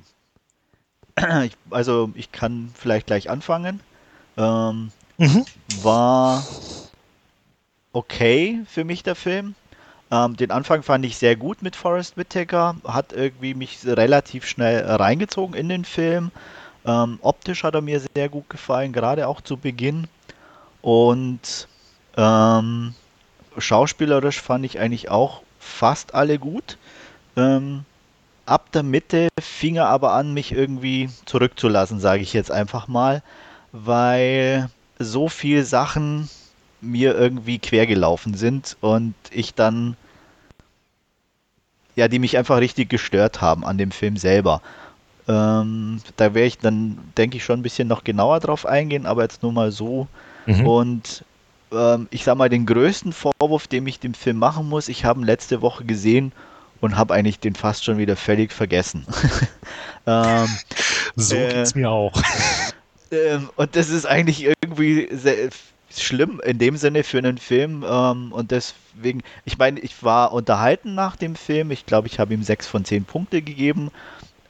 Also 1.70 2.12
ich 2.16 2.32
kann 2.32 2.72
vielleicht 2.76 3.08
gleich 3.08 3.30
anfangen. 3.30 3.80
Ähm, 4.38 4.92
mhm. 5.18 5.46
War 5.82 6.44
okay 7.94 8.62
für 8.68 8.84
mich 8.84 9.04
der 9.04 9.16
Film. 9.16 9.56
Ähm, 10.12 10.36
den 10.38 10.52
Anfang 10.52 10.84
fand 10.84 11.06
ich 11.06 11.18
sehr 11.18 11.36
gut 11.36 11.62
mit 11.62 11.76
Forrest 11.76 12.18
Whitaker, 12.18 12.76
hat 12.86 13.14
irgendwie 13.14 13.54
mich 13.54 13.80
relativ 13.86 14.46
schnell 14.46 14.86
reingezogen 14.86 15.56
in 15.56 15.70
den 15.70 15.86
Film. 15.86 16.32
Ähm, 16.86 17.20
optisch 17.22 17.64
hat 17.64 17.74
er 17.74 17.82
mir 17.82 18.02
sehr 18.16 18.30
gut 18.30 18.50
gefallen, 18.50 18.94
gerade 18.94 19.28
auch 19.28 19.42
zu 19.42 19.58
Beginn. 19.58 20.08
Und 20.82 21.68
ähm, 22.16 22.94
schauspielerisch 23.58 24.40
fand 24.42 24.66
ich 24.66 24.80
eigentlich 24.80 25.10
auch 25.10 25.42
fast 25.60 26.14
alle 26.14 26.38
gut. 26.38 26.78
Ähm, 27.36 27.86
ab 28.46 28.72
der 28.72 28.84
Mitte 28.84 29.30
fing 29.42 29.78
er 29.78 29.88
aber 29.88 30.14
an, 30.14 30.34
mich 30.34 30.52
irgendwie 30.52 31.10
zurückzulassen, 31.26 32.00
sage 32.00 32.22
ich 32.22 32.34
jetzt 32.34 32.52
einfach 32.52 32.88
mal, 32.88 33.24
weil 33.72 34.70
so 35.00 35.28
viel 35.28 35.64
Sachen 35.64 36.30
mir 36.82 37.16
irgendwie 37.16 37.60
quergelaufen 37.60 38.36
sind 38.36 38.78
und 38.82 39.16
ich 39.32 39.54
dann, 39.54 39.98
ja, 41.96 42.08
die 42.08 42.20
mich 42.20 42.38
einfach 42.38 42.60
richtig 42.60 42.90
gestört 42.90 43.42
haben 43.42 43.66
an 43.66 43.78
dem 43.78 43.92
Film 43.92 44.18
selber. 44.18 44.62
Ähm, 45.28 46.02
da 46.18 46.34
werde 46.34 46.48
ich 46.48 46.60
dann, 46.60 47.00
denke 47.18 47.38
ich, 47.38 47.44
schon 47.44 47.60
ein 47.60 47.64
bisschen 47.64 47.88
noch 47.88 48.04
genauer 48.04 48.40
drauf 48.40 48.66
eingehen, 48.66 49.06
aber 49.06 49.24
jetzt 49.24 49.42
nur 49.42 49.52
mal 49.52 49.72
so. 49.72 50.08
Mhm. 50.46 50.68
Und 50.68 51.26
ähm, 51.72 52.08
ich 52.12 52.24
sag 52.24 52.38
mal, 52.38 52.50
den 52.50 52.66
größten 52.66 53.14
Vorwurf, 53.14 53.68
den 53.68 53.88
ich 53.88 54.00
dem 54.00 54.14
Film 54.14 54.38
machen 54.38 54.70
muss, 54.70 54.88
ich 54.88 55.04
habe 55.06 55.20
ihn 55.20 55.26
letzte 55.26 55.62
Woche 55.62 55.84
gesehen 55.86 56.32
und 56.82 56.98
habe 56.98 57.14
eigentlich 57.14 57.40
den 57.40 57.56
fast 57.56 57.84
schon 57.84 57.98
wieder 57.98 58.16
völlig 58.16 58.52
vergessen. 58.52 59.06
ähm, 60.06 60.48
so 61.16 61.36
äh, 61.36 61.54
geht's 61.54 61.74
mir 61.74 61.90
auch. 61.90 62.14
Ähm, 63.16 63.50
und 63.56 63.76
das 63.76 63.90
ist 63.90 64.06
eigentlich 64.06 64.44
irgendwie 64.44 65.08
sehr 65.12 65.50
schlimm 65.96 66.42
in 66.44 66.60
dem 66.60 66.78
Sinne 66.78 67.04
für 67.04 67.18
einen 67.18 67.38
Film. 67.38 67.84
Ähm, 67.88 68.32
und 68.32 68.52
deswegen, 68.52 69.22
ich 69.46 69.58
meine, 69.58 69.80
ich 69.80 70.04
war 70.04 70.34
unterhalten 70.34 70.96
nach 70.96 71.16
dem 71.16 71.36
Film. 71.36 71.72
Ich 71.72 71.86
glaube, 71.86 72.08
ich 72.08 72.20
habe 72.20 72.34
ihm 72.34 72.44
sechs 72.44 72.68
von 72.68 72.86
zehn 72.86 73.06
Punkte 73.06 73.42
gegeben. 73.42 73.92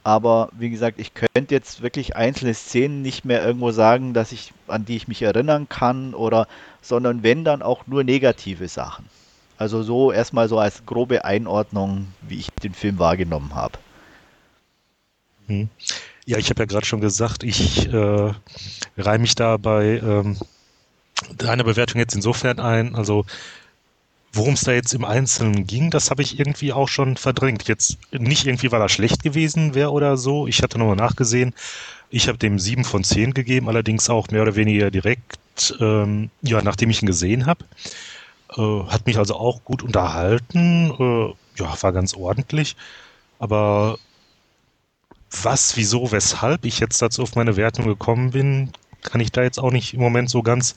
Aber 0.02 0.50
wie 0.52 0.70
gesagt, 0.70 1.00
ich 1.00 1.14
könnte 1.14 1.52
jetzt 1.52 1.82
wirklich 1.82 2.14
einzelne 2.14 2.54
Szenen 2.54 3.02
nicht 3.02 3.24
mehr 3.24 3.44
irgendwo 3.44 3.72
sagen, 3.72 4.14
dass 4.14 4.30
ich, 4.30 4.52
an 4.68 4.84
die 4.84 4.96
ich 4.96 5.08
mich 5.08 5.22
erinnern 5.22 5.68
kann 5.68 6.14
oder, 6.14 6.46
sondern 6.80 7.24
wenn 7.24 7.44
dann 7.44 7.60
auch 7.60 7.88
nur 7.88 8.04
negative 8.04 8.68
Sachen. 8.68 9.06
Also 9.58 9.82
so 9.82 10.12
erstmal 10.12 10.48
so 10.48 10.58
als 10.58 10.86
grobe 10.86 11.24
Einordnung, 11.24 12.06
wie 12.20 12.38
ich 12.38 12.50
den 12.62 12.74
Film 12.74 12.98
wahrgenommen 12.98 13.54
habe. 13.54 13.78
Hm. 15.48 15.68
Ja, 16.26 16.38
ich 16.38 16.50
habe 16.50 16.62
ja 16.62 16.66
gerade 16.66 16.84
schon 16.86 17.00
gesagt, 17.00 17.42
ich 17.44 17.86
äh, 17.92 18.32
reihe 18.98 19.18
mich 19.18 19.34
da 19.36 19.56
bei 19.56 19.98
ähm, 20.02 20.36
deiner 21.36 21.64
Bewertung 21.64 22.00
jetzt 22.00 22.14
insofern 22.14 22.60
ein, 22.60 22.94
also 22.96 23.26
worum 24.32 24.54
es 24.54 24.60
da 24.62 24.72
jetzt 24.72 24.92
im 24.92 25.04
Einzelnen 25.04 25.66
ging, 25.66 25.90
das 25.90 26.10
habe 26.10 26.22
ich 26.22 26.38
irgendwie 26.38 26.72
auch 26.72 26.88
schon 26.88 27.16
verdrängt. 27.16 27.68
Jetzt 27.68 27.96
nicht 28.12 28.46
irgendwie, 28.46 28.70
weil 28.70 28.82
er 28.82 28.88
schlecht 28.90 29.22
gewesen 29.22 29.74
wäre 29.74 29.90
oder 29.92 30.16
so. 30.18 30.46
Ich 30.46 30.62
hatte 30.62 30.78
nochmal 30.78 30.96
nachgesehen. 30.96 31.54
Ich 32.10 32.28
habe 32.28 32.38
dem 32.38 32.58
sieben 32.58 32.84
von 32.84 33.04
zehn 33.04 33.34
gegeben, 33.34 33.68
allerdings 33.68 34.10
auch 34.10 34.28
mehr 34.30 34.42
oder 34.42 34.56
weniger 34.56 34.90
direkt, 34.90 35.76
ähm, 35.80 36.30
ja, 36.42 36.62
nachdem 36.62 36.90
ich 36.90 37.02
ihn 37.02 37.06
gesehen 37.06 37.46
habe. 37.46 37.64
Äh, 38.56 38.84
hat 38.90 39.06
mich 39.06 39.18
also 39.18 39.36
auch 39.36 39.64
gut 39.64 39.82
unterhalten. 39.82 40.92
Äh, 40.98 41.34
ja, 41.62 41.82
war 41.82 41.92
ganz 41.92 42.14
ordentlich. 42.14 42.76
Aber 43.38 43.98
was, 45.30 45.76
wieso, 45.76 46.12
weshalb 46.12 46.64
ich 46.64 46.80
jetzt 46.80 47.00
dazu 47.02 47.22
auf 47.22 47.34
meine 47.34 47.56
Wertung 47.56 47.86
gekommen 47.86 48.30
bin, 48.30 48.70
kann 49.02 49.20
ich 49.20 49.32
da 49.32 49.42
jetzt 49.42 49.58
auch 49.58 49.70
nicht 49.70 49.94
im 49.94 50.00
Moment 50.00 50.30
so 50.30 50.42
ganz 50.42 50.76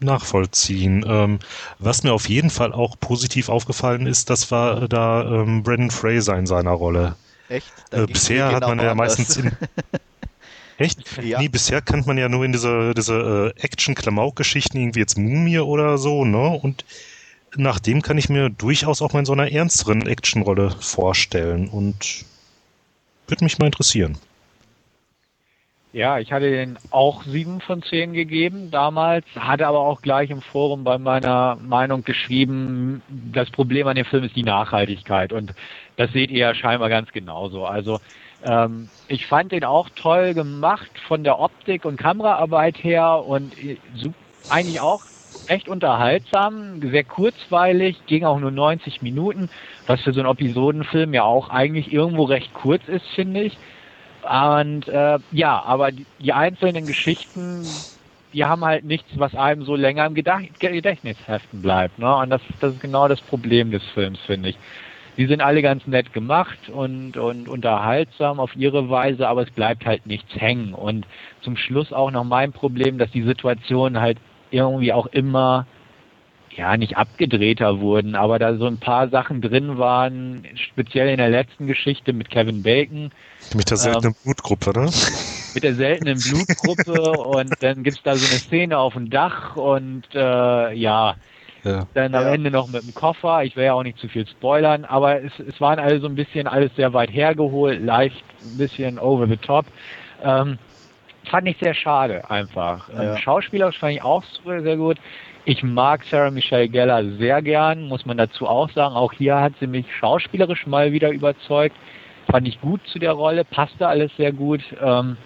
nachvollziehen. 0.00 1.04
Ähm, 1.06 1.38
was 1.78 2.02
mir 2.02 2.12
auf 2.12 2.28
jeden 2.28 2.50
Fall 2.50 2.72
auch 2.72 2.98
positiv 2.98 3.48
aufgefallen 3.48 4.06
ist, 4.06 4.30
das 4.30 4.50
war 4.50 4.88
da 4.88 5.22
ähm, 5.22 5.62
Brandon 5.62 5.90
Fraser 5.90 6.36
in 6.36 6.46
seiner 6.46 6.72
Rolle. 6.72 7.16
Echt? 7.48 7.72
Äh, 7.90 8.06
bisher 8.06 8.46
genau 8.48 8.60
hat 8.60 8.68
man 8.68 8.84
ja 8.84 8.94
meistens 8.94 9.36
in, 9.36 9.52
Echt? 10.78 11.22
Ja. 11.22 11.38
Nee, 11.38 11.48
bisher 11.48 11.80
kennt 11.80 12.06
man 12.06 12.18
ja 12.18 12.28
nur 12.28 12.44
in 12.44 12.52
diese, 12.52 12.92
diese 12.94 13.52
äh, 13.56 13.60
Action-Klamauk-Geschichten 13.60 14.78
irgendwie 14.78 15.00
jetzt 15.00 15.16
Mumie 15.16 15.60
oder 15.60 15.98
so, 15.98 16.24
ne? 16.24 16.48
Und 16.48 16.84
nach 17.54 17.78
dem 17.78 18.02
kann 18.02 18.18
ich 18.18 18.28
mir 18.28 18.48
durchaus 18.50 19.02
auch 19.02 19.12
mal 19.12 19.20
in 19.20 19.26
so 19.26 19.32
einer 19.32 19.52
ernsteren 19.52 20.06
Action-Rolle 20.06 20.70
vorstellen 20.80 21.68
und 21.68 22.24
würde 23.32 23.44
mich 23.44 23.58
mal 23.58 23.66
interessieren. 23.66 24.18
Ja, 25.94 26.18
ich 26.18 26.32
hatte 26.32 26.50
den 26.50 26.78
auch 26.90 27.22
sieben 27.24 27.60
von 27.60 27.82
zehn 27.82 28.14
gegeben 28.14 28.70
damals, 28.70 29.26
hatte 29.36 29.66
aber 29.66 29.80
auch 29.80 30.00
gleich 30.00 30.30
im 30.30 30.40
Forum 30.40 30.84
bei 30.84 30.96
meiner 30.96 31.56
Meinung 31.56 32.02
geschrieben, 32.02 33.02
das 33.08 33.50
Problem 33.50 33.86
an 33.86 33.96
dem 33.96 34.06
Film 34.06 34.24
ist 34.24 34.34
die 34.34 34.42
Nachhaltigkeit 34.42 35.34
und 35.34 35.52
das 35.96 36.10
seht 36.12 36.30
ihr 36.30 36.38
ja 36.38 36.54
scheinbar 36.54 36.88
ganz 36.88 37.12
genauso. 37.12 37.66
Also 37.66 38.00
ähm, 38.42 38.88
ich 39.08 39.26
fand 39.26 39.52
den 39.52 39.64
auch 39.64 39.90
toll 39.94 40.32
gemacht 40.32 40.90
von 41.06 41.24
der 41.24 41.38
Optik 41.38 41.84
und 41.84 41.98
Kameraarbeit 41.98 42.82
her 42.82 43.22
und 43.26 43.52
eigentlich 44.48 44.80
auch 44.80 45.02
echt 45.46 45.68
unterhaltsam, 45.68 46.80
sehr 46.90 47.04
kurzweilig, 47.04 47.96
ging 48.06 48.24
auch 48.24 48.38
nur 48.38 48.50
90 48.50 49.02
Minuten, 49.02 49.48
was 49.86 50.00
für 50.02 50.12
so 50.12 50.20
einen 50.20 50.30
Episodenfilm 50.30 51.14
ja 51.14 51.24
auch 51.24 51.50
eigentlich 51.50 51.92
irgendwo 51.92 52.24
recht 52.24 52.52
kurz 52.54 52.86
ist, 52.88 53.06
finde 53.14 53.42
ich. 53.42 53.56
Und 54.22 54.88
äh, 54.88 55.18
ja, 55.32 55.62
aber 55.64 55.90
die, 55.92 56.32
einzelnen 56.32 56.86
Geschichten, 56.86 57.66
die 58.32 58.44
haben 58.44 58.64
halt 58.64 58.84
nichts, 58.84 59.08
was 59.16 59.34
einem 59.34 59.64
so 59.64 59.74
länger 59.74 60.06
im 60.06 60.14
Gedächtnis 60.14 61.16
heften 61.26 61.60
bleibt. 61.60 61.98
Ne? 61.98 62.14
Und 62.16 62.30
das, 62.30 62.40
das 62.60 62.74
ist 62.74 62.80
genau 62.80 63.08
das 63.08 63.20
Problem 63.20 63.70
des 63.70 63.82
Films, 63.94 64.18
finde 64.26 64.50
ich 64.50 64.58
die 65.16 65.26
sind 65.26 65.42
alle 65.42 65.62
ganz 65.62 65.86
nett 65.86 66.12
gemacht 66.12 66.68
und, 66.68 67.16
und 67.16 67.48
unterhaltsam 67.48 68.40
auf 68.40 68.56
ihre 68.56 68.88
Weise, 68.88 69.28
aber 69.28 69.42
es 69.42 69.50
bleibt 69.50 69.84
halt 69.84 70.06
nichts 70.06 70.34
hängen. 70.34 70.74
Und 70.74 71.06
zum 71.42 71.56
Schluss 71.56 71.92
auch 71.92 72.10
noch 72.10 72.24
mein 72.24 72.52
Problem, 72.52 72.98
dass 72.98 73.10
die 73.10 73.22
Situation 73.22 74.00
halt 74.00 74.18
irgendwie 74.52 74.92
auch 74.92 75.06
immer 75.06 75.66
ja, 76.56 76.76
nicht 76.76 76.96
abgedrehter 76.96 77.80
wurden, 77.80 78.14
aber 78.14 78.38
da 78.38 78.56
so 78.56 78.66
ein 78.66 78.78
paar 78.78 79.08
Sachen 79.08 79.40
drin 79.40 79.78
waren, 79.78 80.46
speziell 80.54 81.08
in 81.08 81.16
der 81.16 81.30
letzten 81.30 81.66
Geschichte 81.66 82.12
mit 82.12 82.30
Kevin 82.30 82.62
Bacon. 82.62 83.10
Mit 83.54 83.70
der 83.70 83.78
seltenen 83.78 84.12
ähm, 84.12 84.22
Blutgruppe, 84.22 84.78
ne? 84.78 84.90
Mit 85.54 85.64
der 85.64 85.74
seltenen 85.74 86.18
Blutgruppe 86.18 87.12
und 87.26 87.50
dann 87.60 87.82
gibt's 87.82 88.02
da 88.02 88.16
so 88.16 88.26
eine 88.26 88.38
Szene 88.38 88.78
auf 88.78 88.92
dem 88.92 89.08
Dach 89.08 89.56
und 89.56 90.04
äh, 90.14 90.74
ja, 90.74 91.16
ja. 91.64 91.86
Dann 91.94 92.14
am 92.14 92.24
ja. 92.24 92.34
Ende 92.34 92.50
noch 92.50 92.68
mit 92.68 92.82
dem 92.82 92.94
Koffer. 92.94 93.44
Ich 93.44 93.54
will 93.54 93.64
ja 93.64 93.74
auch 93.74 93.84
nicht 93.84 93.98
zu 93.98 94.08
viel 94.08 94.26
spoilern, 94.26 94.84
aber 94.84 95.22
es, 95.22 95.32
es 95.38 95.60
waren 95.60 95.78
alle 95.78 96.00
so 96.00 96.08
ein 96.08 96.16
bisschen 96.16 96.48
alles 96.48 96.74
sehr 96.74 96.92
weit 96.92 97.12
hergeholt, 97.12 97.80
leicht 97.80 98.24
ein 98.42 98.58
bisschen 98.58 98.98
over 98.98 99.28
the 99.28 99.36
top. 99.36 99.66
Ähm, 100.24 100.58
fand 101.24 101.48
ich 101.48 101.56
sehr 101.58 101.74
schade 101.74 102.28
einfach. 102.30 102.88
Ja. 102.88 103.12
Ähm, 103.12 103.16
Schauspielerisch 103.18 103.78
fand 103.78 103.94
ich 103.94 104.02
auch 104.02 104.22
sehr 104.44 104.76
gut. 104.76 104.98
Ich 105.44 105.62
mag 105.62 106.04
Sarah 106.04 106.30
Michelle 106.30 106.68
Gellar 106.68 107.04
sehr 107.18 107.42
gern, 107.42 107.88
muss 107.88 108.06
man 108.06 108.16
dazu 108.16 108.46
auch 108.46 108.70
sagen. 108.70 108.94
Auch 108.94 109.12
hier 109.12 109.40
hat 109.40 109.54
sie 109.58 109.66
mich 109.66 109.86
schauspielerisch 109.98 110.66
mal 110.66 110.92
wieder 110.92 111.10
überzeugt. 111.10 111.74
Fand 112.30 112.46
ich 112.46 112.60
gut 112.60 112.80
zu 112.86 113.00
der 113.00 113.12
Rolle, 113.12 113.44
passte 113.44 113.88
alles 113.88 114.14
sehr 114.16 114.32
gut. 114.32 114.60
Ähm, 114.80 115.16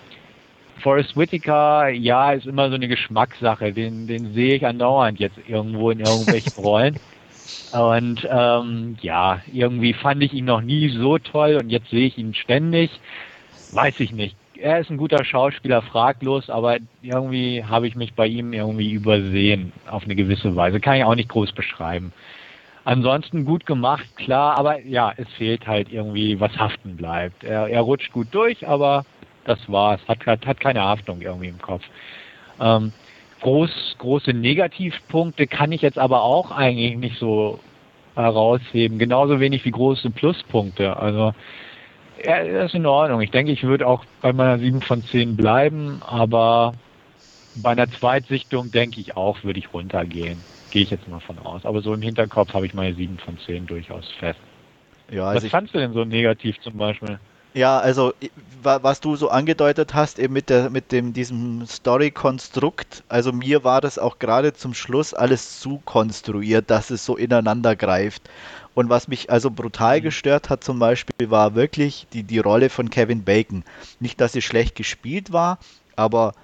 Forrest 0.78 1.16
Whitaker, 1.16 1.88
ja, 1.88 2.32
ist 2.32 2.46
immer 2.46 2.68
so 2.68 2.74
eine 2.74 2.88
Geschmackssache. 2.88 3.72
Den, 3.72 4.06
den 4.06 4.32
sehe 4.32 4.56
ich 4.56 4.66
andauernd 4.66 5.18
jetzt 5.18 5.38
irgendwo 5.46 5.90
in 5.90 6.00
irgendwelchen 6.00 6.52
Rollen. 6.64 6.98
Und 7.72 8.26
ähm, 8.30 8.96
ja, 9.00 9.40
irgendwie 9.52 9.92
fand 9.92 10.22
ich 10.22 10.32
ihn 10.32 10.46
noch 10.46 10.60
nie 10.62 10.88
so 10.88 11.18
toll 11.18 11.58
und 11.60 11.70
jetzt 11.70 11.90
sehe 11.90 12.06
ich 12.06 12.16
ihn 12.16 12.34
ständig. 12.34 12.90
Weiß 13.72 14.00
ich 14.00 14.12
nicht. 14.12 14.36
Er 14.60 14.78
ist 14.80 14.90
ein 14.90 14.96
guter 14.96 15.24
Schauspieler, 15.24 15.82
fraglos, 15.82 16.50
aber 16.50 16.78
irgendwie 17.02 17.64
habe 17.64 17.86
ich 17.86 17.96
mich 17.96 18.14
bei 18.14 18.26
ihm 18.26 18.52
irgendwie 18.52 18.92
übersehen 18.92 19.72
auf 19.88 20.04
eine 20.04 20.14
gewisse 20.14 20.56
Weise. 20.56 20.80
Kann 20.80 20.96
ich 20.96 21.04
auch 21.04 21.14
nicht 21.14 21.28
groß 21.28 21.52
beschreiben. 21.52 22.12
Ansonsten 22.84 23.44
gut 23.44 23.66
gemacht, 23.66 24.06
klar, 24.16 24.56
aber 24.56 24.80
ja, 24.80 25.12
es 25.16 25.28
fehlt 25.34 25.66
halt 25.66 25.92
irgendwie, 25.92 26.38
was 26.38 26.56
haften 26.56 26.96
bleibt. 26.96 27.42
Er, 27.42 27.66
er 27.66 27.80
rutscht 27.80 28.12
gut 28.12 28.28
durch, 28.30 28.66
aber 28.66 29.04
das 29.44 29.58
war's. 29.70 30.00
Hat, 30.06 30.24
hat, 30.24 30.46
hat 30.46 30.60
keine 30.60 30.82
Haftung 30.82 31.20
irgendwie 31.20 31.48
im 31.48 31.60
Kopf. 31.60 31.82
Ähm, 32.60 32.92
groß, 33.40 33.96
große 33.98 34.32
Negativpunkte 34.32 35.46
kann 35.46 35.72
ich 35.72 35.82
jetzt 35.82 35.98
aber 35.98 36.22
auch 36.22 36.52
eigentlich 36.52 36.96
nicht 36.96 37.18
so 37.18 37.58
herausheben. 38.14 38.98
Genauso 38.98 39.40
wenig 39.40 39.64
wie 39.64 39.70
große 39.72 40.10
Pluspunkte. 40.10 40.96
Also, 40.96 41.32
er 42.22 42.64
ist 42.64 42.74
in 42.74 42.86
Ordnung. 42.86 43.20
Ich 43.20 43.30
denke, 43.30 43.52
ich 43.52 43.62
würde 43.62 43.86
auch 43.86 44.04
bei 44.22 44.32
meiner 44.32 44.58
7 44.58 44.80
von 44.80 45.02
10 45.02 45.36
bleiben, 45.36 46.02
aber 46.06 46.74
bei 47.54 47.70
einer 47.70 47.90
Zweitsichtung 47.90 48.70
denke 48.70 49.00
ich 49.00 49.16
auch, 49.16 49.42
würde 49.44 49.58
ich 49.58 49.72
runtergehen. 49.72 50.38
Gehe 50.70 50.82
ich 50.82 50.90
jetzt 50.90 51.08
mal 51.08 51.20
von 51.20 51.38
aus. 51.38 51.64
Aber 51.64 51.80
so 51.80 51.94
im 51.94 52.02
Hinterkopf 52.02 52.52
habe 52.52 52.66
ich 52.66 52.74
meine 52.74 52.94
7 52.94 53.18
von 53.18 53.38
10 53.38 53.66
durchaus 53.66 54.10
fest. 54.18 54.40
Ja, 55.10 55.22
Was 55.26 55.34
also 55.36 55.46
ich, 55.46 55.52
fandst 55.52 55.74
du 55.74 55.78
denn 55.78 55.92
so 55.92 56.04
negativ 56.04 56.60
zum 56.60 56.76
Beispiel? 56.76 57.18
ja, 57.56 57.78
also 57.78 58.12
was 58.62 59.00
du 59.00 59.16
so 59.16 59.30
angedeutet 59.30 59.94
hast, 59.94 60.18
eben 60.18 60.34
mit 60.34 60.50
der, 60.50 60.68
mit 60.68 60.92
dem, 60.92 61.14
diesem 61.14 61.64
Story-Konstrukt, 61.66 63.02
also 63.08 63.32
mir 63.32 63.64
war 63.64 63.80
das 63.80 63.98
auch 63.98 64.18
gerade 64.18 64.52
zum 64.52 64.74
Schluss 64.74 65.14
alles 65.14 65.58
zu 65.60 65.80
konstruiert, 65.86 66.68
dass 66.68 66.90
es 66.90 67.06
so 67.06 67.16
ineinander 67.16 67.74
greift. 67.74 68.28
Und 68.76 68.90
was 68.90 69.08
mich 69.08 69.30
also 69.30 69.50
brutal 69.50 70.02
gestört 70.02 70.50
hat 70.50 70.62
zum 70.62 70.78
Beispiel, 70.78 71.30
war 71.30 71.54
wirklich 71.54 72.06
die, 72.12 72.24
die 72.24 72.40
Rolle 72.40 72.68
von 72.68 72.90
Kevin 72.90 73.24
Bacon. 73.24 73.64
Nicht, 74.00 74.20
dass 74.20 74.34
sie 74.34 74.42
schlecht 74.42 74.74
gespielt 74.74 75.32
war, 75.32 75.58
aber 75.96 76.34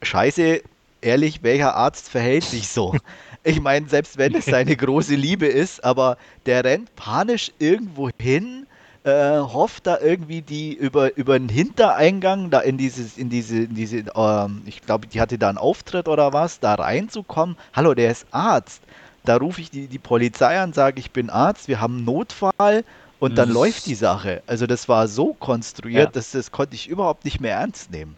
scheiße, 0.00 0.62
ehrlich, 1.02 1.42
welcher 1.42 1.76
Arzt 1.76 2.08
verhält 2.08 2.44
sich 2.44 2.68
so? 2.68 2.96
Ich 3.48 3.60
meine, 3.60 3.88
selbst 3.88 4.18
wenn 4.18 4.34
es 4.34 4.46
seine 4.46 4.74
große 4.74 5.14
Liebe 5.14 5.46
ist, 5.46 5.84
aber 5.84 6.16
der 6.46 6.64
rennt 6.64 6.96
panisch 6.96 7.52
irgendwo 7.60 8.10
hin, 8.20 8.66
äh, 9.04 9.38
hofft 9.38 9.86
da 9.86 10.00
irgendwie 10.00 10.42
die 10.42 10.74
über, 10.74 11.16
über 11.16 11.34
einen 11.34 11.48
Hintereingang 11.48 12.50
da 12.50 12.58
in 12.58 12.76
dieses, 12.76 13.16
in 13.16 13.30
diese, 13.30 13.58
in 13.58 13.76
diese, 13.76 13.98
ähm, 14.16 14.62
ich 14.66 14.82
glaube, 14.82 15.06
die 15.06 15.20
hatte 15.20 15.38
da 15.38 15.48
einen 15.48 15.58
Auftritt 15.58 16.08
oder 16.08 16.32
was, 16.32 16.58
da 16.58 16.74
reinzukommen. 16.74 17.56
Hallo, 17.72 17.94
der 17.94 18.10
ist 18.10 18.26
Arzt. 18.32 18.82
Da 19.26 19.36
rufe 19.36 19.60
ich 19.60 19.70
die, 19.70 19.86
die 19.88 19.98
Polizei 19.98 20.58
an, 20.58 20.72
sage, 20.72 20.98
ich 21.00 21.10
bin 21.10 21.28
Arzt, 21.30 21.68
wir 21.68 21.80
haben 21.80 22.04
Notfall 22.04 22.84
und 23.18 23.36
dann 23.36 23.48
Mhm. 23.48 23.54
läuft 23.54 23.86
die 23.86 23.94
Sache. 23.94 24.42
Also 24.46 24.66
das 24.66 24.88
war 24.88 25.08
so 25.08 25.34
konstruiert, 25.34 26.06
Ja. 26.06 26.10
dass 26.12 26.30
das 26.30 26.50
konnte 26.52 26.74
ich 26.74 26.88
überhaupt 26.88 27.24
nicht 27.24 27.40
mehr 27.40 27.56
ernst 27.56 27.90
nehmen. 27.90 28.16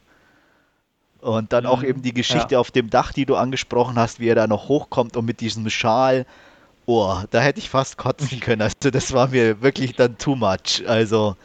Und 1.21 1.53
dann 1.53 1.67
auch 1.67 1.81
Mhm. 1.83 1.89
eben 1.89 2.03
die 2.03 2.15
Geschichte 2.15 2.59
auf 2.61 2.71
dem 2.71 2.91
Dach, 2.91 3.13
die 3.13 3.27
du 3.27 3.35
angesprochen 3.35 3.99
hast, 3.99 4.21
wie 4.21 4.29
er 4.29 4.37
da 4.37 4.47
noch 4.47 4.69
hochkommt 4.69 5.17
und 5.17 5.25
mit 5.25 5.41
diesem 5.41 5.69
Schal. 5.69 6.27
Oh, 6.87 7.17
da 7.31 7.41
hätte 7.41 7.59
ich 7.59 7.69
fast 7.71 7.97
kotzen 7.99 8.39
können. 8.41 8.63
Also 8.63 8.91
das 8.91 9.13
war 9.13 9.29
mir 9.29 9.61
wirklich 9.61 9.95
dann 9.97 10.17
too 10.19 10.37
much. 10.37 10.85
Also, 10.87 11.37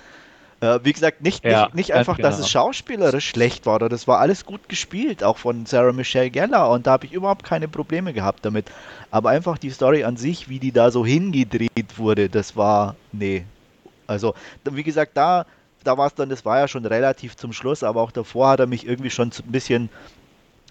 äh, 0.63 0.79
wie 0.83 0.93
gesagt, 0.93 1.21
nicht, 1.21 1.43
Ja, 1.43 1.65
nicht, 1.65 1.75
nicht 1.75 1.93
einfach, 1.93 2.17
dass 2.17 2.35
genau. 2.35 2.45
es 2.45 2.51
schauspielerisch 2.51 3.27
schlecht 3.27 3.65
war, 3.65 3.75
oder 3.75 3.89
das 3.89 4.07
war 4.07 4.19
alles 4.19 4.45
gut 4.45 4.69
gespielt, 4.69 5.21
auch 5.21 5.37
von 5.37 5.65
Sarah 5.65 5.91
Michelle 5.91 6.29
Gellar 6.29 6.69
und 6.69 6.87
da 6.87 6.91
habe 6.91 7.05
ich 7.05 7.11
überhaupt 7.11 7.43
keine 7.43 7.67
Probleme 7.67 8.13
gehabt 8.13 8.45
damit. 8.45 8.71
Aber 9.11 9.29
einfach 9.29 9.57
die 9.57 9.71
Story 9.71 10.05
an 10.05 10.15
sich, 10.15 10.47
wie 10.47 10.59
die 10.59 10.71
da 10.71 10.89
so 10.89 11.05
hingedreht 11.05 11.97
wurde, 11.97 12.29
das 12.29 12.55
war, 12.55 12.95
nee. 13.11 13.43
Also, 14.07 14.35
wie 14.63 14.83
gesagt, 14.83 15.17
da, 15.17 15.45
da 15.83 15.97
war 15.97 16.07
es 16.07 16.15
dann, 16.15 16.29
das 16.29 16.45
war 16.45 16.59
ja 16.59 16.67
schon 16.69 16.85
relativ 16.85 17.35
zum 17.35 17.51
Schluss, 17.51 17.83
aber 17.83 18.01
auch 18.01 18.11
davor 18.11 18.49
hat 18.49 18.61
er 18.61 18.67
mich 18.67 18.87
irgendwie 18.87 19.09
schon 19.09 19.31
ein 19.31 19.51
bisschen 19.51 19.89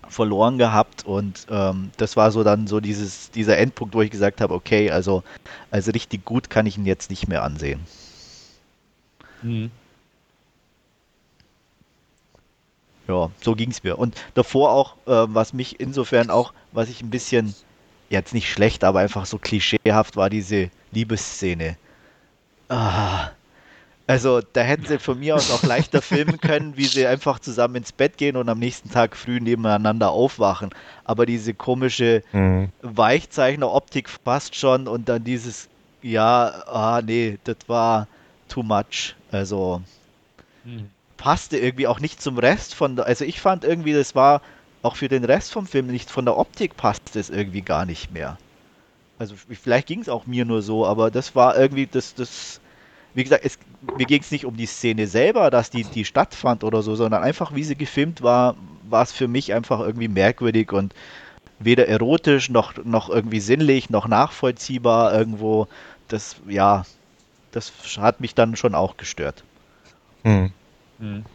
verloren 0.09 0.57
gehabt 0.57 1.05
und 1.05 1.47
ähm, 1.51 1.91
das 1.99 2.17
war 2.17 2.31
so 2.31 2.45
dann 2.45 2.67
so 2.67 2.81
dieses, 2.81 3.31
dieser 3.31 3.59
Endpunkt, 3.59 3.95
wo 3.95 4.01
ich 4.01 4.11
gesagt 4.11 4.41
habe, 4.41 4.55
okay, 4.55 4.91
also, 4.91 5.23
also 5.71 5.91
richtig 5.91 6.25
gut 6.25 6.49
kann 6.49 6.65
ich 6.65 6.79
ihn 6.79 6.87
jetzt 6.87 7.11
nicht 7.11 7.29
mehr 7.29 7.43
ansehen. 7.43 7.81
Mhm. 9.43 9.71
Ja, 13.09 13.31
so 13.43 13.55
ging 13.55 13.71
es 13.71 13.83
mir. 13.83 13.99
Und 13.99 14.15
davor 14.35 14.71
auch, 14.71 14.97
äh, 15.07 15.27
was 15.35 15.53
mich 15.53 15.81
insofern 15.81 16.31
auch, 16.31 16.53
was 16.73 16.89
ich 16.89 17.03
ein 17.03 17.11
bisschen, 17.11 17.55
jetzt 18.11 18.35
nicht 18.35 18.51
schlecht, 18.51 18.85
aber 18.85 19.01
einfach 19.01 19.27
so 19.27 19.39
klischeehaft 19.39 20.17
war, 20.17 20.31
diese 20.31 20.71
Liebesszene. 20.91 21.77
Ah. 22.69 23.31
Also, 24.07 24.41
da 24.41 24.63
hätten 24.63 24.85
sie 24.87 24.99
von 24.99 25.19
mir 25.19 25.37
aus 25.37 25.51
auch 25.51 25.65
leichter 25.65 26.03
filmen 26.03 26.41
können, 26.41 26.77
wie 26.77 26.87
sie 26.89 27.07
einfach 27.07 27.39
zusammen 27.39 27.77
ins 27.77 27.93
Bett 27.93 28.19
gehen 28.19 28.37
und 28.37 28.49
am 28.49 28.59
nächsten 28.59 28.91
Tag 28.91 29.17
früh 29.17 29.41
nebeneinander 29.41 30.11
aufwachen. 30.11 30.71
Aber 31.05 31.25
diese 31.27 31.55
komische 31.55 32.23
Mhm. 32.33 32.69
Weichzeichner-Optik 32.83 34.09
fast 34.25 34.57
schon 34.57 34.89
und 34.89 35.09
dann 35.09 35.25
dieses, 35.25 35.69
ja, 36.03 36.65
ah, 36.67 37.01
nee, 37.03 37.39
das 37.45 37.57
war 37.69 38.09
too 38.49 38.63
much. 38.63 39.15
Also, 39.31 39.83
Mhm. 40.65 40.91
Passte 41.23 41.57
irgendwie 41.57 41.87
auch 41.87 42.01
nicht 42.01 42.21
zum 42.21 42.37
Rest 42.37 42.75
von 42.75 42.97
der, 42.97 43.07
also 43.07 43.25
ich 43.25 43.41
fand 43.41 43.63
irgendwie, 43.63 43.93
das 43.93 44.17
war 44.17 44.43
auch 44.83 44.97
für 44.97 45.07
den 45.07 45.23
Rest 45.23 45.53
vom 45.53 45.69
Film 45.69 45.87
nicht, 45.87 46.11
von 46.11 46.25
der 46.25 46.37
Optik 46.37 46.77
passte 46.77 47.21
es 47.21 47.31
irgendwie 47.31 47.63
gar 47.63 47.87
nicht 47.87 48.13
mehr. 48.13 48.39
Also 49.21 49.37
vielleicht 49.37 49.87
ging 49.87 50.01
es 50.01 50.09
auch 50.09 50.27
mir 50.27 50.45
nur 50.45 50.63
so, 50.63 50.85
aber 50.85 51.13
das 51.13 51.37
war 51.37 51.57
irgendwie, 51.57 51.87
das, 51.87 52.17
das, 52.17 52.61
wie 53.15 53.23
gesagt, 53.23 53.45
es, 53.45 53.57
mir 53.97 54.07
ging 54.07 54.21
es 54.21 54.33
nicht 54.33 54.45
um 54.47 54.57
die 54.57 54.67
Szene 54.67 55.07
selber, 55.07 55.49
dass 55.51 55.71
die, 55.71 55.85
die 55.85 56.05
stattfand 56.05 56.65
oder 56.65 56.83
so, 56.83 56.97
sondern 56.97 57.23
einfach, 57.23 57.55
wie 57.55 57.63
sie 57.63 57.77
gefilmt 57.77 58.23
war, 58.23 58.57
war 58.91 59.05
es 59.05 59.13
für 59.13 59.29
mich 59.29 59.55
einfach 59.55 59.79
irgendwie 59.79 60.09
merkwürdig 60.09 60.73
und 60.73 60.93
weder 61.61 61.87
erotisch 61.87 62.51
noch, 62.51 62.85
noch 62.85 63.09
irgendwie 63.09 63.39
sinnlich, 63.39 63.91
noch 63.91 64.09
nachvollziehbar 64.09 65.15
irgendwo. 65.15 65.69
Das, 66.09 66.35
ja, 66.49 66.83
das 67.53 67.73
hat 67.99 68.21
mich 68.21 68.35
dann 68.35 68.57
schon 68.57 68.75
auch 68.75 68.97
gestört. 68.97 69.45
Mhm. 70.25 70.51
Mhm. 71.03 71.27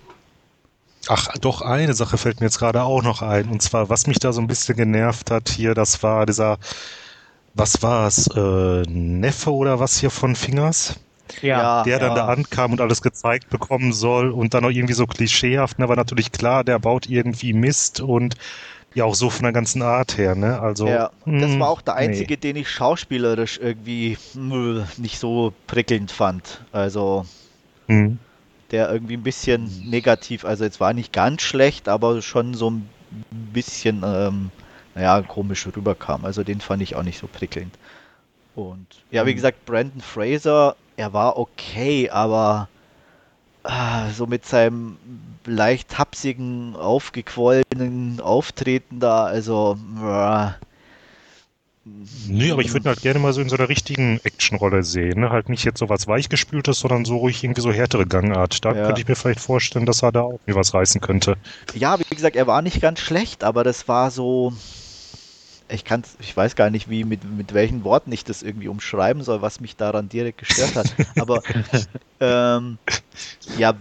Ach, 1.09 1.27
doch, 1.39 1.61
eine 1.61 1.93
Sache 1.93 2.17
fällt 2.17 2.39
mir 2.41 2.47
jetzt 2.47 2.59
gerade 2.59 2.83
auch 2.83 3.01
noch 3.01 3.21
ein. 3.21 3.49
Und 3.49 3.61
zwar, 3.61 3.89
was 3.89 4.07
mich 4.07 4.19
da 4.19 4.33
so 4.33 4.41
ein 4.41 4.47
bisschen 4.47 4.75
genervt 4.75 5.31
hat 5.31 5.49
hier, 5.49 5.73
das 5.73 6.03
war 6.03 6.25
dieser, 6.25 6.57
was 7.53 7.81
war 7.83 8.07
es, 8.07 8.27
äh, 8.35 8.83
Neffe 8.89 9.53
oder 9.53 9.79
was 9.79 9.99
hier 9.99 10.11
von 10.11 10.35
Fingers? 10.35 10.99
Ja, 11.41 11.83
der 11.85 11.99
dann 11.99 12.15
ja. 12.15 12.15
da 12.15 12.27
ankam 12.27 12.73
und 12.73 12.81
alles 12.81 13.01
gezeigt 13.01 13.49
bekommen 13.49 13.93
soll 13.93 14.31
und 14.31 14.53
dann 14.53 14.65
auch 14.65 14.71
irgendwie 14.71 14.93
so 14.95 15.07
klischeehaft, 15.07 15.79
ne, 15.79 15.89
war 15.89 15.95
natürlich 15.97 16.31
klar, 16.31 16.63
der 16.63 16.79
baut 16.79 17.07
irgendwie 17.07 17.53
Mist 17.53 18.01
und 18.01 18.35
ja 18.93 19.05
auch 19.05 19.15
so 19.15 19.29
von 19.31 19.43
der 19.43 19.53
ganzen 19.53 19.81
Art 19.83 20.17
her, 20.17 20.35
ne? 20.35 20.59
Also 20.61 20.87
Ja, 20.87 21.11
das 21.39 21.59
hm, 21.59 21.59
war 21.59 21.69
auch 21.69 21.81
der 21.81 21.95
nee. 21.95 21.95
einzige, 21.95 22.37
den 22.37 22.55
ich 22.55 22.69
schauspielerisch 22.69 23.57
irgendwie 23.59 24.17
mh, 24.33 24.87
nicht 24.97 25.19
so 25.19 25.53
prickelnd 25.67 26.11
fand. 26.11 26.65
Also 26.71 27.25
Hm. 27.89 28.19
Der 28.71 28.91
irgendwie 28.91 29.17
ein 29.17 29.23
bisschen 29.23 29.89
negativ, 29.89 30.45
also 30.45 30.63
jetzt 30.63 30.79
war 30.79 30.93
nicht 30.93 31.13
ganz 31.13 31.41
schlecht, 31.41 31.87
aber 31.89 32.21
schon 32.21 32.53
so 32.53 32.71
ein 32.71 32.89
bisschen, 33.31 34.03
ähm, 34.05 34.51
naja, 34.95 35.21
komisch 35.23 35.67
rüberkam. 35.67 36.25
Also 36.25 36.43
den 36.43 36.61
fand 36.61 36.81
ich 36.81 36.95
auch 36.95 37.03
nicht 37.03 37.19
so 37.19 37.27
prickelnd. 37.27 37.77
Und 38.55 39.05
ja, 39.11 39.25
wie 39.25 39.31
Mhm. 39.31 39.35
gesagt, 39.35 39.65
Brandon 39.65 40.01
Fraser, 40.01 40.75
er 40.97 41.13
war 41.13 41.37
okay, 41.37 42.09
aber 42.09 42.69
ah, 43.63 44.09
so 44.11 44.25
mit 44.27 44.45
seinem 44.45 44.97
leicht 45.45 45.89
tapsigen, 45.89 46.75
aufgequollenen 46.75 48.19
Auftreten 48.21 48.99
da, 48.99 49.25
also 49.25 49.77
äh, 50.01 50.51
Nee, 52.29 52.51
aber 52.51 52.61
ich 52.61 52.73
würde 52.73 52.85
ihn 52.85 52.89
halt 52.89 53.01
gerne 53.01 53.19
mal 53.19 53.31
so 53.33 53.41
in 53.41 53.49
so 53.49 53.55
einer 53.55 53.69
richtigen 53.69 54.19
Actionrolle 54.23 54.83
sehen, 54.83 55.21
ne? 55.21 55.29
Halt 55.29 55.49
nicht 55.49 55.63
jetzt 55.63 55.79
so 55.79 55.89
was 55.89 56.07
Weichgespültes, 56.07 56.79
sondern 56.79 57.05
so 57.05 57.17
ruhig 57.17 57.43
irgendwie 57.43 57.61
so 57.61 57.71
härtere 57.71 58.05
Gangart. 58.05 58.63
Da 58.65 58.73
Ja. 58.73 58.85
könnte 58.85 59.01
ich 59.01 59.07
mir 59.07 59.15
vielleicht 59.15 59.39
vorstellen, 59.39 59.85
dass 59.85 60.03
er 60.03 60.11
da 60.11 60.21
auch 60.21 60.39
mir 60.45 60.55
was 60.55 60.73
reißen 60.73 60.99
könnte. 61.01 61.35
Ja, 61.75 61.97
wie 61.99 62.15
gesagt, 62.15 62.35
er 62.35 62.47
war 62.47 62.61
nicht 62.61 62.81
ganz 62.81 62.99
schlecht, 62.99 63.43
aber 63.43 63.63
das 63.63 63.87
war 63.87 64.11
so. 64.11 64.53
Ich 65.69 65.83
kann 65.83 66.03
ich 66.19 66.35
weiß 66.35 66.55
gar 66.55 66.69
nicht, 66.69 66.89
wie 66.89 67.03
mit, 67.03 67.23
mit 67.25 67.53
welchen 67.53 67.83
Worten 67.83 68.11
ich 68.11 68.23
das 68.23 68.41
irgendwie 68.41 68.69
umschreiben 68.69 69.21
soll, 69.23 69.41
was 69.41 69.59
mich 69.59 69.75
daran 69.75 70.07
direkt 70.07 70.37
gestört 70.37 70.75
hat. 70.75 70.87
Aber 71.19 71.41
ähm, 72.21 72.77
ja, 73.57 73.73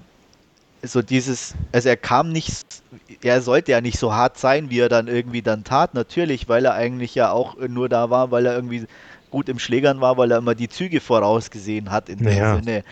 so 0.86 1.02
dieses, 1.02 1.54
also 1.72 1.88
er 1.88 1.96
kam 1.96 2.30
nicht, 2.32 2.82
er 3.22 3.42
sollte 3.42 3.72
ja 3.72 3.80
nicht 3.80 3.98
so 3.98 4.14
hart 4.14 4.38
sein, 4.38 4.70
wie 4.70 4.80
er 4.80 4.88
dann 4.88 5.08
irgendwie 5.08 5.42
dann 5.42 5.64
tat, 5.64 5.94
natürlich, 5.94 6.48
weil 6.48 6.64
er 6.64 6.74
eigentlich 6.74 7.14
ja 7.14 7.30
auch 7.32 7.56
nur 7.56 7.88
da 7.88 8.10
war, 8.10 8.30
weil 8.30 8.46
er 8.46 8.54
irgendwie 8.54 8.86
gut 9.30 9.48
im 9.48 9.58
Schlägern 9.58 10.00
war, 10.00 10.16
weil 10.16 10.30
er 10.30 10.38
immer 10.38 10.54
die 10.54 10.68
Züge 10.68 11.00
vorausgesehen 11.00 11.90
hat 11.90 12.08
in 12.08 12.18
dem 12.18 12.28
Ja. 12.38 12.54
Sinne. 12.56 12.84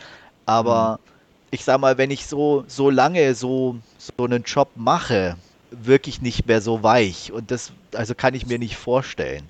Aber 0.46 1.00
ich 1.50 1.64
sag 1.64 1.80
mal, 1.80 1.98
wenn 1.98 2.10
ich 2.10 2.26
so, 2.26 2.64
so 2.66 2.90
lange 2.90 3.34
so, 3.34 3.76
so 3.98 4.24
einen 4.24 4.42
Job 4.42 4.72
mache, 4.74 5.36
wirklich 5.70 6.20
nicht 6.22 6.46
mehr 6.46 6.60
so 6.60 6.82
weich. 6.82 7.32
Und 7.32 7.50
das, 7.50 7.72
also 7.94 8.14
kann 8.14 8.34
ich 8.34 8.46
mir 8.46 8.58
nicht 8.58 8.76
vorstellen. 8.76 9.48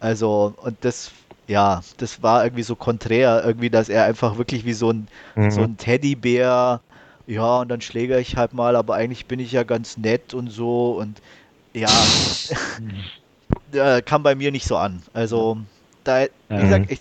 Also, 0.00 0.54
und 0.56 0.76
das, 0.84 1.10
ja, 1.46 1.82
das 1.98 2.22
war 2.22 2.44
irgendwie 2.44 2.62
so 2.62 2.76
konträr, 2.76 3.42
irgendwie, 3.44 3.70
dass 3.70 3.88
er 3.88 4.04
einfach 4.04 4.36
wirklich 4.38 4.64
wie 4.64 4.72
so 4.72 4.90
ein, 4.92 5.08
Mhm. 5.36 5.50
so 5.50 5.62
ein 5.62 5.76
Teddybär, 5.76 6.80
ja, 7.26 7.60
und 7.60 7.68
dann 7.68 7.80
schläger 7.80 8.18
ich 8.18 8.36
halt 8.36 8.52
mal, 8.52 8.76
aber 8.76 8.94
eigentlich 8.94 9.26
bin 9.26 9.40
ich 9.40 9.52
ja 9.52 9.62
ganz 9.62 9.96
nett 9.96 10.34
und 10.34 10.50
so 10.50 10.98
und 10.98 11.20
ja, 11.74 12.08
äh, 13.72 14.02
kam 14.02 14.22
bei 14.22 14.34
mir 14.34 14.50
nicht 14.50 14.66
so 14.66 14.76
an. 14.76 15.02
Also, 15.12 15.58
da, 16.04 16.26
wie 16.48 16.60
gesagt, 16.60 16.90
ich, 16.90 17.00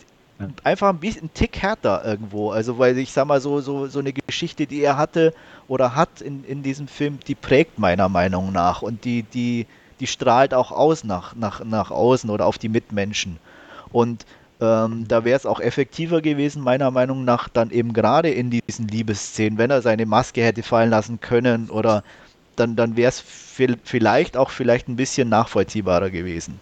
einfach 0.63 0.89
ein 0.89 0.99
bisschen 0.99 1.25
ein 1.25 1.33
Tick 1.33 1.61
härter 1.61 2.03
irgendwo. 2.05 2.51
Also, 2.51 2.79
weil 2.79 2.97
ich 2.97 3.11
sag 3.11 3.27
mal, 3.27 3.41
so, 3.41 3.61
so, 3.61 3.87
so 3.87 3.99
eine 3.99 4.13
Geschichte, 4.13 4.65
die 4.65 4.81
er 4.81 4.97
hatte 4.97 5.33
oder 5.67 5.95
hat 5.95 6.21
in, 6.21 6.43
in 6.43 6.63
diesem 6.63 6.87
Film, 6.87 7.19
die 7.27 7.35
prägt 7.35 7.77
meiner 7.79 8.09
Meinung 8.09 8.51
nach 8.51 8.81
und 8.81 9.03
die, 9.05 9.23
die, 9.23 9.67
die 9.99 10.07
strahlt 10.07 10.53
auch 10.53 10.71
aus 10.71 11.03
nach, 11.03 11.35
nach, 11.35 11.63
nach 11.63 11.91
außen 11.91 12.29
oder 12.29 12.45
auf 12.45 12.57
die 12.57 12.69
Mitmenschen. 12.69 13.39
Und 13.91 14.25
ähm, 14.63 15.05
da 15.07 15.25
wäre 15.25 15.35
es 15.35 15.45
auch 15.45 15.59
effektiver 15.59 16.21
gewesen, 16.21 16.63
meiner 16.63 16.89
Meinung 16.89 17.25
nach, 17.25 17.49
dann 17.49 17.69
eben 17.69 17.93
gerade 17.93 18.29
in 18.29 18.49
diesen 18.49 18.87
Liebesszenen, 18.87 19.57
wenn 19.57 19.69
er 19.69 19.81
seine 19.81 20.05
Maske 20.05 20.41
hätte 20.41 20.63
fallen 20.63 20.89
lassen 20.89 21.19
können 21.19 21.69
oder 21.69 22.03
dann, 22.55 22.75
dann 22.75 22.95
wäre 22.95 23.09
es 23.09 23.19
vielleicht 23.19 24.37
auch 24.37 24.49
vielleicht 24.49 24.87
ein 24.87 24.95
bisschen 24.95 25.29
nachvollziehbarer 25.29 26.09
gewesen. 26.09 26.59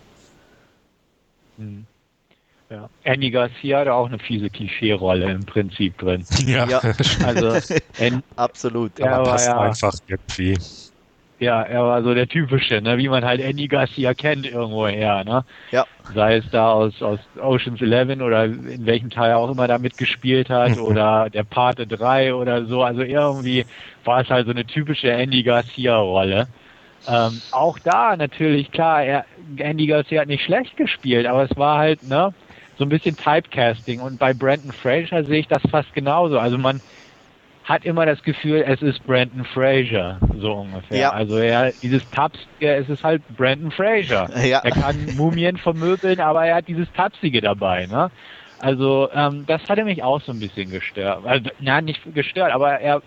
Mhm. 1.58 1.86
Ja. 2.70 2.90
Andy 3.04 3.30
Garcia 3.32 3.80
hatte 3.80 3.94
auch 3.94 4.08
eine 4.08 4.18
fiese 4.18 4.50
Klischee-Rolle 4.50 5.30
im 5.30 5.46
Prinzip 5.46 5.98
drin. 5.98 6.26
Ja, 6.46 6.66
Ja. 6.68 6.82
Also, 7.26 7.76
Absolut. 8.38 9.02
Aber 9.02 9.32
passt 9.32 9.48
ja. 9.48 9.60
einfach 9.60 9.94
irgendwie. 10.08 10.58
Ja, 11.42 11.64
er 11.64 11.84
war 11.84 12.04
so 12.04 12.14
der 12.14 12.28
typische, 12.28 12.82
ne, 12.82 13.00
wie 13.00 13.10
man 13.10 13.26
halt 13.26 13.42
Andy 13.42 13.68
Garcia 13.68 14.14
kennt 14.14 14.46
irgendwoher, 14.46 15.24
ne? 15.24 15.44
Ja. 15.72 15.88
Sei 16.14 16.36
es 16.36 16.48
da 16.52 16.72
aus, 16.72 17.02
aus 17.02 17.20
Ocean's 17.42 17.82
Eleven 17.82 18.22
oder 18.22 18.46
in 18.46 18.86
welchem 18.86 19.10
Teil 19.10 19.34
auch 19.34 19.50
immer 19.50 19.68
da 19.68 19.80
mitgespielt 19.80 20.52
hat 20.52 20.78
oder 20.78 21.32
der 21.32 21.44
Pate 21.44 21.88
3 21.88 22.36
oder 22.36 22.66
so. 22.66 22.84
Also 22.84 23.02
irgendwie 23.02 23.66
war 24.04 24.22
es 24.22 24.30
halt 24.30 24.46
so 24.46 24.52
eine 24.52 24.66
typische 24.66 25.12
Andy 25.12 25.42
Garcia-Rolle. 25.42 26.48
Ähm, 27.08 27.42
auch 27.50 27.80
da 27.80 28.16
natürlich, 28.16 28.72
klar, 28.72 29.04
er, 29.04 29.26
Andy 29.58 29.88
Garcia 29.88 30.22
hat 30.22 30.28
nicht 30.28 30.44
schlecht 30.46 30.78
gespielt, 30.78 31.26
aber 31.26 31.50
es 31.50 31.58
war 31.58 31.80
halt, 31.80 32.04
ne, 32.04 32.36
so 32.78 32.86
ein 32.86 32.90
bisschen 32.90 33.18
Typecasting. 33.18 34.00
Und 34.00 34.20
bei 34.20 34.36
Brandon 34.36 34.72
Fraser 34.72 35.24
sehe 35.24 35.40
ich 35.40 35.48
das 35.48 35.64
fast 35.72 35.92
genauso. 35.96 36.38
Also 36.38 36.60
man 36.60 36.82
hat 37.72 37.86
immer 37.86 38.06
das 38.06 38.22
Gefühl, 38.24 38.64
es 38.68 38.82
ist 38.82 39.06
Brandon 39.08 39.46
Fraser, 39.46 40.20
so 40.40 40.54
ungefähr. 40.54 40.98
Ja. 41.00 41.10
Also 41.12 41.38
er, 41.38 41.72
dieses 41.82 42.04
Tapsige, 42.12 42.74
es 42.76 42.90
ist 42.90 43.04
halt 43.04 43.22
Brandon 43.38 43.72
Fraser. 43.72 44.30
Ja. 44.44 44.60
Er 44.64 44.72
kann 44.72 45.16
Mumien 45.16 45.58
vermöbeln, 45.58 46.20
aber 46.20 46.46
er 46.46 46.56
hat 46.56 46.68
dieses 46.68 46.92
Tapsige 46.94 47.42
dabei, 47.42 47.86
ne? 47.88 48.12
Also 48.60 49.10
ähm, 49.14 49.46
das 49.48 49.68
hatte 49.70 49.84
mich 49.86 50.04
auch 50.04 50.22
so 50.22 50.32
ein 50.32 50.40
bisschen 50.40 50.70
gestört. 50.70 51.26
Also, 51.26 51.50
na, 51.60 51.82
nicht 51.82 52.00
gestört, 52.14 52.52
aber 52.52 52.80
er, 52.80 53.02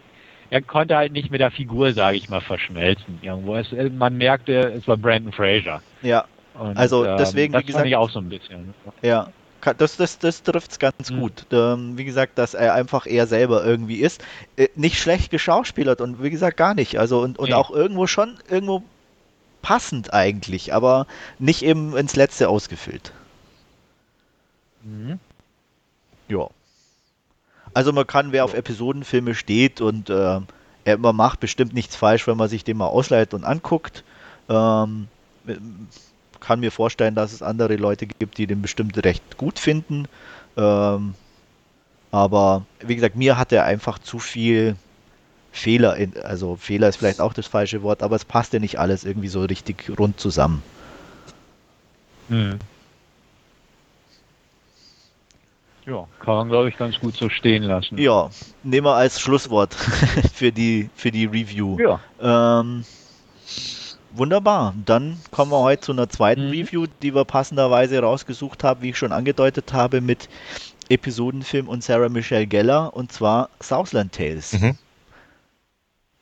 er 0.51 0.63
konnte 0.63 0.97
halt 0.97 1.13
nicht 1.13 1.31
mit 1.31 1.41
der 1.41 1.51
Figur, 1.53 1.93
sage 1.93 2.17
ich 2.17 2.29
mal, 2.29 2.41
verschmelzen 2.41 3.19
irgendwo. 3.23 3.55
Es, 3.57 3.71
man 3.97 4.17
merkte, 4.17 4.73
es 4.77 4.89
war 4.89 4.97
Brandon 4.97 5.33
Fraser. 5.33 5.81
Ja, 6.03 6.25
Und, 6.59 6.77
Also, 6.77 7.05
ähm, 7.05 7.17
deswegen, 7.19 7.53
das 7.53 7.63
wie 7.63 7.67
gesagt- 7.67 7.81
fand 7.83 7.89
ich 7.89 7.97
auch 7.97 8.11
so 8.11 8.19
ein 8.19 8.29
bisschen. 8.29 8.75
ja. 9.03 9.29
Das, 9.73 9.97
das, 9.97 10.19
das 10.19 10.43
trifft 10.43 10.73
es 10.73 10.79
ganz 10.79 11.11
Mhm. 11.11 11.21
gut. 11.21 11.47
Ähm, 11.51 11.97
wie 11.97 12.05
gesagt, 12.05 12.37
dass 12.39 12.55
er 12.55 12.75
einfach 12.75 13.07
er 13.07 13.27
selber 13.27 13.65
irgendwie 13.65 13.97
ist. 13.97 14.23
Äh, 14.57 14.69
nicht 14.75 14.99
schlecht 14.99 15.31
geschauspielert 15.31 16.01
und 16.01 16.23
wie 16.23 16.31
gesagt 16.31 16.57
gar 16.57 16.75
nicht. 16.75 16.99
Also 16.99 17.21
und, 17.21 17.39
und 17.39 17.49
Nee. 17.49 17.55
auch 17.55 17.71
irgendwo 17.71 18.07
schon 18.07 18.39
irgendwo 18.49 18.83
passend 19.63 20.13
eigentlich, 20.13 20.75
aber 20.75 21.07
nicht 21.39 21.63
eben 21.63 21.97
ins 21.97 22.17
Letzte 22.17 22.49
ausgefüllt. 22.49 23.13
Mhm. 24.83 25.19
Ja. 26.29 26.49
Also 27.73 27.93
man 27.93 28.07
kann, 28.07 28.33
wer 28.33 28.45
auf 28.45 28.55
Episodenfilme 28.55 29.35
steht 29.35 29.81
und 29.81 30.11
äh, 30.11 30.41
er 30.85 30.99
man 30.99 31.17
macht 31.17 31.41
bestimmt 31.41 31.73
nichts 31.75 31.97
falsch, 31.97 32.27
wenn 32.27 32.37
man 32.37 32.49
sich 32.49 32.63
den 32.65 32.77
mal 32.77 32.87
ausleiht 32.87 33.35
und 33.35 33.45
anguckt. 33.45 34.05
Ähm, 34.49 35.09
kann 36.45 36.61
mir 36.61 36.71
vorstellen, 36.71 37.15
dass 37.15 37.33
es 37.33 37.43
andere 37.43 37.77
Leute 37.77 38.07
gibt, 38.07 38.39
die 38.39 38.47
den 38.47 38.63
bestimmt 38.63 39.03
recht 39.05 39.37
gut 39.39 39.59
finden. 39.59 40.07
Ähm, 40.57 41.15
aber 42.11 42.65
wie 42.81 42.95
gesagt, 42.95 43.17
mir 43.17 43.39
hat 43.39 43.51
er 43.51 43.65
einfach 43.65 43.99
zu 43.99 44.19
viel 44.19 44.77
Fehler, 45.53 45.97
in, 45.97 46.13
also 46.23 46.57
Fehler 46.57 46.89
ist 46.89 46.97
vielleicht 46.97 47.21
auch 47.21 47.33
das 47.33 47.47
falsche 47.47 47.83
Wort, 47.83 48.03
aber 48.03 48.17
es 48.17 48.25
passte 48.25 48.61
nicht 48.61 48.79
alles 48.79 49.05
irgendwie 49.05 49.29
so 49.29 49.43
richtig 49.43 49.91
rund 49.99 50.21
zusammen. 50.21 50.63
Mhm. 52.29 52.59
Ja, 55.87 56.07
kann 56.21 56.35
man, 56.35 56.49
glaube 56.49 56.69
ich, 56.69 56.77
ganz 56.77 56.99
gut 56.99 57.15
so 57.15 57.29
stehen 57.29 57.63
lassen. 57.63 57.99
Ja, 57.99 58.31
nehmen 58.63 58.87
wir 58.87 58.95
als 58.95 59.21
Schlusswort 59.21 59.75
für 60.35 60.51
die, 60.51 60.89
für 60.97 61.11
die 61.11 61.27
Review. 61.27 61.79
Ja. 61.79 62.01
Ähm, 62.21 62.85
wunderbar. 64.17 64.75
Dann 64.85 65.19
kommen 65.31 65.51
wir 65.51 65.61
heute 65.61 65.83
zu 65.83 65.93
einer 65.93 66.09
zweiten 66.09 66.47
Mhm. 66.47 66.53
Review, 66.53 66.87
die 67.03 67.15
wir 67.15 67.25
passenderweise 67.25 68.01
rausgesucht 68.01 68.65
haben, 68.65 68.83
wie 68.83 68.91
ich 68.91 68.99
schon 68.99 69.13
angedeutet 69.13 69.73
habe, 69.73 70.01
mit 70.01 70.29
Episodenfilm 70.89 71.69
und 71.69 71.83
Sarah 71.83 72.09
Michelle 72.09 72.47
Gellar, 72.47 72.95
und 72.95 73.13
zwar 73.13 73.49
Southland 73.61 74.13
Tales. 74.13 74.53
Mhm. 74.53 74.77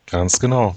Ganz 0.06 0.38
genau. 0.38 0.76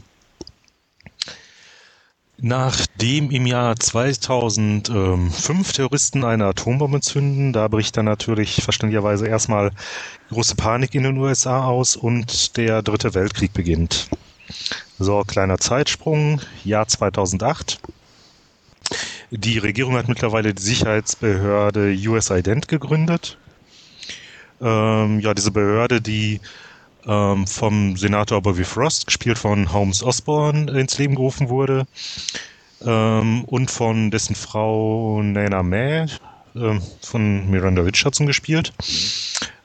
Nachdem 2.37 3.31
im 3.31 3.45
Jahr 3.45 3.77
2005 3.77 5.71
Terroristen 5.71 6.25
eine 6.25 6.45
Atombombe 6.45 6.99
zünden, 6.99 7.53
da 7.53 7.69
bricht 7.69 7.95
dann 7.95 8.05
natürlich 8.05 8.61
verständlicherweise 8.61 9.27
erstmal 9.27 9.71
große 10.29 10.55
Panik 10.55 10.95
in 10.95 11.03
den 11.03 11.17
USA 11.17 11.65
aus 11.65 11.95
und 11.95 12.57
der 12.57 12.81
dritte 12.81 13.13
Weltkrieg 13.13 13.53
beginnt. 13.53 14.09
So, 14.97 15.23
kleiner 15.27 15.57
Zeitsprung, 15.57 16.39
Jahr 16.63 16.87
2008. 16.87 17.81
Die 19.29 19.57
Regierung 19.57 19.95
hat 19.95 20.07
mittlerweile 20.07 20.53
die 20.53 20.61
Sicherheitsbehörde 20.61 21.93
US 22.07 22.29
Ident 22.29 22.69
gegründet. 22.69 23.37
Ähm, 24.61 25.19
ja, 25.19 25.33
diese 25.33 25.51
Behörde, 25.51 25.99
die 25.99 26.39
ähm, 27.05 27.45
vom 27.45 27.97
Senator 27.97 28.41
Bobby 28.41 28.63
Frost, 28.63 29.07
gespielt 29.07 29.37
von 29.37 29.73
Holmes 29.73 30.01
Osborne, 30.01 30.71
ins 30.71 30.97
Leben 30.97 31.15
gerufen 31.15 31.49
wurde. 31.49 31.87
Ähm, 32.81 33.43
und 33.43 33.71
von 33.71 34.11
dessen 34.11 34.35
Frau 34.35 35.21
Nana 35.21 35.61
May, 35.61 36.05
ähm, 36.55 36.81
von 37.01 37.49
Miranda 37.49 37.81
Richardson 37.81 38.27
gespielt, 38.27 38.71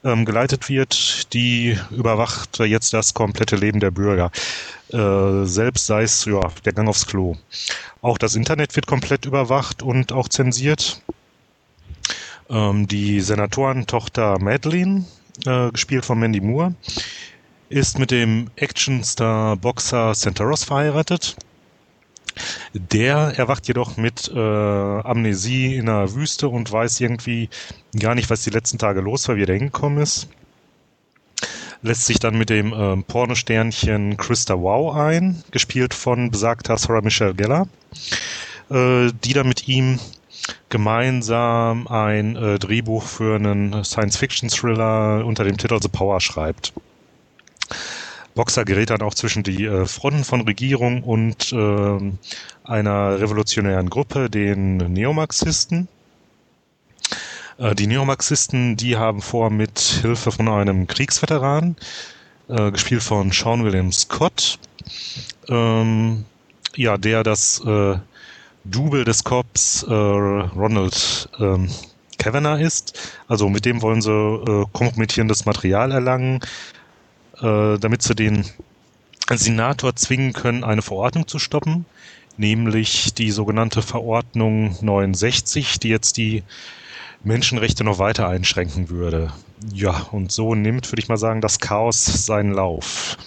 ähm, 0.02 0.24
geleitet 0.24 0.68
wird. 0.68 1.32
Die 1.34 1.78
überwacht 1.92 2.58
jetzt 2.58 2.92
das 2.92 3.14
komplette 3.14 3.54
Leben 3.54 3.78
der 3.78 3.92
Bürger. 3.92 4.32
Äh, 4.92 5.44
selbst 5.44 5.86
sei 5.86 6.02
es 6.02 6.24
ja, 6.24 6.40
der 6.64 6.72
Gang 6.72 6.88
aufs 6.88 7.06
Klo. 7.06 7.36
Auch 8.02 8.18
das 8.18 8.34
Internet 8.34 8.74
wird 8.76 8.86
komplett 8.86 9.24
überwacht 9.24 9.82
und 9.82 10.12
auch 10.12 10.28
zensiert. 10.28 11.00
Ähm, 12.48 12.88
die 12.88 13.20
Senatorentochter 13.20 14.40
Madeline, 14.40 15.04
äh, 15.46 15.70
gespielt 15.70 16.04
von 16.04 16.18
Mandy 16.18 16.40
Moore, 16.40 16.74
ist 17.68 17.98
mit 18.00 18.10
dem 18.10 18.50
Actionstar-Boxer 18.56 20.14
Santa 20.14 20.42
Ross 20.42 20.64
verheiratet. 20.64 21.36
Der 22.72 23.34
erwacht 23.36 23.68
jedoch 23.68 23.96
mit 23.96 24.28
äh, 24.28 24.38
Amnesie 24.38 25.76
in 25.76 25.86
der 25.86 26.14
Wüste 26.14 26.48
und 26.48 26.70
weiß 26.70 27.00
irgendwie 27.00 27.48
gar 27.98 28.14
nicht, 28.14 28.30
was 28.30 28.42
die 28.42 28.50
letzten 28.50 28.78
Tage 28.78 29.00
los 29.00 29.28
war, 29.28 29.36
wie 29.36 29.42
er 29.42 29.46
da 29.46 29.52
hingekommen 29.52 30.02
ist. 30.02 30.28
Lässt 31.82 32.04
sich 32.04 32.18
dann 32.18 32.36
mit 32.36 32.50
dem 32.50 32.74
ähm, 32.74 33.04
Pornosternchen 33.04 34.18
Christa 34.18 34.60
Wow 34.60 34.94
ein, 34.94 35.42
gespielt 35.50 35.94
von 35.94 36.30
besagter 36.30 36.76
Sarah 36.76 37.00
Michelle 37.00 37.34
Gellar, 37.34 37.68
äh, 38.70 39.10
die 39.24 39.32
dann 39.32 39.48
mit 39.48 39.66
ihm 39.66 39.98
gemeinsam 40.68 41.86
ein 41.86 42.36
äh, 42.36 42.58
Drehbuch 42.58 43.04
für 43.04 43.36
einen 43.36 43.82
Science-Fiction-Thriller 43.82 45.24
unter 45.24 45.44
dem 45.44 45.56
Titel 45.56 45.78
The 45.80 45.88
Power 45.88 46.20
schreibt. 46.20 46.74
Boxer 48.34 48.64
gerät 48.64 48.90
dann 48.90 49.02
auch 49.02 49.14
zwischen 49.14 49.42
die 49.42 49.64
äh, 49.64 49.86
Fronten 49.86 50.24
von 50.24 50.42
Regierung 50.42 51.02
und 51.02 51.52
ähm, 51.52 52.18
einer 52.62 53.20
revolutionären 53.20 53.90
Gruppe, 53.90 54.30
den 54.30 54.76
Neomarxisten. 54.76 55.88
Äh, 57.60 57.74
die 57.74 57.86
Neomarxisten, 57.86 58.76
die 58.76 58.96
haben 58.96 59.20
vor, 59.20 59.50
mit 59.50 59.78
Hilfe 59.78 60.32
von 60.32 60.48
einem 60.48 60.86
Kriegsveteran 60.86 61.76
äh, 62.48 62.70
gespielt 62.72 63.02
von 63.02 63.30
Sean 63.30 63.64
William 63.64 63.92
Scott. 63.92 64.58
Ähm, 65.48 66.24
ja, 66.74 66.96
der 66.96 67.22
das 67.22 67.60
äh, 67.64 67.96
Double 68.64 69.04
des 69.04 69.24
Cops 69.24 69.82
äh, 69.82 69.92
Ronald 69.92 71.28
ähm, 71.38 71.68
Kavanagh 72.18 72.60
ist. 72.60 72.98
Also 73.28 73.48
mit 73.48 73.64
dem 73.64 73.82
wollen 73.82 74.02
sie 74.02 74.10
äh, 74.10 74.64
kompromittierendes 74.72 75.44
Material 75.44 75.92
erlangen, 75.92 76.40
äh, 77.40 77.78
damit 77.78 78.02
sie 78.02 78.14
den 78.14 78.44
Senator 79.32 79.94
zwingen 79.96 80.32
können, 80.32 80.64
eine 80.64 80.82
Verordnung 80.82 81.28
zu 81.28 81.38
stoppen, 81.38 81.84
nämlich 82.36 83.14
die 83.14 83.30
sogenannte 83.30 83.80
Verordnung 83.82 84.76
69, 84.80 85.78
die 85.78 85.88
jetzt 85.88 86.16
die 86.16 86.42
Menschenrechte 87.22 87.84
noch 87.84 87.98
weiter 87.98 88.28
einschränken 88.28 88.88
würde. 88.88 89.32
Ja, 89.72 90.06
und 90.10 90.32
so 90.32 90.54
nimmt, 90.54 90.90
würde 90.90 91.02
ich 91.02 91.08
mal 91.08 91.18
sagen, 91.18 91.40
das 91.40 91.58
Chaos 91.58 92.04
seinen 92.26 92.52
Lauf. 92.52 93.18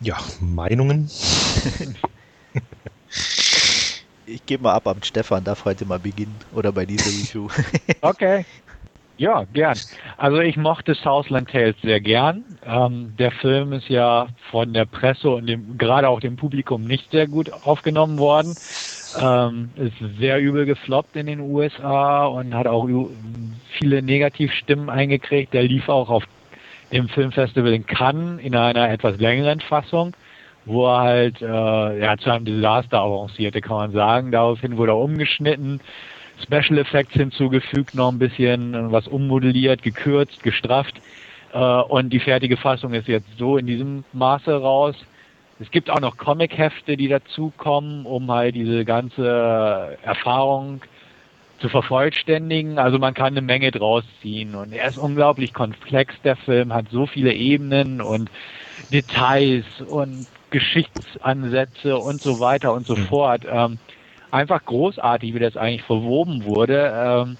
Ja, 0.00 0.18
Meinungen? 0.40 1.10
ich 4.26 4.46
gebe 4.46 4.62
mal 4.64 4.74
ab 4.74 4.86
am 4.86 5.02
Stefan, 5.02 5.44
darf 5.44 5.64
heute 5.64 5.84
mal 5.86 5.98
beginnen 5.98 6.38
oder 6.52 6.72
bei 6.72 6.86
dieser 6.86 7.06
Review. 7.06 7.48
okay. 8.00 8.44
Ja, 9.18 9.44
gern. 9.52 9.76
Also 10.16 10.38
ich 10.38 10.56
mochte 10.56 10.94
Southland 10.94 11.50
Tales 11.50 11.74
sehr 11.82 12.00
gern. 12.00 12.44
Ähm, 12.64 13.14
der 13.18 13.32
Film 13.32 13.72
ist 13.72 13.88
ja 13.88 14.28
von 14.52 14.72
der 14.72 14.84
Presse 14.84 15.28
und 15.30 15.46
dem, 15.46 15.76
gerade 15.76 16.08
auch 16.08 16.20
dem 16.20 16.36
Publikum 16.36 16.84
nicht 16.84 17.10
sehr 17.10 17.26
gut 17.26 17.52
aufgenommen 17.64 18.18
worden. 18.18 18.54
Ähm, 19.20 19.70
ist 19.74 20.18
sehr 20.20 20.38
übel 20.38 20.66
gefloppt 20.66 21.16
in 21.16 21.26
den 21.26 21.40
USA 21.40 22.26
und 22.26 22.54
hat 22.54 22.68
auch 22.68 22.88
viele 23.78 24.02
Negativstimmen 24.02 24.88
eingekriegt. 24.88 25.52
Der 25.52 25.64
lief 25.64 25.88
auch 25.88 26.10
auf 26.10 26.22
dem 26.92 27.08
Filmfestival 27.08 27.72
in 27.72 27.86
Cannes 27.86 28.40
in 28.40 28.54
einer 28.54 28.88
etwas 28.88 29.18
längeren 29.18 29.60
Fassung, 29.60 30.14
wo 30.64 30.86
er 30.86 31.00
halt 31.00 31.42
äh, 31.42 32.00
ja, 32.00 32.16
zu 32.18 32.30
einem 32.30 32.44
Desaster 32.44 33.00
avancierte, 33.00 33.60
kann 33.60 33.76
man 33.78 33.92
sagen. 33.92 34.30
Daraufhin 34.30 34.76
wurde 34.76 34.92
er 34.92 34.98
umgeschnitten 34.98 35.80
Special 36.42 36.78
Effects 36.78 37.14
hinzugefügt, 37.14 37.94
noch 37.94 38.10
ein 38.10 38.18
bisschen 38.18 38.92
was 38.92 39.08
ummodelliert, 39.08 39.82
gekürzt, 39.82 40.42
gestrafft. 40.42 41.00
Äh, 41.52 41.58
und 41.58 42.10
die 42.10 42.20
fertige 42.20 42.56
Fassung 42.56 42.94
ist 42.94 43.08
jetzt 43.08 43.28
so 43.38 43.56
in 43.56 43.66
diesem 43.66 44.04
Maße 44.12 44.52
raus. 44.52 44.96
Es 45.60 45.70
gibt 45.70 45.90
auch 45.90 46.00
noch 46.00 46.16
Comic-Hefte, 46.16 46.96
die 46.96 47.08
dazukommen, 47.08 48.06
um 48.06 48.30
halt 48.30 48.54
diese 48.54 48.84
ganze 48.84 49.98
Erfahrung 50.02 50.82
zu 51.60 51.68
vervollständigen. 51.68 52.78
Also 52.78 52.98
man 52.98 53.14
kann 53.14 53.28
eine 53.28 53.42
Menge 53.42 53.72
draus 53.72 54.04
ziehen. 54.22 54.54
Und 54.54 54.72
er 54.72 54.88
ist 54.88 54.98
unglaublich 54.98 55.52
komplex, 55.52 56.14
der 56.22 56.36
Film, 56.36 56.72
hat 56.72 56.86
so 56.90 57.06
viele 57.06 57.32
Ebenen 57.32 58.00
und 58.00 58.30
Details 58.92 59.64
und 59.88 60.26
Geschichtsansätze 60.50 61.98
und 61.98 62.20
so 62.20 62.40
weiter 62.40 62.72
und 62.72 62.86
so 62.86 62.94
mhm. 62.94 63.06
fort. 63.06 63.42
Ähm, 63.50 63.78
einfach 64.30 64.64
großartig, 64.64 65.34
wie 65.34 65.38
das 65.38 65.56
eigentlich 65.56 65.82
verwoben 65.82 66.44
wurde. 66.44 66.92
Ähm, 66.94 67.36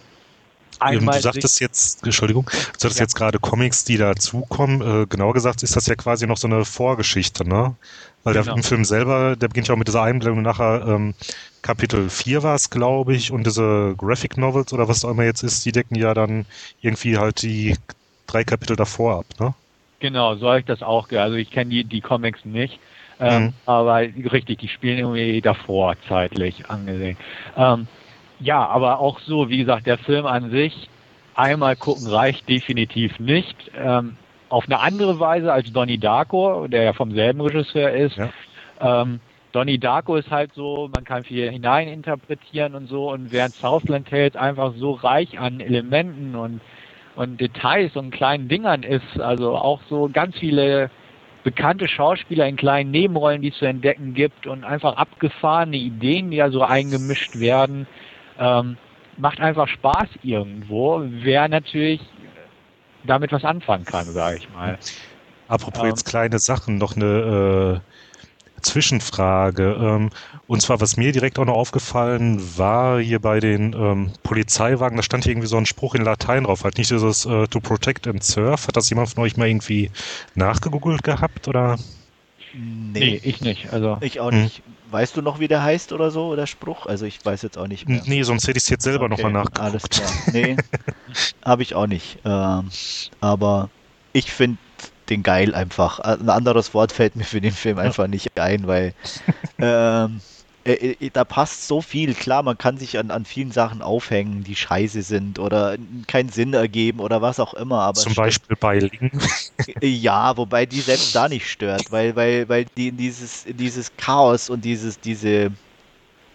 Einmal 0.80 1.16
du 1.16 1.22
sagtest 1.22 1.60
jetzt, 1.60 2.04
Entschuldigung, 2.04 2.44
du 2.44 2.52
sagtest 2.52 2.98
ja. 2.98 3.04
jetzt 3.04 3.16
gerade 3.16 3.38
Comics, 3.40 3.84
die 3.84 3.96
dazukommen. 3.96 5.02
Äh, 5.02 5.06
genauer 5.06 5.34
gesagt 5.34 5.62
ist 5.62 5.74
das 5.74 5.86
ja 5.86 5.96
quasi 5.96 6.26
noch 6.26 6.36
so 6.36 6.46
eine 6.46 6.64
Vorgeschichte, 6.64 7.48
ne? 7.48 7.74
Weil 8.22 8.34
genau. 8.34 8.54
der 8.54 8.62
Film 8.62 8.84
selber, 8.84 9.36
der 9.36 9.48
beginnt 9.48 9.68
ja 9.68 9.74
auch 9.74 9.78
mit 9.78 9.88
dieser 9.88 10.02
Einblendung 10.02 10.42
nachher, 10.42 10.84
ähm, 10.86 11.14
Kapitel 11.62 12.08
4 12.08 12.42
war 12.42 12.54
es, 12.54 12.70
glaube 12.70 13.14
ich, 13.14 13.32
und 13.32 13.44
diese 13.44 13.94
Graphic 13.96 14.36
Novels 14.36 14.72
oder 14.72 14.88
was 14.88 15.04
auch 15.04 15.10
immer 15.10 15.24
jetzt 15.24 15.42
ist, 15.42 15.64
die 15.64 15.72
decken 15.72 15.96
ja 15.96 16.14
dann 16.14 16.46
irgendwie 16.80 17.18
halt 17.18 17.42
die 17.42 17.74
drei 18.26 18.44
Kapitel 18.44 18.76
davor 18.76 19.20
ab, 19.20 19.26
ne? 19.40 19.54
Genau, 20.00 20.36
so 20.36 20.48
habe 20.48 20.60
ich 20.60 20.66
das 20.66 20.82
auch. 20.82 21.10
Also 21.10 21.34
ich 21.34 21.50
kenne 21.50 21.70
die, 21.70 21.84
die 21.84 22.00
Comics 22.00 22.44
nicht. 22.44 22.78
Ähm, 23.20 23.42
mhm. 23.42 23.52
Aber 23.66 24.00
richtig, 24.00 24.58
die 24.58 24.68
spielen 24.68 24.98
irgendwie 24.98 25.40
davor 25.40 25.94
zeitlich 26.06 26.68
angesehen. 26.68 27.16
Ähm, 27.56 27.86
ja, 28.40 28.66
aber 28.66 29.00
auch 29.00 29.18
so, 29.20 29.48
wie 29.48 29.58
gesagt, 29.58 29.86
der 29.86 29.98
Film 29.98 30.26
an 30.26 30.50
sich, 30.50 30.88
einmal 31.34 31.76
gucken 31.76 32.06
reicht 32.06 32.48
definitiv 32.48 33.18
nicht. 33.18 33.56
Ähm, 33.76 34.16
auf 34.48 34.64
eine 34.66 34.80
andere 34.80 35.20
Weise 35.20 35.52
als 35.52 35.72
Donnie 35.72 35.98
Darko, 35.98 36.68
der 36.68 36.82
ja 36.84 36.92
vom 36.92 37.12
selben 37.12 37.40
Regisseur 37.40 37.90
ist. 37.90 38.16
Ja. 38.16 38.30
Ähm, 38.80 39.20
Donnie 39.52 39.78
Darko 39.78 40.16
ist 40.16 40.30
halt 40.30 40.52
so, 40.54 40.90
man 40.94 41.04
kann 41.04 41.24
viel 41.24 41.50
hineininterpretieren 41.50 42.74
und 42.74 42.88
so, 42.88 43.10
und 43.10 43.32
während 43.32 43.54
Southland 43.56 44.08
Tales 44.08 44.36
einfach 44.36 44.74
so 44.76 44.92
reich 44.92 45.38
an 45.38 45.60
Elementen 45.60 46.34
und, 46.34 46.60
und 47.16 47.40
Details 47.40 47.96
und 47.96 48.10
kleinen 48.10 48.48
Dingern 48.48 48.82
ist, 48.82 49.18
also 49.18 49.56
auch 49.56 49.80
so 49.88 50.08
ganz 50.12 50.36
viele 50.38 50.90
bekannte 51.44 51.88
Schauspieler 51.88 52.46
in 52.46 52.56
kleinen 52.56 52.90
Nebenrollen, 52.90 53.42
die 53.42 53.48
es 53.48 53.58
zu 53.58 53.64
entdecken 53.64 54.14
gibt 54.14 54.46
und 54.46 54.64
einfach 54.64 54.96
abgefahrene 54.96 55.76
Ideen, 55.76 56.30
die 56.30 56.38
da 56.38 56.50
so 56.50 56.62
eingemischt 56.62 57.38
werden. 57.38 57.86
Ähm, 58.38 58.76
macht 59.16 59.40
einfach 59.40 59.68
Spaß 59.68 60.08
irgendwo. 60.22 61.02
Wer 61.04 61.48
natürlich 61.48 62.00
damit 63.04 63.32
was 63.32 63.44
anfangen 63.44 63.84
kann, 63.84 64.06
sage 64.06 64.38
ich 64.38 64.48
mal. 64.52 64.78
Apropos 65.48 65.82
ähm, 65.82 65.88
jetzt 65.88 66.04
kleine 66.04 66.38
Sachen, 66.38 66.78
noch 66.78 66.96
eine 66.96 67.80
äh, 67.80 67.97
Zwischenfrage. 68.62 69.76
Ähm, 69.80 70.10
und 70.46 70.62
zwar, 70.62 70.80
was 70.80 70.96
mir 70.96 71.12
direkt 71.12 71.38
auch 71.38 71.44
noch 71.44 71.54
aufgefallen 71.54 72.40
war, 72.56 73.00
hier 73.00 73.20
bei 73.20 73.40
den 73.40 73.72
ähm, 73.74 74.12
Polizeiwagen, 74.22 74.96
da 74.96 75.02
stand 75.02 75.24
hier 75.24 75.32
irgendwie 75.32 75.48
so 75.48 75.56
ein 75.56 75.66
Spruch 75.66 75.94
in 75.94 76.02
Latein 76.02 76.44
drauf, 76.44 76.64
halt 76.64 76.78
nicht 76.78 76.90
dieses 76.90 77.26
äh, 77.26 77.46
to 77.48 77.60
protect 77.60 78.06
and 78.06 78.22
serve. 78.22 78.66
Hat 78.66 78.76
das 78.76 78.90
jemand 78.90 79.10
von 79.10 79.24
euch 79.24 79.36
mal 79.36 79.48
irgendwie 79.48 79.90
nachgegoogelt 80.34 81.02
gehabt 81.02 81.48
oder? 81.48 81.78
Nee, 82.54 83.00
nee 83.00 83.20
ich 83.22 83.40
nicht. 83.40 83.72
Also 83.72 83.98
ich 84.00 84.20
auch 84.20 84.30
nicht. 84.30 84.58
Hm. 84.58 84.74
Weißt 84.90 85.16
du 85.16 85.22
noch, 85.22 85.38
wie 85.38 85.48
der 85.48 85.62
heißt 85.62 85.92
oder 85.92 86.10
so, 86.10 86.28
oder 86.28 86.46
Spruch? 86.46 86.86
Also 86.86 87.04
ich 87.04 87.22
weiß 87.22 87.42
jetzt 87.42 87.58
auch 87.58 87.66
nicht 87.66 87.86
mehr. 87.88 88.02
Nee, 88.06 88.22
sonst 88.22 88.48
hätte 88.48 88.56
ich 88.56 88.64
es 88.64 88.70
jetzt 88.70 88.84
selber 88.84 89.04
okay, 89.04 89.16
nochmal 89.16 89.32
nachgeguckt. 89.32 89.60
Alles 89.60 89.82
klar. 89.82 90.10
Nee, 90.32 90.56
habe 91.44 91.62
ich 91.62 91.74
auch 91.74 91.86
nicht. 91.86 92.18
Ähm, 92.24 92.70
aber 93.20 93.68
ich 94.14 94.32
finde 94.32 94.56
den 95.10 95.22
geil 95.22 95.54
einfach. 95.54 95.98
Ein 96.00 96.28
anderes 96.28 96.74
Wort 96.74 96.92
fällt 96.92 97.16
mir 97.16 97.24
für 97.24 97.40
den 97.40 97.52
Film 97.52 97.78
einfach 97.78 98.06
nicht 98.06 98.38
ein, 98.38 98.66
weil 98.66 98.94
ähm, 99.58 100.20
äh, 100.68 100.96
äh, 101.00 101.10
da 101.10 101.24
passt 101.24 101.66
so 101.66 101.80
viel. 101.80 102.14
Klar, 102.14 102.42
man 102.42 102.58
kann 102.58 102.76
sich 102.76 102.98
an, 102.98 103.10
an 103.10 103.24
vielen 103.24 103.52
Sachen 103.52 103.80
aufhängen, 103.80 104.44
die 104.44 104.54
scheiße 104.54 105.02
sind 105.02 105.38
oder 105.38 105.76
keinen 106.06 106.28
Sinn 106.28 106.52
ergeben 106.52 107.00
oder 107.00 107.22
was 107.22 107.40
auch 107.40 107.54
immer. 107.54 107.80
Aber 107.80 107.98
Zum 107.98 108.14
Beispiel 108.14 108.56
bei 108.56 108.78
Link. 108.78 109.12
Ja, 109.80 110.36
wobei 110.36 110.66
die 110.66 110.80
selbst 110.80 111.14
da 111.14 111.28
nicht 111.28 111.48
stört, 111.50 111.90
weil, 111.90 112.14
weil, 112.16 112.48
weil 112.48 112.66
die 112.76 112.88
in 112.88 112.96
dieses, 112.96 113.46
in 113.46 113.56
dieses 113.56 113.96
Chaos 113.96 114.50
und 114.50 114.64
dieses, 114.64 115.00
diese, 115.00 115.50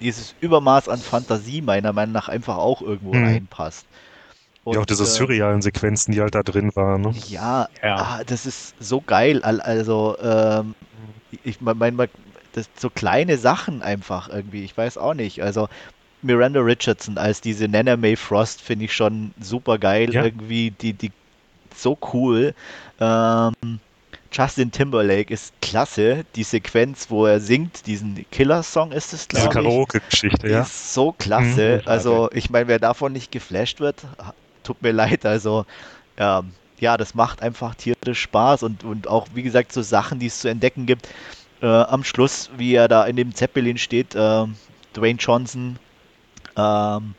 dieses 0.01 0.36
Übermaß 0.41 0.89
an 0.89 0.99
Fantasie 0.99 1.61
meiner 1.61 1.93
Meinung 1.93 2.13
nach 2.13 2.30
einfach 2.30 2.57
auch 2.57 2.82
irgendwo 2.82 3.13
hm. 3.13 3.26
reinpasst. 3.26 3.86
Und, 4.64 4.76
ja, 4.76 4.82
auch 4.82 4.86
diese 4.86 5.03
äh, 5.03 5.07
surrealen 5.07 5.61
Sequenzen, 5.61 6.14
die 6.14 6.22
halt 6.22 6.36
da 6.36 6.43
drin 6.43 6.72
waren. 6.76 7.01
Ne? 7.01 7.14
Ja, 7.28 7.68
ja. 7.84 7.95
Ah, 7.97 8.22
das 8.26 8.45
ist 8.45 8.76
so 8.80 9.01
geil. 9.01 9.43
Also, 9.43 10.16
ähm, 10.22 10.76
ich 11.43 11.59
meine, 11.59 12.07
das 12.53 12.70
so 12.78 12.89
kleine 12.89 13.38
Sachen 13.38 13.82
einfach 13.82 14.30
irgendwie. 14.30 14.64
Ich 14.64 14.78
weiß 14.78 14.97
auch 14.97 15.16
nicht. 15.16 15.43
Also, 15.43 15.68
Miranda 16.22 16.61
Richardson 16.61 17.18
als 17.18 17.41
diese 17.41 17.68
Nana 17.68 17.97
May 17.97 18.16
Frost 18.16 18.61
finde 18.61 18.86
ich 18.86 18.93
schon 18.93 19.34
super 19.41 19.78
geil. 19.78 20.14
Ja. 20.14 20.24
Irgendwie, 20.24 20.72
die, 20.72 20.93
die, 20.93 21.11
so 21.76 21.97
cool. 22.14 22.53
Ähm, 23.01 23.53
Justin 24.32 24.72
Timberlake 24.72 25.34
ist 25.34 25.53
klasse. 25.61 26.24
Die 26.36 26.43
Sequenz, 26.43 27.07
wo 27.09 27.26
er 27.26 27.41
singt, 27.41 27.86
diesen 27.86 28.26
Killer-Song 28.32 28.93
ist 28.93 29.11
es, 29.14 29.28
glaube 29.28 29.47
ich. 29.47 29.51
Diese 29.51 29.64
Karaoke-Geschichte, 29.64 30.47
ja. 30.49 30.61
Ist 30.61 30.93
so 30.93 31.11
klasse. 31.11 31.82
Mhm, 31.84 31.89
also, 31.89 32.30
ich 32.32 32.49
meine, 32.49 32.70
wer 32.70 32.80
davon 32.80 33.11
nicht 33.11 33.32
geflasht 33.32 33.82
wird, 33.82 33.97
tut 34.64 34.82
mir 34.82 34.91
leid. 35.03 35.26
Also, 35.26 35.66
ähm, 36.18 36.51
ja, 36.80 36.97
das 36.97 37.16
macht 37.16 37.41
einfach 37.41 37.76
tierisch 37.76 38.22
Spaß 38.22 38.64
und, 38.64 38.84
und 38.84 39.07
auch, 39.07 39.28
wie 39.34 39.43
gesagt, 39.43 39.72
so 39.72 39.82
Sachen, 39.82 40.20
die 40.20 40.28
es 40.28 40.39
zu 40.39 40.49
entdecken 40.49 40.86
gibt. 40.86 41.07
Äh, 41.61 41.68
am 41.68 42.03
Schluss, 42.03 42.49
wie 42.57 42.76
er 42.76 42.88
da 42.88 43.05
in 43.05 43.16
dem 43.16 43.34
Zeppelin 43.34 43.78
steht, 43.78 44.16
äh, 44.16 44.45
Dwayne 44.93 45.18
Johnson 45.18 45.78
ähm, 46.57 47.16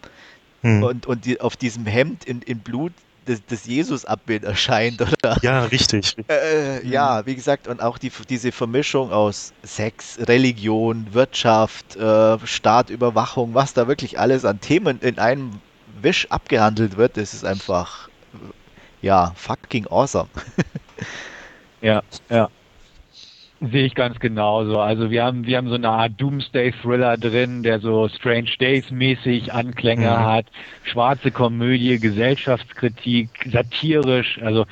hm. 0.62 0.82
und, 0.82 1.07
und 1.07 1.24
die, 1.24 1.40
auf 1.40 1.57
diesem 1.57 1.86
Hemd 1.86 2.24
in, 2.24 2.42
in 2.42 2.59
Blut 2.59 2.92
das, 3.26 3.40
das 3.47 3.66
Jesus-Abbild 3.66 4.45
erscheint, 4.45 5.01
oder? 5.01 5.38
Ja, 5.42 5.64
richtig. 5.64 6.16
Äh, 6.28 6.86
ja, 6.86 7.24
wie 7.26 7.34
gesagt, 7.34 7.68
und 7.68 7.82
auch 7.82 7.99
die, 7.99 8.12
diese 8.28 8.53
Vermischung 8.53 9.12
aus 9.12 9.53
Sex, 9.62 10.18
Religion, 10.20 11.07
Wirtschaft, 11.12 11.97
äh, 11.97 12.38
Staatüberwachung, 12.45 13.55
was 13.55 13.72
da 13.72 13.88
wirklich 13.88 14.18
alles 14.18 14.45
an 14.45 14.61
Themen 14.61 15.01
in 15.01 15.18
einem 15.18 15.53
Wisch 16.05 16.30
abgehandelt 16.30 16.96
wird, 16.96 17.16
das 17.16 17.34
ist 17.34 17.44
einfach, 17.44 18.09
ja, 19.02 19.32
fucking 19.34 19.86
awesome. 19.88 20.28
ja, 21.80 22.02
ja. 22.30 22.48
Sehe 23.61 23.86
ich 23.86 23.94
ganz 23.94 24.20
genauso. 24.20 24.80
Also 24.80 25.11
wir 25.11 25.24
haben, 25.24 25.46
wir 25.46 25.57
haben 25.57 25.68
so 25.68 25.76
eine 25.76 25.88
Art 25.88 26.12
Doomsday-Thriller 26.18 27.16
drin, 27.16 27.62
der 27.62 27.80
so 27.80 28.09
Strange 28.09 28.50
Days-mäßig 28.61 29.52
Anklänge 29.52 30.11
mhm. 30.11 30.24
hat, 30.24 30.46
schwarze 30.82 31.30
Komödie, 31.30 31.98
Gesellschaftskritik, 31.98 33.30
satirisch, 33.50 34.38
also 34.42 34.66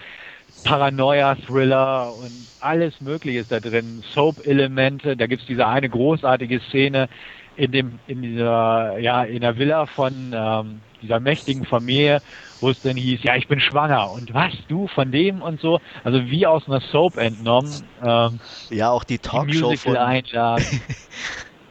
Paranoia-Thriller 0.65 2.13
und 2.13 2.33
alles 2.61 3.01
Mögliche 3.01 3.41
ist 3.41 3.53
da 3.53 3.61
drin. 3.61 4.03
Soap-Elemente, 4.13 5.17
da 5.17 5.27
gibt's 5.27 5.47
diese 5.47 5.67
eine 5.67 5.89
großartige 5.89 6.61
Szene 6.61 7.09
in 7.57 7.73
dem, 7.73 7.99
in 8.07 8.23
dieser, 8.23 8.99
ja, 8.99 9.25
in 9.25 9.41
der 9.41 9.57
Villa 9.59 9.87
von 9.87 10.33
ähm, 10.35 10.81
dieser 11.03 11.21
mächtigen 11.21 11.65
Familie, 11.65 12.23
wo 12.61 12.71
es 12.71 12.81
dann 12.83 12.97
hieß, 12.97 13.23
ja, 13.23 13.37
ich 13.37 13.49
bin 13.49 13.61
schwanger 13.61 14.11
und 14.13 14.33
was, 14.33 14.53
du 14.69 14.87
von 14.89 15.11
dem 15.13 15.43
und 15.43 15.61
so. 15.61 15.81
Also 16.05 16.25
wie 16.27 16.47
aus 16.47 16.67
einer 16.67 16.81
Soap 16.81 17.17
entnommen. 17.17 17.73
Ähm, 18.03 18.41
ja, 18.71 18.91
auch 18.91 19.05
die 19.05 19.19
Talkshow 19.19 19.77
von... 19.77 19.97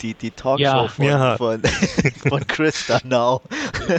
die, 0.02 0.14
die 0.14 0.32
Talkshow 0.32 0.64
ja. 0.64 0.88
von, 0.88 1.06
ja. 1.06 1.38
von, 1.38 1.62
von 2.28 2.48
Chris 2.48 2.88
Danau. 2.88 3.42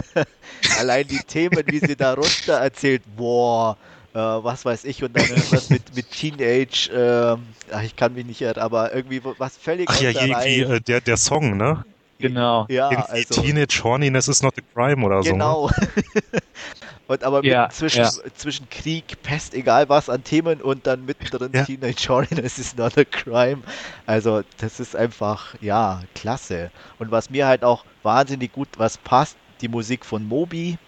Allein 0.78 1.07
die 1.07 1.20
Themen, 1.20 1.62
wie 1.66 1.78
sie 1.78 1.97
da 1.97 2.14
runter 2.14 2.55
erzählt, 2.55 3.03
boah, 3.16 3.76
äh, 4.14 4.18
was 4.18 4.64
weiß 4.64 4.85
ich, 4.85 5.03
und 5.03 5.16
dann 5.16 5.26
irgendwas 5.26 5.70
mit, 5.70 5.95
mit 5.95 6.11
Teenage, 6.11 6.91
äh, 6.93 7.37
ach, 7.72 7.83
ich 7.83 7.97
kann 7.97 8.14
mich 8.14 8.26
nicht 8.26 8.43
erinnern, 8.43 8.64
aber 8.64 8.95
irgendwie 8.95 9.22
was 9.39 9.57
völlig 9.57 9.89
Ach 9.89 10.01
ja, 10.01 10.11
irgendwie 10.11 10.61
äh, 10.61 10.80
der, 10.80 11.01
der 11.01 11.16
Song, 11.16 11.57
ne? 11.57 11.85
Genau. 12.23 12.66
Ja, 12.68 12.89
also, 12.89 13.43
Teenage 13.43 13.83
Horniness 13.83 14.29
is 14.29 14.43
not 14.43 14.55
a 14.59 14.62
crime 14.75 15.05
oder 15.05 15.20
genau. 15.20 15.68
so. 15.68 15.75
Genau. 15.75 16.41
und 17.09 17.25
aber 17.25 17.45
ja, 17.45 17.68
zwischen, 17.70 18.03
ja. 18.03 18.11
zwischen 18.35 18.68
Krieg, 18.70 19.23
Pest, 19.23 19.55
egal 19.55 19.89
was 19.89 20.09
an 20.09 20.25
Themen 20.25 20.61
und 20.61 20.87
dann 20.87 21.05
mittendrin 21.05 21.51
ja. 21.53 21.64
Teenage 21.64 22.09
Horniness 22.09 22.59
is 22.59 22.77
not 22.77 22.97
a 22.97 23.05
crime. 23.05 23.62
Also 24.07 24.43
das 24.59 24.81
ist 24.81 24.97
einfach, 24.97 25.55
ja, 25.61 26.03
klasse. 26.14 26.70
Und 26.99 27.11
was 27.11 27.31
mir 27.31 27.47
halt 27.47 27.64
auch 27.64 27.85
wahnsinnig 28.03 28.53
gut 28.53 28.68
was 28.77 28.99
passt, 28.99 29.37
die 29.61 29.68
Musik 29.68 30.05
von 30.05 30.27
Moby, 30.27 30.79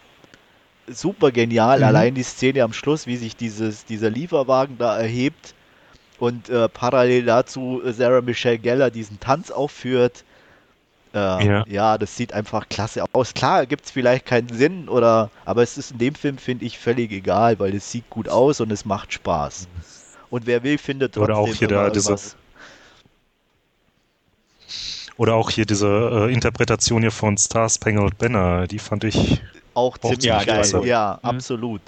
super 0.86 1.30
genial. 1.30 1.78
Mhm. 1.78 1.84
Allein 1.84 2.14
die 2.14 2.22
Szene 2.22 2.62
am 2.62 2.72
Schluss, 2.72 3.06
wie 3.06 3.16
sich 3.16 3.36
dieses, 3.36 3.84
dieser 3.84 4.10
Lieferwagen 4.10 4.78
da 4.78 4.98
erhebt 4.98 5.54
und 6.18 6.48
äh, 6.48 6.68
parallel 6.68 7.24
dazu 7.24 7.82
Sarah 7.84 8.20
Michelle 8.20 8.58
Geller 8.58 8.90
diesen 8.90 9.20
Tanz 9.20 9.50
aufführt. 9.50 10.24
Äh, 11.14 11.46
ja. 11.46 11.64
ja. 11.68 11.98
das 11.98 12.16
sieht 12.16 12.32
einfach 12.32 12.68
klasse 12.68 13.04
aus. 13.12 13.32
Klar, 13.34 13.66
gibt 13.66 13.86
es 13.86 13.90
vielleicht 13.90 14.26
keinen 14.26 14.48
Sinn, 14.48 14.88
oder, 14.88 15.30
aber 15.44 15.62
es 15.62 15.78
ist 15.78 15.92
in 15.92 15.98
dem 15.98 16.14
Film, 16.14 16.38
finde 16.38 16.64
ich, 16.64 16.78
völlig 16.78 17.12
egal, 17.12 17.58
weil 17.58 17.74
es 17.74 17.90
sieht 17.90 18.10
gut 18.10 18.28
aus 18.28 18.60
und 18.60 18.72
es 18.72 18.84
macht 18.84 19.12
Spaß. 19.12 19.68
Und 20.30 20.46
wer 20.46 20.62
will, 20.62 20.78
findet 20.78 21.14
trotzdem 21.14 21.36
Oder 21.36 21.38
auch 21.38 21.54
hier 21.54 21.68
der, 21.68 21.90
diese, 21.90 22.16
oder 25.16 25.34
auch 25.34 25.50
hier 25.50 25.64
diese 25.64 25.86
äh, 25.86 26.32
Interpretation 26.32 27.02
hier 27.02 27.12
von 27.12 27.38
Star 27.38 27.68
Spangled 27.68 28.18
Banner, 28.18 28.66
die 28.66 28.80
fand 28.80 29.04
ich 29.04 29.40
auch, 29.74 29.96
auch 30.02 30.10
ziemlich 30.10 30.26
geil. 30.26 30.44
Klasse. 30.44 30.84
Ja, 30.84 31.20
mhm. 31.22 31.28
absolut. 31.28 31.80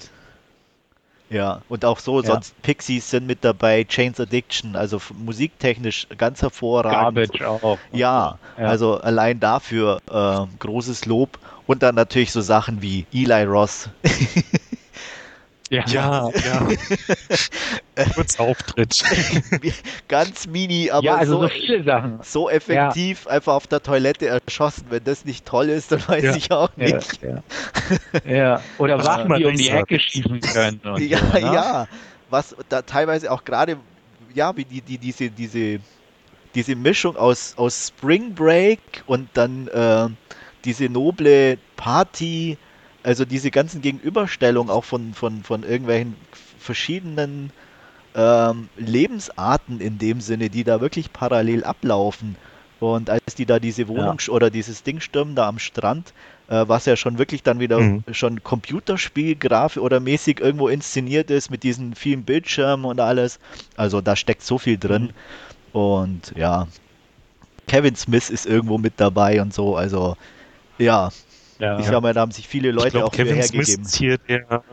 Ja, 1.29 1.61
und 1.67 1.83
auch 1.83 1.99
so, 1.99 2.21
ja. 2.21 2.27
sonst 2.27 2.61
Pixies 2.61 3.09
sind 3.09 3.27
mit 3.27 3.43
dabei, 3.43 3.83
Chains 3.83 4.19
Addiction, 4.19 4.75
also 4.75 5.01
musiktechnisch 5.13 6.07
ganz 6.17 6.41
hervorragend. 6.41 7.31
Garbage 7.31 7.41
auch. 7.45 7.77
Ja, 7.91 8.39
ja. 8.57 8.65
also 8.65 8.99
allein 8.99 9.39
dafür 9.39 9.99
äh, 10.09 10.57
großes 10.59 11.05
Lob. 11.05 11.37
Und 11.65 11.83
dann 11.83 11.95
natürlich 11.95 12.31
so 12.31 12.39
Sachen 12.39 12.81
wie 12.81 13.05
Eli 13.13 13.43
Ross. 13.43 13.89
Ja, 15.69 15.83
ja. 15.87 16.29
ja. 16.29 16.67
Kurz 18.15 18.39
Auftritt. 18.39 19.03
Ganz 20.07 20.47
mini, 20.47 20.89
aber 20.91 21.03
ja, 21.03 21.15
also 21.15 21.33
so, 21.33 21.41
so, 21.41 21.47
viele 21.49 21.83
Sachen. 21.83 22.19
So 22.21 22.49
effektiv 22.49 23.25
ja. 23.25 23.31
einfach 23.31 23.53
auf 23.53 23.67
der 23.67 23.81
Toilette 23.83 24.27
erschossen. 24.27 24.85
Wenn 24.89 25.03
das 25.03 25.25
nicht 25.25 25.45
toll 25.45 25.69
ist, 25.69 25.91
dann 25.91 26.07
weiß 26.07 26.23
ja. 26.23 26.35
ich 26.35 26.51
auch 26.51 26.75
nicht. 26.77 27.19
Ja. 28.25 28.61
Oder 28.77 29.03
Wachen, 29.03 29.33
die 29.35 29.45
um 29.45 29.55
die 29.55 29.69
Ecke 29.69 29.99
schießen 29.99 30.39
können. 30.41 30.81
ja, 30.99 31.17
so, 31.19 31.25
ne? 31.33 31.39
ja. 31.41 31.87
Was 32.29 32.55
da 32.69 32.81
teilweise 32.81 33.31
auch 33.31 33.43
gerade, 33.43 33.77
ja, 34.33 34.55
wie 34.55 34.65
die, 34.65 34.81
die, 34.81 34.97
diese, 34.97 35.29
diese, 35.29 35.79
diese 36.55 36.75
Mischung 36.75 37.15
aus, 37.17 37.53
aus 37.57 37.87
Spring 37.87 38.33
Break 38.33 38.79
und 39.05 39.29
dann 39.33 39.67
äh, 39.67 40.07
diese 40.65 40.89
noble 40.89 41.57
Party 41.75 42.57
also 43.03 43.25
diese 43.25 43.51
ganzen 43.51 43.81
Gegenüberstellungen 43.81 44.71
auch 44.71 44.83
von, 44.83 45.13
von, 45.13 45.43
von 45.43 45.63
irgendwelchen 45.63 46.15
verschiedenen 46.59 47.51
ähm, 48.15 48.69
Lebensarten 48.77 49.79
in 49.79 49.97
dem 49.99 50.21
Sinne, 50.21 50.49
die 50.49 50.63
da 50.63 50.81
wirklich 50.81 51.13
parallel 51.13 51.63
ablaufen. 51.63 52.35
Und 52.79 53.09
als 53.09 53.35
die 53.35 53.45
da 53.45 53.59
diese 53.59 53.87
Wohnung 53.87 54.17
ja. 54.19 54.33
oder 54.33 54.49
dieses 54.49 54.83
Ding 54.83 54.99
stürmen 54.99 55.35
da 55.35 55.47
am 55.47 55.57
Strand, 55.57 56.13
äh, 56.47 56.65
was 56.67 56.85
ja 56.85 56.95
schon 56.95 57.17
wirklich 57.17 57.43
dann 57.43 57.59
wieder 57.59 57.79
mhm. 57.79 58.03
schon 58.11 58.43
Computerspielgrafik 58.43 59.81
oder 59.81 59.99
mäßig 59.99 60.39
irgendwo 60.39 60.67
inszeniert 60.67 61.31
ist 61.31 61.49
mit 61.49 61.63
diesen 61.63 61.95
vielen 61.95 62.23
Bildschirmen 62.23 62.85
und 62.85 62.99
alles. 62.99 63.39
Also 63.75 64.01
da 64.01 64.15
steckt 64.15 64.43
so 64.43 64.57
viel 64.57 64.77
drin. 64.77 65.13
Mhm. 65.73 65.79
Und 65.79 66.33
ja, 66.35 66.67
Kevin 67.67 67.95
Smith 67.95 68.29
ist 68.29 68.45
irgendwo 68.45 68.77
mit 68.77 68.93
dabei 68.97 69.41
und 69.41 69.53
so. 69.53 69.75
Also 69.75 70.15
ja, 70.77 71.09
ja. 71.59 71.79
Ich 71.79 71.87
glaube, 71.87 72.13
da 72.13 72.21
haben 72.21 72.31
sich 72.31 72.47
viele 72.47 72.71
Leute 72.71 72.91
glaub, 72.91 73.05
auch 73.05 73.11
Kevin 73.11 73.35
hergegeben. 73.35 73.85
Smith 73.85 73.95
hier 73.95 74.17
der, 74.17 74.63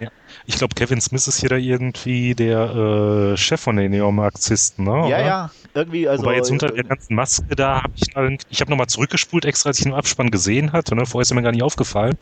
ja. 0.00 0.10
Ich 0.46 0.56
glaube, 0.56 0.74
Kevin 0.74 1.00
Smith 1.00 1.26
ist 1.26 1.40
hier 1.40 1.48
da 1.48 1.56
irgendwie 1.56 2.34
der 2.34 3.32
äh, 3.32 3.36
Chef 3.36 3.60
von 3.60 3.76
den 3.76 3.90
Neomarxisten, 3.90 4.84
ne? 4.84 4.90
Ja, 4.90 5.04
oder? 5.04 5.18
ja, 5.18 5.50
irgendwie. 5.74 6.08
Also, 6.08 6.22
Wobei 6.22 6.36
jetzt 6.36 6.50
unter 6.50 6.68
der 6.68 6.84
ganzen 6.84 7.14
Maske 7.14 7.56
da 7.56 7.82
habe 7.82 7.92
ich, 7.96 8.08
ich 8.48 8.60
habe 8.60 8.70
nochmal 8.70 8.86
zurückgespult, 8.86 9.44
extra 9.44 9.68
als 9.68 9.78
ich 9.78 9.84
den 9.84 9.94
Abspann 9.94 10.30
gesehen 10.30 10.72
hatte. 10.72 10.94
Ne? 10.94 11.06
Vorher 11.06 11.22
ist 11.22 11.34
mir 11.34 11.42
gar 11.42 11.52
nicht 11.52 11.62
aufgefallen. 11.62 12.16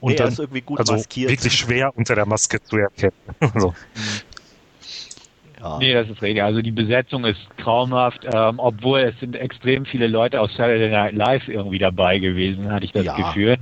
Und 0.00 0.10
nee, 0.10 0.16
dann, 0.16 0.36
also 0.76 0.94
maskiert. 0.94 1.30
wirklich 1.30 1.54
schwer 1.54 1.96
unter 1.96 2.16
der 2.16 2.26
Maske 2.26 2.60
zu 2.60 2.76
erkennen. 2.76 3.12
so. 3.56 3.72
Ja. 5.62 5.78
Nee, 5.78 5.94
das 5.94 6.08
ist 6.08 6.20
richtig. 6.20 6.42
Also 6.42 6.60
die 6.60 6.72
Besetzung 6.72 7.24
ist 7.24 7.40
traumhaft, 7.58 8.26
ähm, 8.34 8.58
obwohl 8.58 9.00
es 9.00 9.18
sind 9.20 9.36
extrem 9.36 9.84
viele 9.84 10.08
Leute 10.08 10.40
aus 10.40 10.52
Saturday 10.56 10.90
Night 10.90 11.14
Live 11.14 11.48
irgendwie 11.48 11.78
dabei 11.78 12.18
gewesen, 12.18 12.70
hatte 12.72 12.84
ich 12.84 12.92
das 12.92 13.04
ja. 13.04 13.16
Gefühl. 13.16 13.56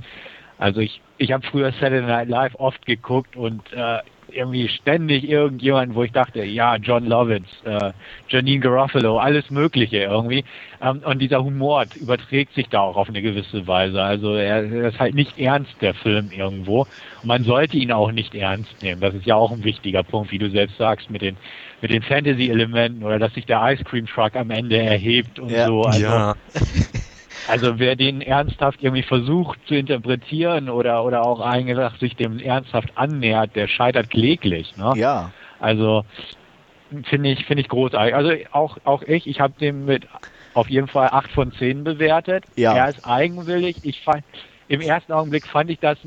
Also 0.57 0.79
ich, 0.79 1.01
ich 1.17 1.31
habe 1.31 1.45
früher 1.45 1.71
Saturday 1.73 2.01
Night 2.01 2.29
Live 2.29 2.55
oft 2.55 2.85
geguckt 2.85 3.35
und 3.35 3.61
äh, 3.73 3.99
irgendwie 4.33 4.67
ständig 4.67 5.27
irgendjemand, 5.27 5.95
wo 5.95 6.03
ich 6.03 6.11
dachte, 6.11 6.43
ja, 6.43 6.75
John 6.77 7.05
Lovitz, 7.05 7.47
äh, 7.65 7.91
Janine 8.29 8.59
Garofalo, 8.59 9.17
alles 9.17 9.49
Mögliche 9.49 9.97
irgendwie. 9.97 10.43
Ähm, 10.81 11.01
und 11.05 11.19
dieser 11.19 11.43
Humor 11.43 11.85
überträgt 11.99 12.53
sich 12.53 12.67
da 12.69 12.81
auch 12.81 12.97
auf 12.97 13.09
eine 13.09 13.21
gewisse 13.21 13.67
Weise. 13.67 14.01
Also 14.01 14.35
er, 14.35 14.63
er 14.71 14.89
ist 14.89 14.99
halt 14.99 15.15
nicht 15.15 15.37
ernst, 15.39 15.73
der 15.81 15.93
Film 15.93 16.31
irgendwo. 16.31 16.81
Und 17.21 17.27
man 17.27 17.43
sollte 17.43 17.77
ihn 17.77 17.91
auch 17.91 18.11
nicht 18.11 18.35
ernst 18.35 18.81
nehmen. 18.81 19.01
Das 19.01 19.13
ist 19.13 19.25
ja 19.25 19.35
auch 19.35 19.51
ein 19.51 19.63
wichtiger 19.63 20.03
Punkt, 20.03 20.31
wie 20.31 20.39
du 20.39 20.49
selbst 20.49 20.77
sagst, 20.77 21.09
mit 21.09 21.21
den 21.21 21.37
mit 21.81 21.91
den 21.91 22.03
Fantasy-Elementen 22.03 23.03
oder 23.03 23.17
dass 23.17 23.33
sich 23.33 23.45
der 23.45 23.59
Ice 23.71 23.83
Cream 23.83 24.05
Truck 24.05 24.35
am 24.35 24.51
Ende 24.51 24.77
erhebt 24.77 25.39
und 25.39 25.49
ja. 25.49 25.65
so. 25.65 25.81
Also, 25.81 25.99
ja. 25.99 26.35
Also 27.51 27.79
wer 27.79 27.97
den 27.97 28.21
ernsthaft 28.21 28.81
irgendwie 28.81 29.03
versucht 29.03 29.59
zu 29.67 29.75
interpretieren 29.75 30.69
oder, 30.69 31.03
oder 31.03 31.25
auch 31.25 31.41
eigentlich 31.41 31.77
sich 31.99 32.15
dem 32.15 32.39
ernsthaft 32.39 32.89
annähert, 32.95 33.57
der 33.57 33.67
scheitert 33.67 34.09
kläglich. 34.09 34.77
Ne? 34.77 34.93
Ja. 34.95 35.31
Also 35.59 36.05
finde 37.03 37.31
ich, 37.31 37.45
finde 37.45 37.61
ich 37.61 37.67
großartig. 37.67 38.15
Also 38.15 38.31
auch, 38.53 38.77
auch 38.85 39.03
ich, 39.03 39.27
ich 39.27 39.41
habe 39.41 39.53
den 39.59 39.83
mit 39.83 40.07
auf 40.53 40.69
jeden 40.69 40.87
Fall 40.87 41.09
8 41.11 41.29
von 41.31 41.51
10 41.51 41.83
bewertet. 41.83 42.45
Ja. 42.55 42.73
Er 42.73 42.89
ist 42.89 43.05
eigenwillig. 43.05 43.75
Ich 43.83 44.01
fand, 44.01 44.23
im 44.69 44.79
ersten 44.79 45.11
Augenblick 45.11 45.45
fand 45.45 45.69
ich 45.69 45.79
das 45.79 45.97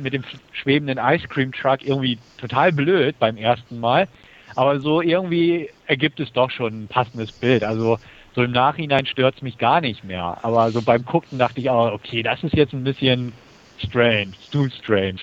mit 0.00 0.12
dem 0.12 0.22
schwebenden 0.52 0.98
Ice 0.98 1.26
Cream 1.26 1.50
Truck 1.50 1.82
irgendwie 1.84 2.18
total 2.38 2.70
blöd 2.70 3.16
beim 3.18 3.36
ersten 3.36 3.80
Mal. 3.80 4.06
Aber 4.54 4.78
so 4.78 5.00
irgendwie 5.00 5.68
ergibt 5.86 6.20
es 6.20 6.32
doch 6.32 6.52
schon 6.52 6.84
ein 6.84 6.88
passendes 6.88 7.32
Bild. 7.32 7.64
Also 7.64 7.98
so 8.34 8.42
im 8.42 8.52
Nachhinein 8.52 9.06
stört 9.06 9.36
es 9.36 9.42
mich 9.42 9.58
gar 9.58 9.80
nicht 9.80 10.04
mehr. 10.04 10.38
Aber 10.42 10.70
so 10.70 10.82
beim 10.82 11.04
Gucken 11.04 11.38
dachte 11.38 11.60
ich 11.60 11.68
auch, 11.70 11.92
okay, 11.92 12.22
das 12.22 12.42
ist 12.42 12.54
jetzt 12.54 12.72
ein 12.72 12.84
bisschen 12.84 13.32
strange, 13.78 14.32
too 14.50 14.68
strange. 14.82 15.18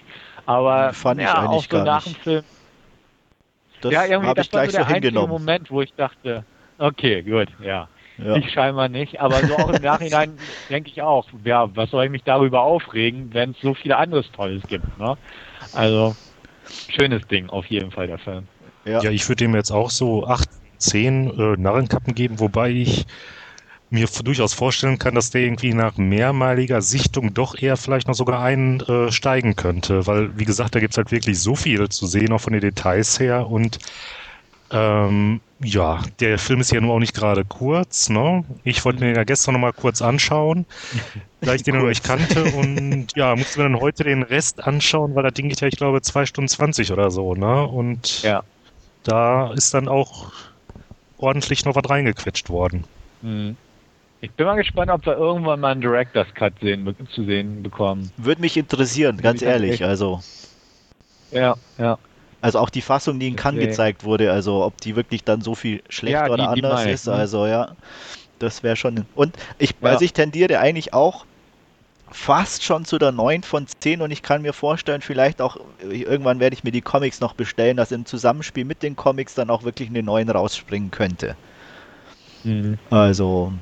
Aber 0.45 0.93
fand 0.93 1.21
ja, 1.21 1.43
ich 1.43 1.49
auch 1.49 1.63
so 1.63 1.83
nach 1.83 2.03
dem 2.03 2.15
Film. 2.15 2.43
Das 3.81 3.93
ja, 3.93 4.05
irgendwie, 4.05 4.33
das 4.33 4.51
war 4.51 4.65
so 4.65 4.71
der 4.71 4.85
so 4.85 4.93
einzige 4.93 5.27
Moment, 5.27 5.71
wo 5.71 5.81
ich 5.81 5.93
dachte, 5.93 6.43
okay, 6.77 7.21
gut, 7.21 7.47
ja. 7.63 7.87
ja. 8.17 8.35
Ich 8.35 8.51
scheinbar 8.51 8.89
nicht, 8.89 9.21
aber 9.21 9.35
so 9.45 9.55
auch 9.55 9.69
im 9.69 9.81
Nachhinein 9.81 10.37
denke 10.69 10.89
ich 10.89 11.01
auch, 11.01 11.27
ja, 11.45 11.73
was 11.75 11.91
soll 11.91 12.05
ich 12.05 12.11
mich 12.11 12.23
darüber 12.23 12.61
aufregen, 12.61 13.33
wenn 13.33 13.51
es 13.51 13.61
so 13.61 13.73
viel 13.73 13.93
anderes 13.93 14.29
Tolles 14.31 14.61
gibt, 14.67 14.97
ne? 14.99 15.17
Also, 15.73 16.15
schönes 16.89 17.25
Ding, 17.27 17.49
auf 17.49 17.65
jeden 17.67 17.91
Fall 17.91 18.07
der 18.07 18.17
Film. 18.17 18.47
Ja, 18.85 19.01
ja 19.01 19.11
ich 19.11 19.27
würde 19.29 19.45
dem 19.45 19.55
jetzt 19.55 19.71
auch 19.71 19.89
so 19.89 20.25
8 20.27 20.49
zehn 20.79 21.29
äh, 21.39 21.57
Narrenkappen 21.57 22.15
geben, 22.15 22.39
wobei 22.39 22.71
ich 22.71 23.05
mir 23.89 24.07
durchaus 24.23 24.53
vorstellen 24.53 24.99
kann, 24.99 25.15
dass 25.15 25.31
der 25.31 25.41
irgendwie 25.41 25.73
nach 25.73 25.97
mehrmaliger 25.97 26.81
Sichtung 26.81 27.33
doch 27.33 27.55
eher 27.59 27.77
vielleicht 27.77 28.07
noch 28.07 28.15
sogar 28.15 28.41
einsteigen 28.43 29.51
äh, 29.53 29.55
könnte, 29.55 30.07
weil 30.07 30.37
wie 30.37 30.45
gesagt, 30.45 30.75
da 30.75 30.79
gibt 30.79 30.93
es 30.93 30.97
halt 30.97 31.11
wirklich 31.11 31.39
so 31.41 31.55
viel 31.55 31.89
zu 31.89 32.07
sehen, 32.07 32.33
auch 32.33 32.41
von 32.41 32.53
den 32.53 32.61
Details 32.61 33.19
her 33.19 33.47
und 33.47 33.79
Ähm, 34.71 35.41
ja, 35.63 36.01
der 36.19 36.37
Film 36.37 36.61
ist 36.61 36.71
ja 36.71 36.79
nur 36.81 36.93
auch 36.93 36.99
nicht 36.99 37.13
gerade 37.15 37.43
kurz, 37.45 38.09
ne? 38.09 38.45
Ich 38.63 38.85
wollte 38.85 39.03
mir 39.03 39.13
ja 39.15 39.23
gestern 39.23 39.53
noch 39.53 39.61
mal 39.61 39.73
kurz 39.73 40.01
anschauen, 40.01 40.67
da 41.43 41.55
ich 41.55 41.63
den 41.63 41.77
noch 41.77 41.87
nicht 41.87 42.03
kannte 42.03 42.47
und 42.49 43.09
ja, 43.15 43.35
musste 43.35 43.59
mir 43.59 43.65
dann 43.65 43.79
heute 43.81 44.03
den 44.03 44.23
Rest 44.23 44.63
anschauen, 44.63 45.15
weil 45.15 45.23
da 45.23 45.31
Ding 45.31 45.49
geht 45.49 45.61
ja, 45.61 45.67
ich 45.67 45.77
glaube, 45.77 46.01
zwei 46.01 46.25
Stunden 46.25 46.49
zwanzig 46.49 46.91
oder 46.91 47.11
so, 47.11 47.35
ne? 47.35 47.63
Und 47.67 48.23
Ja. 48.23 48.43
da 49.03 49.53
ist 49.53 49.73
dann 49.73 49.87
auch 49.87 50.33
ordentlich 51.19 51.65
noch 51.65 51.75
was 51.75 51.89
reingequetscht 51.89 52.49
worden. 52.49 52.83
Hm. 53.21 53.55
Ich 54.21 54.31
bin 54.31 54.45
mal 54.45 54.55
gespannt, 54.55 54.91
ob 54.91 55.05
wir 55.05 55.15
irgendwann 55.17 55.59
mal 55.61 55.71
einen 55.71 55.81
Director's 55.81 56.33
Cut 56.33 56.53
sehen, 56.61 56.93
zu 57.13 57.23
sehen 57.23 57.63
bekommen. 57.63 58.11
Würde 58.17 58.41
mich 58.41 58.57
interessieren, 58.57 59.17
ganz 59.17 59.39
Mich 59.41 59.49
ehrlich. 59.49 59.83
Also, 59.85 60.19
Ja, 61.31 61.55
ja. 61.77 61.97
also 62.41 62.59
auch 62.59 62.69
die 62.69 62.81
Fassung, 62.81 63.19
die 63.19 63.29
in 63.29 63.35
Cannes 63.37 63.61
gezeigt 63.61 64.03
wurde, 64.03 64.31
also 64.31 64.63
ob 64.65 64.79
die 64.81 64.95
wirklich 64.97 65.23
dann 65.23 65.41
so 65.41 65.55
viel 65.55 65.81
schlechter 65.89 66.19
Ja, 66.21 66.25
die- 66.27 66.33
oder 66.33 66.49
anders 66.49 66.85
ist, 66.85 67.07
ne? 67.07 67.13
also 67.13 67.45
ja, 67.47 67.75
das 68.39 68.61
wäre 68.63 68.75
schon. 68.75 69.05
Und 69.15 69.37
ich, 69.57 69.75
Ja. 69.81 69.89
also 69.91 70.03
ich 70.03 70.11
tendiere 70.11 70.59
eigentlich 70.59 70.93
auch 70.93 71.25
fast 72.11 72.63
schon 72.63 72.85
zu 72.85 72.97
der 72.97 73.11
9 73.11 73.43
von 73.43 73.65
10 73.67 74.01
und 74.01 74.11
ich 74.11 74.21
kann 74.21 74.41
mir 74.41 74.53
vorstellen, 74.53 75.01
vielleicht 75.01 75.41
auch 75.41 75.57
irgendwann 75.81 76.39
werde 76.39 76.53
ich 76.53 76.63
mir 76.63 76.71
die 76.71 76.81
Comics 76.81 77.19
noch 77.19 77.33
bestellen, 77.33 77.77
dass 77.77 77.91
im 77.91 78.05
Zusammenspiel 78.05 78.65
mit 78.65 78.83
den 78.83 78.95
Comics 78.95 79.35
dann 79.35 79.49
auch 79.49 79.63
wirklich 79.63 79.89
eine 79.89 80.03
9 80.03 80.29
rausspringen 80.29 80.91
könnte. 80.91 81.35
Hm. 82.43 82.77
Also, 82.89 83.53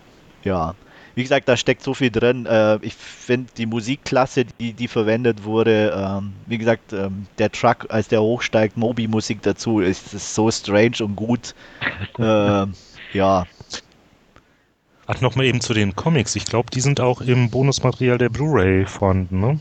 ja. 0.43 0.75
Wie 1.15 1.23
gesagt, 1.23 1.49
da 1.49 1.57
steckt 1.57 1.81
so 1.81 1.95
viel 1.95 2.11
drin. 2.11 2.45
Äh, 2.45 2.77
ich 2.83 2.93
finde 2.93 3.51
die 3.57 3.65
Musikklasse, 3.65 4.45
die, 4.45 4.73
die 4.73 4.87
verwendet 4.87 5.45
wurde, 5.45 5.91
ähm, 5.97 6.33
wie 6.45 6.59
gesagt, 6.59 6.93
ähm, 6.93 7.25
der 7.39 7.51
Truck, 7.51 7.87
als 7.89 8.07
der 8.07 8.21
hochsteigt, 8.21 8.77
Moby-Musik 8.77 9.41
dazu, 9.41 9.79
ist, 9.79 10.13
ist 10.13 10.35
so 10.35 10.51
strange 10.51 10.97
und 11.01 11.15
gut. 11.15 11.55
ähm, 12.19 12.73
ja, 13.13 13.47
Ach, 15.07 15.21
nochmal 15.21 15.45
eben 15.45 15.61
zu 15.61 15.73
den 15.73 15.95
Comics. 15.95 16.35
Ich 16.35 16.45
glaube, 16.45 16.69
die 16.69 16.81
sind 16.81 16.99
auch 16.99 17.21
im 17.21 17.49
Bonusmaterial 17.49 18.17
der 18.17 18.29
Blu-ray 18.29 18.85
vorhanden, 18.85 19.39
ne? 19.39 19.59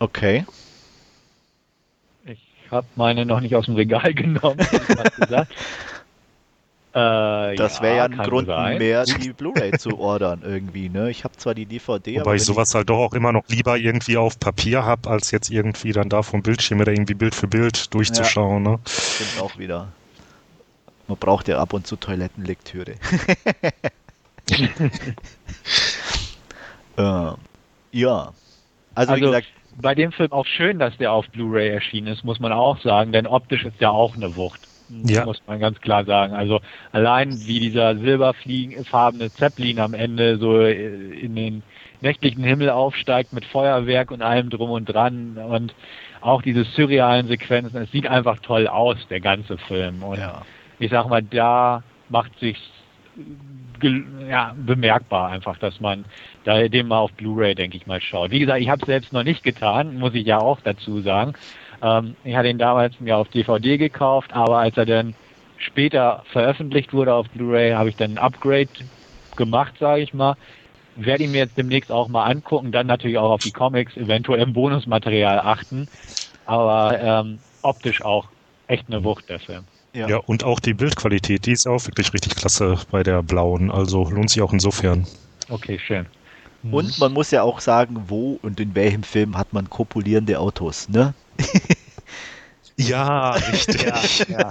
okay. 0.00 0.44
Ich 2.24 2.40
habe 2.70 2.86
meine 2.96 3.24
noch 3.24 3.40
nicht 3.40 3.54
aus 3.54 3.66
dem 3.66 3.76
Regal 3.76 4.12
genommen, 4.14 4.58
ich. 4.60 5.30
Äh, 6.94 7.56
Das 7.56 7.80
wäre 7.80 7.96
ja 7.96 8.04
ein 8.04 8.16
kann 8.16 8.28
Grund 8.28 8.48
sein. 8.48 8.76
mehr, 8.76 9.04
die 9.22 9.32
Blu-ray 9.32 9.72
zu 9.78 9.98
ordern 9.98 10.42
irgendwie, 10.44 10.90
ne? 10.90 11.08
Ich 11.10 11.24
habe 11.24 11.34
zwar 11.38 11.54
die 11.54 11.64
DVD, 11.64 12.16
Wobei 12.16 12.20
aber 12.20 12.34
ich 12.34 12.44
sowas 12.44 12.74
halt 12.74 12.90
doch 12.90 12.98
auch 12.98 13.14
immer 13.14 13.32
noch 13.32 13.44
lieber 13.48 13.78
irgendwie 13.78 14.18
auf 14.18 14.38
Papier 14.38 14.84
habe, 14.84 15.08
als 15.08 15.30
jetzt 15.30 15.48
irgendwie 15.50 15.92
dann 15.92 16.10
da 16.10 16.22
vom 16.22 16.42
Bildschirm 16.42 16.80
oder 16.80 16.92
irgendwie 16.92 17.14
Bild 17.14 17.34
für 17.34 17.48
Bild 17.48 17.94
durchzuschauen, 17.94 18.62
ne? 18.62 18.78
ich, 18.84 18.92
stimmt 18.92 19.40
auch 19.40 19.56
wieder. 19.56 19.88
Man 21.08 21.16
braucht 21.16 21.48
ja 21.48 21.58
ab 21.58 21.72
und 21.72 21.86
zu 21.86 21.96
Toilettenlektüre. 21.96 22.96
ähm, 26.98 27.34
ja. 27.92 28.32
Also, 28.94 29.10
wie 29.10 29.14
Also, 29.14 29.26
gesagt, 29.26 29.46
bei 29.80 29.94
dem 29.94 30.12
Film 30.12 30.32
auch 30.32 30.46
schön, 30.46 30.78
dass 30.78 30.96
der 30.98 31.12
auf 31.12 31.28
Blu-ray 31.30 31.70
erschienen 31.70 32.08
ist, 32.08 32.24
muss 32.24 32.40
man 32.40 32.52
auch 32.52 32.78
sagen, 32.80 33.12
denn 33.12 33.26
optisch 33.26 33.64
ist 33.64 33.80
ja 33.80 33.90
auch 33.90 34.14
eine 34.14 34.36
Wucht. 34.36 34.60
Ja. 35.06 35.24
Muss 35.24 35.40
man 35.46 35.58
ganz 35.58 35.80
klar 35.80 36.04
sagen. 36.04 36.34
Also 36.34 36.60
allein 36.92 37.30
wie 37.46 37.60
dieser 37.60 37.96
silberfarbene 37.96 39.32
Zeppelin 39.32 39.78
am 39.78 39.94
Ende 39.94 40.36
so 40.36 40.60
äh, 40.60 41.18
in 41.18 41.34
den 41.34 41.62
nächtlichen 42.02 42.44
Himmel 42.44 42.68
aufsteigt 42.68 43.32
mit 43.32 43.46
Feuerwerk 43.46 44.10
und 44.10 44.20
allem 44.20 44.50
drum 44.50 44.70
und 44.70 44.86
dran 44.86 45.38
und 45.38 45.74
auch 46.20 46.42
diese 46.42 46.64
surrealen 46.64 47.26
Sequenzen, 47.26 47.82
es 47.82 47.90
sieht 47.90 48.06
einfach 48.06 48.38
toll 48.40 48.68
aus, 48.68 48.96
der 49.08 49.20
ganze 49.20 49.56
Film. 49.56 50.02
Und 50.02 50.18
ja. 50.18 50.42
ich 50.78 50.90
sag 50.90 51.08
mal, 51.08 51.22
da 51.22 51.82
macht 52.08 52.38
sich 52.38 52.58
ja, 53.82 54.54
bemerkbar 54.56 55.30
einfach, 55.30 55.58
dass 55.58 55.80
man 55.80 56.04
da 56.44 56.68
dem 56.68 56.88
mal 56.88 56.98
auf 56.98 57.12
Blu-ray, 57.12 57.54
denke 57.54 57.76
ich 57.76 57.86
mal, 57.86 58.00
schaut. 58.00 58.30
Wie 58.30 58.38
gesagt, 58.38 58.60
ich 58.60 58.68
habe 58.68 58.80
es 58.82 58.86
selbst 58.86 59.12
noch 59.12 59.24
nicht 59.24 59.42
getan, 59.42 59.98
muss 59.98 60.14
ich 60.14 60.26
ja 60.26 60.38
auch 60.38 60.60
dazu 60.60 61.00
sagen. 61.00 61.34
Ähm, 61.82 62.16
ich 62.24 62.36
hatte 62.36 62.48
ihn 62.48 62.58
damals 62.58 62.98
mir 63.00 63.16
auf 63.16 63.28
DVD 63.28 63.76
gekauft, 63.78 64.32
aber 64.32 64.58
als 64.58 64.76
er 64.76 64.86
dann 64.86 65.14
später 65.58 66.22
veröffentlicht 66.32 66.92
wurde 66.92 67.14
auf 67.14 67.28
Blu-ray, 67.30 67.72
habe 67.72 67.88
ich 67.88 67.96
dann 67.96 68.12
ein 68.12 68.18
Upgrade 68.18 68.68
gemacht, 69.36 69.74
sage 69.78 70.02
ich 70.02 70.14
mal. 70.14 70.36
Werde 70.94 71.24
ihn 71.24 71.30
mir 71.30 71.38
jetzt 71.38 71.56
demnächst 71.56 71.90
auch 71.90 72.08
mal 72.08 72.24
angucken, 72.24 72.70
dann 72.70 72.86
natürlich 72.86 73.18
auch 73.18 73.30
auf 73.30 73.42
die 73.42 73.52
Comics, 73.52 73.96
eventuell 73.96 74.42
im 74.42 74.52
Bonusmaterial 74.52 75.40
achten. 75.40 75.88
Aber 76.44 76.98
ähm, 77.00 77.38
optisch 77.62 78.02
auch 78.02 78.28
echt 78.66 78.88
eine 78.88 79.02
Wucht, 79.04 79.28
der 79.28 79.40
Film. 79.40 79.64
Ja. 79.94 80.08
Ja, 80.08 80.16
und 80.18 80.44
auch 80.44 80.58
die 80.58 80.74
Bildqualität, 80.74 81.44
die 81.44 81.52
ist 81.52 81.66
auch 81.66 81.86
wirklich 81.86 82.12
richtig 82.14 82.34
klasse 82.34 82.78
bei 82.90 83.02
der 83.02 83.22
blauen. 83.22 83.70
Also 83.70 84.08
lohnt 84.08 84.30
sich 84.30 84.40
auch 84.40 84.52
insofern. 84.52 85.06
Okay, 85.48 85.78
schön. 85.78 86.06
Und 86.70 86.98
man 86.98 87.12
muss 87.12 87.30
ja 87.30 87.42
auch 87.42 87.60
sagen, 87.60 88.04
wo 88.06 88.38
und 88.42 88.60
in 88.60 88.74
welchem 88.74 89.02
Film 89.02 89.36
hat 89.36 89.52
man 89.52 89.68
kopulierende 89.68 90.38
Autos, 90.38 90.88
ne? 90.88 91.12
Ja, 92.78 93.32
richtig. 93.32 93.82
Ja, 94.28 94.50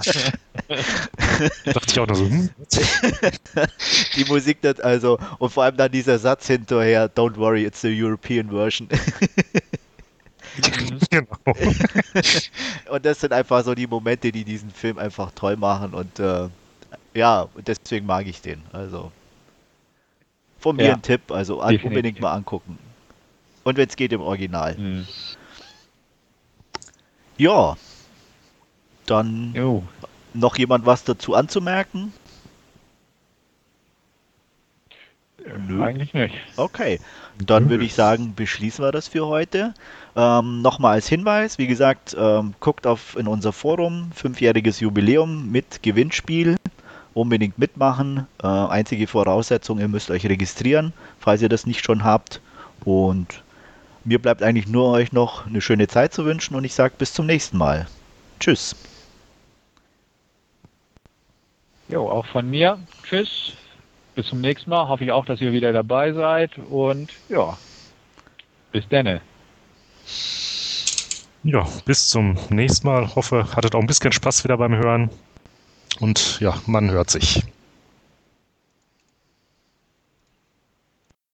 Dachte 1.72 1.86
ich 1.88 2.00
auch 2.00 2.06
noch 2.06 2.14
so, 2.14 2.24
hm? 2.24 2.50
Die 4.16 4.24
Musik 4.24 4.62
nicht, 4.62 4.82
also, 4.82 5.18
und 5.38 5.50
vor 5.50 5.64
allem 5.64 5.76
dann 5.76 5.90
dieser 5.90 6.18
Satz 6.18 6.46
hinterher, 6.46 7.10
don't 7.10 7.36
worry, 7.36 7.64
it's 7.64 7.80
the 7.80 7.88
European 7.88 8.50
version. 8.50 8.88
genau. 11.10 11.36
und 12.90 13.04
das 13.04 13.20
sind 13.20 13.32
einfach 13.32 13.64
so 13.64 13.74
die 13.74 13.86
Momente, 13.86 14.32
die 14.32 14.44
diesen 14.44 14.70
Film 14.70 14.98
einfach 14.98 15.30
toll 15.32 15.56
machen 15.56 15.94
und 15.94 16.18
äh, 16.18 16.48
ja, 17.14 17.48
und 17.54 17.68
deswegen 17.68 18.06
mag 18.06 18.26
ich 18.26 18.40
den. 18.40 18.62
Also 18.72 19.12
von 20.58 20.76
mir 20.76 20.86
Ja, 20.86 20.92
ein 20.94 21.02
Tipp, 21.02 21.30
also 21.30 21.60
an, 21.60 21.76
unbedingt 21.78 22.20
mal 22.20 22.32
angucken. 22.32 22.78
Und 23.64 23.76
wenn 23.76 23.88
es 23.88 23.96
geht 23.96 24.12
im 24.12 24.20
Original. 24.20 24.76
Hm. 24.76 25.06
Ja, 27.36 27.76
dann 29.06 29.52
Jo. 29.54 29.82
noch 30.34 30.56
jemand 30.56 30.86
was 30.86 31.04
dazu 31.04 31.34
anzumerken? 31.34 32.12
Nö. 35.66 35.82
Eigentlich 35.82 36.14
nicht. 36.14 36.34
Okay, 36.56 37.00
dann 37.38 37.68
würde 37.68 37.84
ich 37.84 37.94
sagen, 37.94 38.34
beschließen 38.34 38.84
wir 38.84 38.92
das 38.92 39.08
für 39.08 39.26
heute. 39.26 39.74
Ähm, 40.14 40.60
Nochmal 40.60 40.94
als 40.94 41.08
Hinweis, 41.08 41.58
wie 41.58 41.66
gesagt, 41.66 42.14
ähm, 42.18 42.54
guckt 42.60 42.86
auf 42.86 43.16
in 43.16 43.26
unser 43.26 43.52
Forum, 43.52 44.10
fünfjähriges 44.14 44.80
Jubiläum 44.80 45.50
mit 45.50 45.82
Gewinnspiel. 45.82 46.56
Unbedingt 47.14 47.58
mitmachen. 47.58 48.26
Äh, 48.42 48.46
einzige 48.46 49.06
Voraussetzung, 49.06 49.78
ihr 49.78 49.88
müsst 49.88 50.10
euch 50.10 50.26
registrieren, 50.26 50.92
falls 51.18 51.42
ihr 51.42 51.48
das 51.48 51.66
nicht 51.66 51.84
schon 51.84 52.04
habt. 52.04 52.40
Und 52.84 53.42
mir 54.04 54.18
bleibt 54.20 54.42
eigentlich 54.42 54.66
nur 54.66 54.90
euch 54.90 55.12
noch 55.12 55.46
eine 55.46 55.60
schöne 55.60 55.88
Zeit 55.88 56.12
zu 56.12 56.24
wünschen 56.24 56.56
und 56.56 56.64
ich 56.64 56.74
sage 56.74 56.94
bis 56.98 57.12
zum 57.12 57.26
nächsten 57.26 57.56
Mal. 57.58 57.86
Tschüss. 58.40 58.74
Jo, 61.88 62.08
auch 62.08 62.26
von 62.26 62.48
mir. 62.48 62.78
Tschüss. 63.02 63.52
Bis 64.14 64.26
zum 64.26 64.40
nächsten 64.40 64.70
Mal. 64.70 64.88
Hoffe 64.88 65.04
ich 65.04 65.12
auch, 65.12 65.24
dass 65.24 65.40
ihr 65.40 65.52
wieder 65.52 65.72
dabei 65.72 66.12
seid. 66.12 66.58
Und 66.70 67.10
ja, 67.28 67.56
bis 68.72 68.88
denne. 68.88 69.20
Ja, 71.44 71.66
bis 71.84 72.08
zum 72.08 72.36
nächsten 72.50 72.86
Mal. 72.86 73.14
Hoffe, 73.14 73.46
hattet 73.56 73.74
auch 73.74 73.80
ein 73.80 73.86
bisschen 73.86 74.12
Spaß 74.12 74.44
wieder 74.44 74.56
beim 74.56 74.74
Hören. 74.74 75.10
Und 76.00 76.38
ja, 76.40 76.54
man 76.66 76.90
hört 76.90 77.10
sich. 77.10 77.42